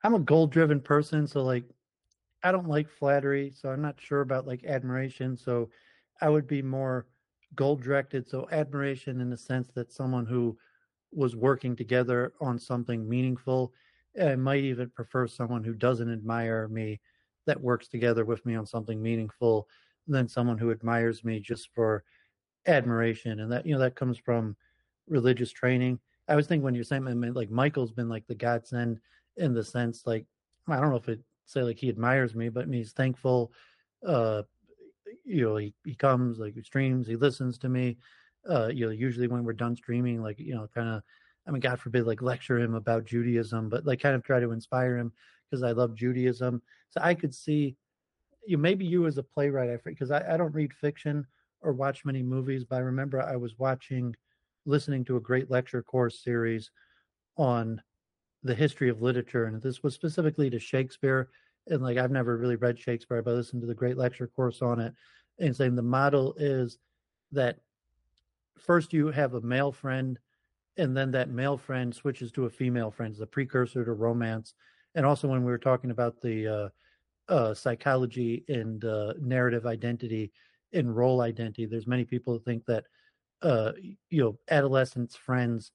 [0.03, 1.28] I'm a goal driven person.
[1.28, 1.65] So, like,
[2.44, 3.52] I don't like flattery.
[3.56, 5.38] So, I'm not sure about like admiration.
[5.38, 5.69] So,
[6.22, 7.07] I would be more
[7.56, 8.28] goal directed.
[8.28, 10.57] So, admiration in the sense that someone who
[11.11, 13.74] was working together on something meaningful
[14.22, 16.99] I might even prefer someone who doesn't admire me
[17.45, 19.68] that works together with me on something meaningful
[20.07, 22.03] than someone who admires me just for
[22.65, 23.40] admiration.
[23.41, 24.56] And that, you know, that comes from
[25.07, 25.99] religious training.
[26.28, 27.03] I was thinking when you're saying,
[27.34, 28.99] like Michael's been like the godsend
[29.38, 30.26] in the sense, like,
[30.68, 33.52] I don't know if it say like he admires me, but I mean, he's thankful.
[34.06, 34.44] Uh,
[35.24, 37.98] you know, he, he comes, like he streams, he listens to me.
[38.50, 41.04] Uh, you know, usually when we're done streaming, like, you know, kind of
[41.48, 44.52] I mean, God forbid, like lecture him about Judaism, but like kind of try to
[44.52, 45.14] inspire him
[45.50, 46.62] because I love Judaism.
[46.90, 47.78] So I could see
[48.46, 51.26] you, maybe you as a playwright, I because I, I don't read fiction
[51.62, 54.16] or watch many movies, but I remember I was watching,
[54.66, 56.70] listening to a great lecture course series
[57.38, 57.82] on
[58.44, 59.46] the history of literature.
[59.46, 61.30] And this was specifically to Shakespeare.
[61.68, 64.62] And like, I've never really read Shakespeare, but I listened to the great lecture course
[64.62, 64.94] on it
[65.40, 66.78] and saying the model is
[67.32, 67.58] that
[68.58, 70.18] first you have a male friend
[70.78, 74.54] and then that male friend switches to a female friend a precursor to romance.
[74.96, 76.70] And also, when we were talking about the uh,
[77.32, 80.32] uh, psychology and uh, narrative identity
[80.74, 82.86] and role identity, there's many people who think that
[83.42, 83.72] uh,
[84.10, 85.72] you know adolescents friends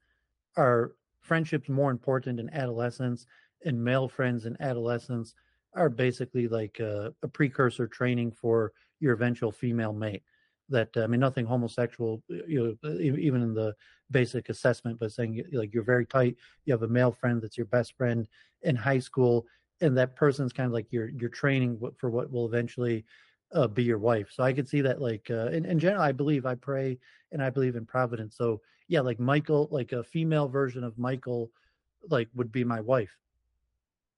[0.57, 3.27] are friendships more important in adolescence,
[3.65, 5.35] and male friends in adolescence
[5.74, 10.23] are basically like a, a precursor training for your eventual female mate.
[10.69, 13.74] That uh, I mean nothing homosexual uh, you know even in the
[14.11, 17.66] basic assessment but saying like you're very tight you have a male friend that's your
[17.66, 18.28] best friend
[18.62, 19.47] in high school
[19.81, 23.05] and that person's kind of like your your training for what will eventually
[23.55, 24.29] uh, be your wife.
[24.33, 26.99] So I could see that like uh, in, in general, I believe I pray
[27.31, 28.37] and I believe in providence.
[28.37, 31.51] So yeah, like Michael, like a female version of Michael,
[32.09, 33.16] like would be my wife.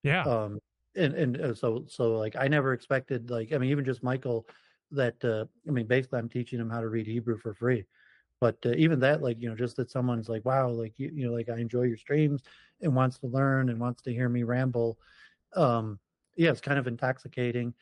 [0.02, 0.22] Yeah.
[0.22, 0.60] Um,
[0.96, 4.46] and and uh, so so like I never expected like I mean even just Michael
[4.92, 7.84] that uh I mean basically I'm teaching him how to read Hebrew for free.
[8.40, 11.26] But uh, even that like you know just that someone's like wow like you you
[11.26, 12.42] know like I enjoy your streams
[12.80, 14.98] and wants to learn and wants to hear me ramble
[15.54, 15.98] um
[16.36, 17.72] yeah it's kind of intoxicating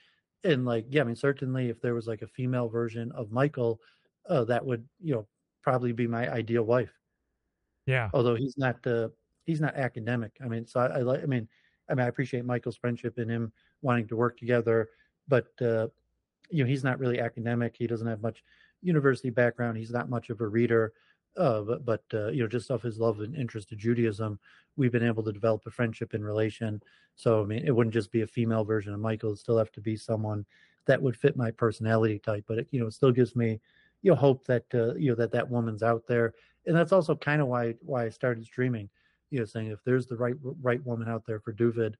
[0.44, 3.80] and like yeah i mean certainly if there was like a female version of michael
[4.28, 5.26] uh that would you know
[5.62, 6.92] probably be my ideal wife.
[7.86, 8.10] Yeah.
[8.12, 9.08] Although he's not uh
[9.44, 10.32] he's not academic.
[10.44, 11.48] I mean so i, I like i mean
[11.88, 14.90] i mean i appreciate michael's friendship and him wanting to work together
[15.28, 15.88] but uh
[16.50, 17.74] you know he's not really academic.
[17.76, 18.44] He doesn't have much
[18.82, 19.78] university background.
[19.78, 20.92] He's not much of a reader
[21.36, 24.38] uh, but, but uh, you know, just off his love and interest to Judaism,
[24.76, 26.82] we've been able to develop a friendship and relation.
[27.14, 29.72] So, I mean, it wouldn't just be a female version of Michael; it'd still have
[29.72, 30.44] to be someone
[30.86, 32.44] that would fit my personality type.
[32.46, 33.60] But it, you know, it still gives me,
[34.02, 36.34] you know, hope that uh, you know that that woman's out there,
[36.66, 38.88] and that's also kind of why why I started streaming.
[39.30, 41.94] You know, saying if there's the right right woman out there for Duvid,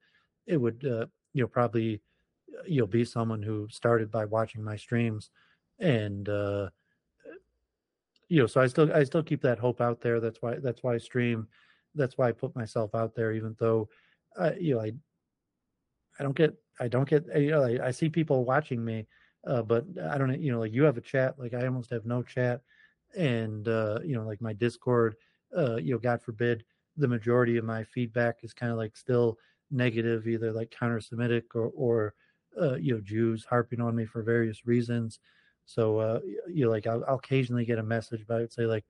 [0.47, 2.01] it would uh, you know probably
[2.67, 5.31] you'll be someone who started by watching my streams
[5.79, 6.69] and uh
[8.33, 10.19] you know, so I still I still keep that hope out there.
[10.19, 11.47] That's why that's why I stream.
[11.95, 13.91] That's why I put myself out there, even though,
[14.41, 14.93] uh, you know, I
[16.19, 19.07] I don't get I don't get you know I, I see people watching me,
[19.47, 22.07] uh, but I don't you know like you have a chat like I almost have
[22.07, 22.63] no chat,
[23.15, 25.17] and uh, you know like my Discord,
[25.55, 26.65] uh, you know God forbid
[26.97, 29.37] the majority of my feedback is kind of like still
[29.71, 32.15] negative, either like counter-Semitic or or
[32.59, 35.19] uh, you know Jews harping on me for various reasons.
[35.65, 38.67] So uh, you know, like I'll, I'll, occasionally get a message, but I would say
[38.67, 38.85] like,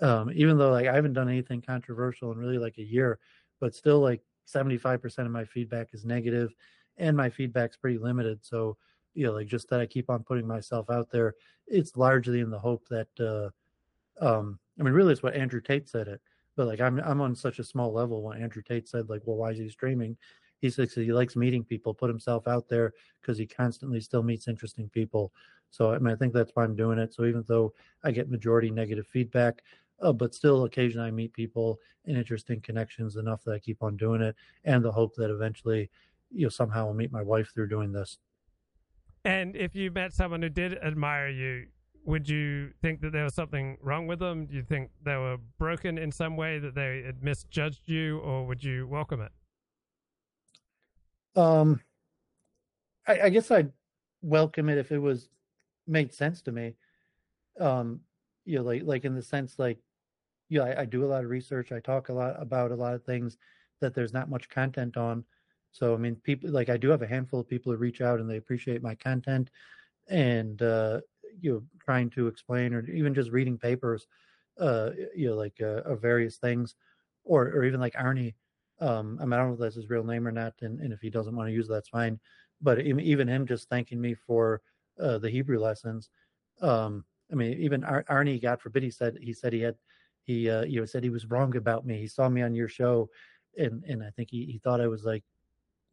[0.00, 3.18] um, even though like I haven't done anything controversial in really like a year,
[3.60, 6.54] but still like 75% of my feedback is negative,
[6.98, 8.44] and my feedback's pretty limited.
[8.44, 8.76] So
[9.14, 11.34] you know, like just that I keep on putting myself out there.
[11.66, 15.88] It's largely in the hope that, uh, um, I mean, really, it's what Andrew Tate
[15.88, 16.20] said it.
[16.54, 19.36] But like I'm I'm on such a small level when Andrew Tate said like, well,
[19.36, 20.16] why is he streaming?
[20.60, 24.48] He says he likes meeting people, put himself out there because he constantly still meets
[24.48, 25.32] interesting people.
[25.70, 27.12] So I mean, I think that's why I'm doing it.
[27.14, 27.72] So even though
[28.04, 29.62] I get majority negative feedback,
[30.00, 33.96] uh, but still occasionally I meet people and interesting connections enough that I keep on
[33.96, 35.90] doing it, and the hope that eventually,
[36.30, 38.18] you know, somehow I'll meet my wife through doing this.
[39.24, 41.66] And if you met someone who did admire you,
[42.04, 44.46] would you think that there was something wrong with them?
[44.46, 48.46] Do you think they were broken in some way, that they had misjudged you, or
[48.46, 49.32] would you welcome it?
[51.36, 51.80] Um,
[53.06, 53.72] I, I guess I'd
[54.22, 55.28] welcome it if it was
[55.86, 56.74] made sense to me.
[57.60, 58.00] Um,
[58.44, 59.78] you know, like like in the sense like,
[60.48, 61.72] yeah, I, I do a lot of research.
[61.72, 63.38] I talk a lot about a lot of things
[63.80, 65.24] that there's not much content on.
[65.72, 68.20] So I mean, people like I do have a handful of people who reach out
[68.20, 69.50] and they appreciate my content,
[70.08, 71.00] and uh,
[71.40, 74.06] you know, trying to explain or even just reading papers,
[74.60, 76.74] uh, you know, like uh, of various things,
[77.24, 78.34] or or even like Arnie.
[78.80, 80.92] Um, I mean, I don't know if that's his real name or not, and, and
[80.92, 82.20] if he doesn't want to use it, that's fine.
[82.60, 84.60] But even him just thanking me for
[85.00, 86.10] uh, the Hebrew lessons.
[86.60, 89.76] Um, I mean, even Ar- Arnie, God forbid, he said he said he had
[90.24, 91.98] he uh, you know said he was wrong about me.
[91.98, 93.10] He saw me on your show,
[93.58, 95.24] and and I think he he thought I was like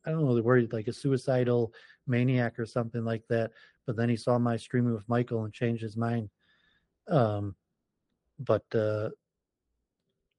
[0.05, 1.73] I don't know the word like a suicidal
[2.07, 3.51] maniac or something like that.
[3.85, 6.29] But then he saw my streaming with Michael and changed his mind.
[7.09, 7.55] Um,
[8.39, 9.09] but uh,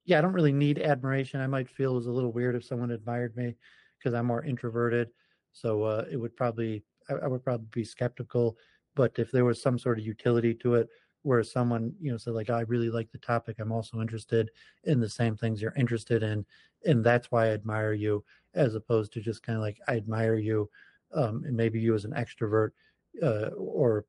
[0.05, 1.41] yeah, I don't really need admiration.
[1.41, 3.55] I might feel it was a little weird if someone admired me
[3.97, 5.09] because I'm more introverted.
[5.51, 8.57] So uh, it would probably I, I, would probably be skeptical.
[8.95, 10.89] But if there was some sort of utility to it,
[11.23, 14.51] where someone you know said like I really like the topic, I'm also interested
[14.83, 16.45] in the same things you're interested in,
[16.85, 18.23] and that's why I admire you,
[18.53, 20.69] as opposed to just kind of like I admire you,
[21.15, 22.71] um, and maybe you as an extrovert,
[23.23, 24.05] uh, or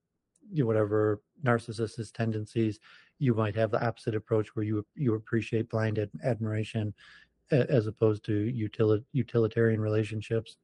[0.52, 2.78] you know, whatever narcissist's tendencies,
[3.18, 6.94] you might have the opposite approach where you you appreciate blind ad- admiration
[7.50, 8.52] as opposed to
[9.12, 10.56] utilitarian relationships.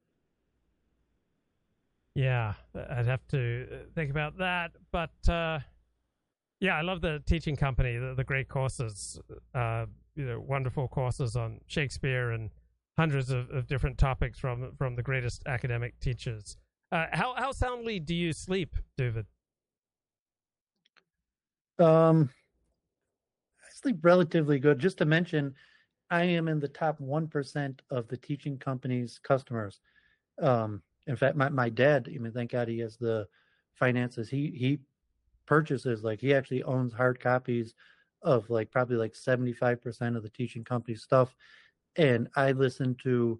[2.15, 2.53] Yeah,
[2.91, 4.71] I'd have to uh, think about that.
[4.91, 5.59] But uh,
[6.59, 9.19] yeah, I love the teaching company, the, the great courses,
[9.55, 9.85] uh,
[10.15, 12.51] you know, wonderful courses on Shakespeare and
[12.97, 16.57] hundreds of, of different topics from from the greatest academic teachers.
[16.91, 19.25] Uh, how how soundly do you sleep, David?
[21.83, 22.29] Um,
[23.61, 24.79] I sleep relatively good.
[24.79, 25.53] Just to mention,
[26.09, 29.81] I am in the top one percent of the teaching company's customers.
[30.41, 33.27] Um, in fact, my, my dad, I mean, thank God he has the
[33.73, 34.29] finances.
[34.29, 34.79] He he
[35.45, 37.75] purchases like he actually owns hard copies
[38.21, 41.35] of like probably like 75% of the teaching company stuff.
[41.97, 43.39] And I listen to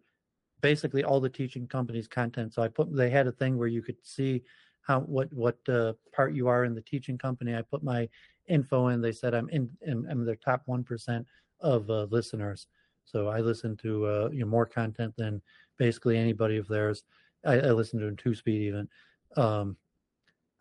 [0.60, 2.54] basically all the teaching company's content.
[2.54, 4.44] So I put they had a thing where you could see
[4.84, 7.56] how what what uh, part you are in the teaching company.
[7.56, 8.10] I put my
[8.48, 9.70] info and They said I'm in.
[9.88, 11.26] I'm, I'm their top one percent
[11.60, 12.68] of uh, listeners.
[13.06, 15.42] So I listen to uh, you know more content than
[15.78, 17.04] basically anybody of theirs.
[17.46, 18.88] I, I listen to in two speed even.
[19.36, 19.78] Um,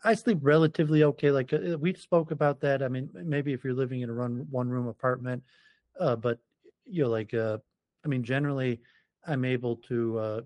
[0.05, 1.31] I sleep relatively okay.
[1.31, 2.83] Like uh, we spoke about that.
[2.83, 5.43] I mean, maybe if you're living in a run, one room apartment,
[6.01, 6.39] uh, but
[6.85, 7.59] you know, like, uh,
[8.05, 8.81] I mean, generally,
[9.27, 10.19] I'm able to.
[10.19, 10.41] Uh,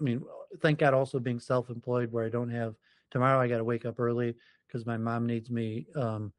[0.00, 0.22] I mean,
[0.60, 2.74] thank God, also being self-employed, where I don't have
[3.16, 3.40] tomorrow.
[3.40, 4.34] I got to wake up early
[4.66, 5.86] because my mom needs me.
[5.96, 6.32] Um,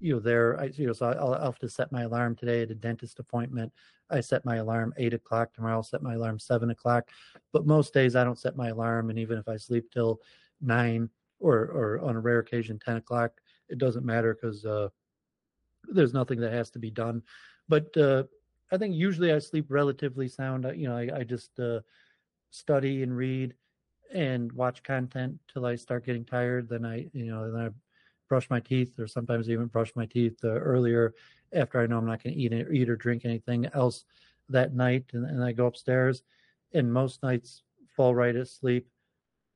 [0.00, 0.60] you know, there.
[0.60, 3.18] I, you know, so I'll, I'll have to set my alarm today at a dentist
[3.18, 3.72] appointment.
[4.10, 5.76] I set my alarm eight o'clock tomorrow.
[5.76, 7.08] I'll set my alarm seven o'clock.
[7.52, 10.20] But most days I don't set my alarm, and even if I sleep till
[10.60, 11.10] nine
[11.40, 13.32] or or on a rare occasion 10 o'clock
[13.68, 14.88] it doesn't matter because uh,
[15.84, 17.22] there's nothing that has to be done
[17.68, 18.24] but uh,
[18.72, 21.80] i think usually i sleep relatively sound you know i, I just uh,
[22.50, 23.54] study and read
[24.14, 26.68] and watch content till i start getting tired.
[26.68, 27.68] Then i you know then i
[28.28, 31.14] brush my teeth or sometimes even brush my teeth uh, earlier
[31.54, 34.04] after i know i'm not going to eat, eat or drink anything else
[34.50, 35.04] that night.
[35.12, 36.22] And, and i go upstairs
[36.74, 37.62] and most nights
[37.96, 38.86] fall right asleep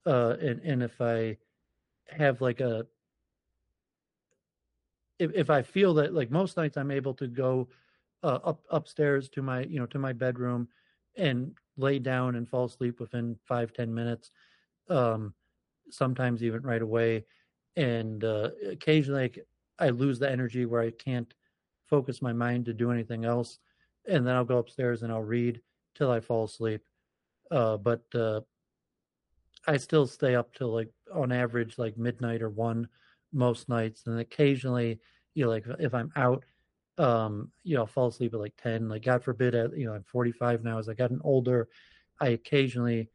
[0.07, 1.37] uh, and, and if i
[2.09, 2.87] have like a
[5.23, 7.69] if if I feel that like most nights I'm able to go
[8.23, 10.69] uh, up upstairs to my you know to my bedroom
[11.17, 14.31] and lay down and fall asleep within five ten minutes,
[14.89, 15.35] um,
[15.91, 17.25] sometimes even right away,
[17.77, 19.47] and uh, occasionally like,
[19.79, 21.33] I lose the energy where I can't
[21.87, 23.59] focus my mind to do anything else,
[24.07, 25.61] and then I'll go upstairs and I'll read
[25.95, 26.83] till I fall asleep.
[27.51, 28.41] Uh, but uh,
[29.67, 32.89] I still stay up till like on average like midnight or one
[33.33, 35.01] most nights, and occasionally
[35.35, 36.45] you know like if I'm out,
[36.99, 38.89] um, you know, fall asleep at like ten.
[38.89, 40.79] Like God forbid, at, you know, I'm 45 now.
[40.79, 41.69] As I gotten older,
[42.21, 43.09] I occasionally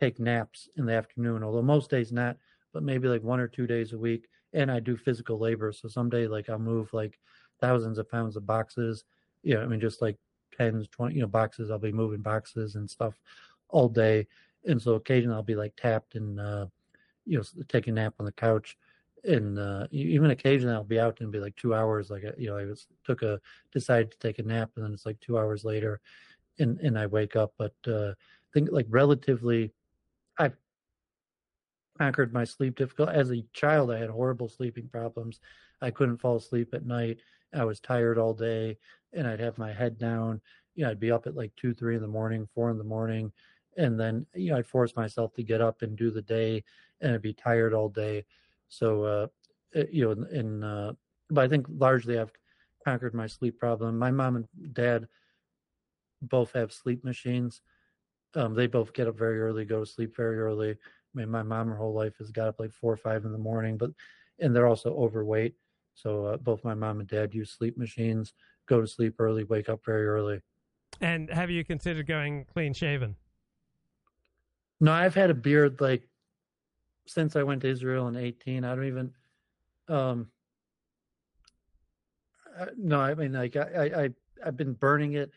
[0.00, 1.42] take naps in the afternoon.
[1.42, 2.36] Although most days not,
[2.72, 4.28] but maybe like one or two days a week.
[4.52, 7.18] And I do physical labor, so someday like I'll move like
[7.60, 9.04] thousands of pounds of boxes.
[9.42, 10.16] You know, I mean just like
[10.56, 11.70] tens, twenty, you know, boxes.
[11.70, 13.14] I'll be moving boxes and stuff
[13.68, 14.26] all day
[14.66, 16.66] and so occasionally I'll be like tapped and uh,
[17.24, 18.76] you know take a nap on the couch,
[19.24, 22.10] and uh, even occasionally I'll be out and be like two hours.
[22.10, 23.40] Like uh, you know, I was took a
[23.72, 26.00] decided to take a nap, and then it's like two hours later,
[26.58, 27.54] and and I wake up.
[27.58, 29.72] But uh, I think like relatively,
[30.38, 30.56] I've
[31.98, 33.12] conquered my sleep difficulty.
[33.12, 35.40] As a child, I had horrible sleeping problems.
[35.80, 37.18] I couldn't fall asleep at night.
[37.54, 38.78] I was tired all day,
[39.12, 40.40] and I'd have my head down.
[40.74, 42.84] You know, I'd be up at like two, three in the morning, four in the
[42.84, 43.32] morning
[43.76, 46.64] and then you know I'd force myself to get up and do the day,
[47.00, 48.24] and I'd be tired all day.
[48.68, 49.26] So uh,
[49.74, 50.92] eh, you know, in, uh,
[51.30, 52.32] but I think largely I've
[52.84, 53.98] conquered my sleep problem.
[53.98, 55.08] My mom and dad
[56.22, 57.62] both have sleep machines.
[58.34, 60.70] Um, they both get up very early, go to sleep very early.
[60.70, 60.74] I
[61.14, 63.38] mean, my mom her whole life has got up like four or five in the
[63.38, 63.90] morning, but
[64.38, 65.54] and they're also overweight.
[65.94, 68.34] So uh, both my mom and dad use sleep machines,
[68.66, 70.40] go to sleep early, wake up very early.
[71.00, 73.16] And have you considered going clean shaven?
[74.80, 76.06] No, I've had a beard like
[77.06, 78.64] since I went to Israel in 18.
[78.64, 79.12] I don't even
[79.88, 80.28] um
[82.58, 84.10] uh, no, I mean like I I
[84.44, 85.30] I've been burning it.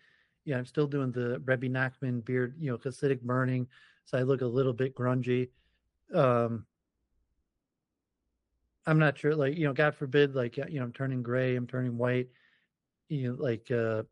[0.46, 3.68] Yeah, I'm still doing the Rebbe Nachman beard, you know, Hasidic burning,
[4.06, 5.50] so I look a little bit grungy.
[6.14, 6.66] Um
[8.86, 11.68] I'm not sure like, you know, God forbid like you know, I'm turning gray, I'm
[11.68, 12.30] turning white.
[13.10, 14.04] You know, like uh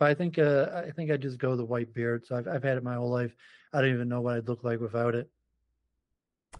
[0.00, 2.26] but I think uh, I think I just go the white beard.
[2.26, 3.36] So I've I've had it my whole life.
[3.72, 5.30] I don't even know what I'd look like without it.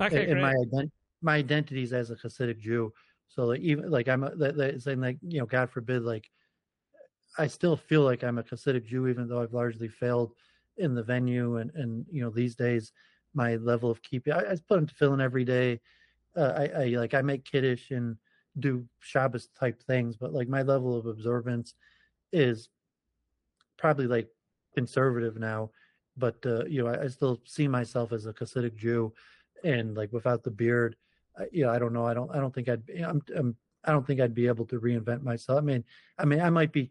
[0.01, 0.91] Okay, and, and my great.
[1.23, 2.93] my identity is as a Hasidic Jew.
[3.29, 6.31] So like even like I'm a, that, that saying like you know God forbid like
[7.39, 10.33] I still feel like I'm a Hasidic Jew even though I've largely failed
[10.79, 12.93] in the venue and and you know these days
[13.35, 15.81] my level of keeping I, I put them tefillin every day.
[16.37, 18.17] Uh, I, I like I make kiddush and
[18.59, 21.75] do Shabbos type things, but like my level of observance
[22.33, 22.69] is
[23.79, 24.29] probably like
[24.75, 25.71] conservative now,
[26.17, 29.13] but uh, you know, I, I, still see myself as a Hasidic Jew,
[29.65, 30.97] and like without the beard,
[31.39, 32.07] I, you know, I don't know.
[32.07, 32.31] I don't.
[32.35, 32.83] I don't think I'd.
[33.05, 33.57] I'm, I'm.
[33.85, 35.59] I don't think I'd be able to reinvent myself.
[35.59, 35.85] I mean,
[36.19, 36.91] I mean, I might be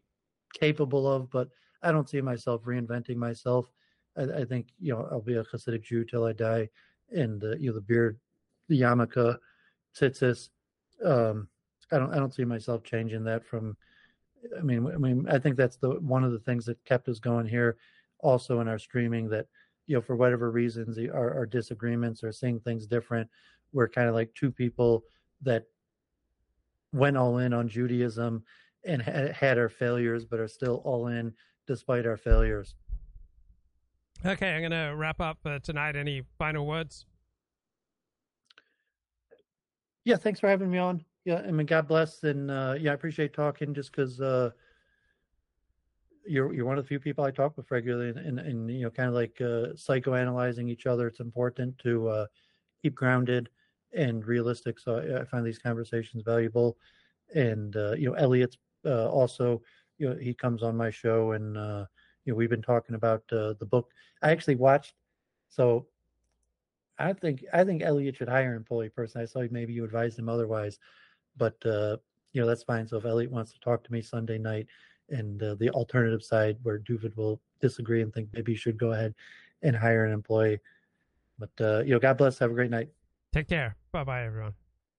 [0.54, 1.50] capable of, but
[1.84, 3.72] I don't see myself reinventing myself.
[4.18, 6.70] I, I think you know I'll be a Hasidic Jew till I die,
[7.12, 8.20] and you know the beard,
[8.68, 9.38] the yarmulke,
[9.96, 10.50] tzitzis.
[11.04, 11.48] Um,
[11.92, 12.14] I don't.
[12.14, 13.78] I don't see myself changing that from
[14.58, 17.20] I mean, I mean, I think that's the one of the things that kept us
[17.20, 17.78] going here,
[18.20, 19.30] also in our streaming.
[19.30, 19.48] That
[19.90, 23.28] you know, for whatever reasons, our, our disagreements or seeing things different,
[23.74, 25.04] we're kind of like two people
[25.42, 25.64] that
[26.94, 28.44] went all in on Judaism
[28.86, 31.34] and had, had our failures, but are still all in
[31.66, 32.76] despite our failures.
[34.24, 35.96] Okay, I'm going to wrap up uh, tonight.
[35.96, 37.08] Any final words?
[40.04, 41.04] Yeah, thanks for having me on.
[41.26, 44.52] Yeah, I mean, God bless, and uh, yeah, I appreciate talking just because uh,
[46.26, 48.90] you're you're one of the few people I talk with regularly, and, and, you know,
[48.90, 51.08] kind of like uh, psychoanalyzing each other.
[51.08, 52.26] It's important to uh,
[52.82, 53.50] keep grounded
[53.94, 54.80] and realistic.
[54.80, 56.78] So I, I find these conversations valuable,
[57.34, 59.62] and uh, you know, Elliot's uh, also,
[59.98, 61.86] you know, he comes on my show, and uh,
[62.26, 63.92] you know, we've been talking about uh, the book.
[64.22, 64.94] I actually watched,
[65.50, 65.88] so
[66.98, 69.22] I think I think Elliot should hire an employee person.
[69.22, 70.80] I saw maybe you advised him otherwise,
[71.38, 72.88] but you know that's fine.
[72.88, 74.68] So if Elliot wants to talk to me Sunday night,
[75.12, 78.92] and uh, the alternative side where Duvid will disagree and think maybe you should go
[78.92, 79.14] ahead
[79.62, 80.60] and hire an employee.
[81.38, 82.38] But uh, you know, God bless.
[82.40, 82.90] Have a great night.
[83.34, 83.76] Take care.
[83.92, 84.54] Bye bye, everyone.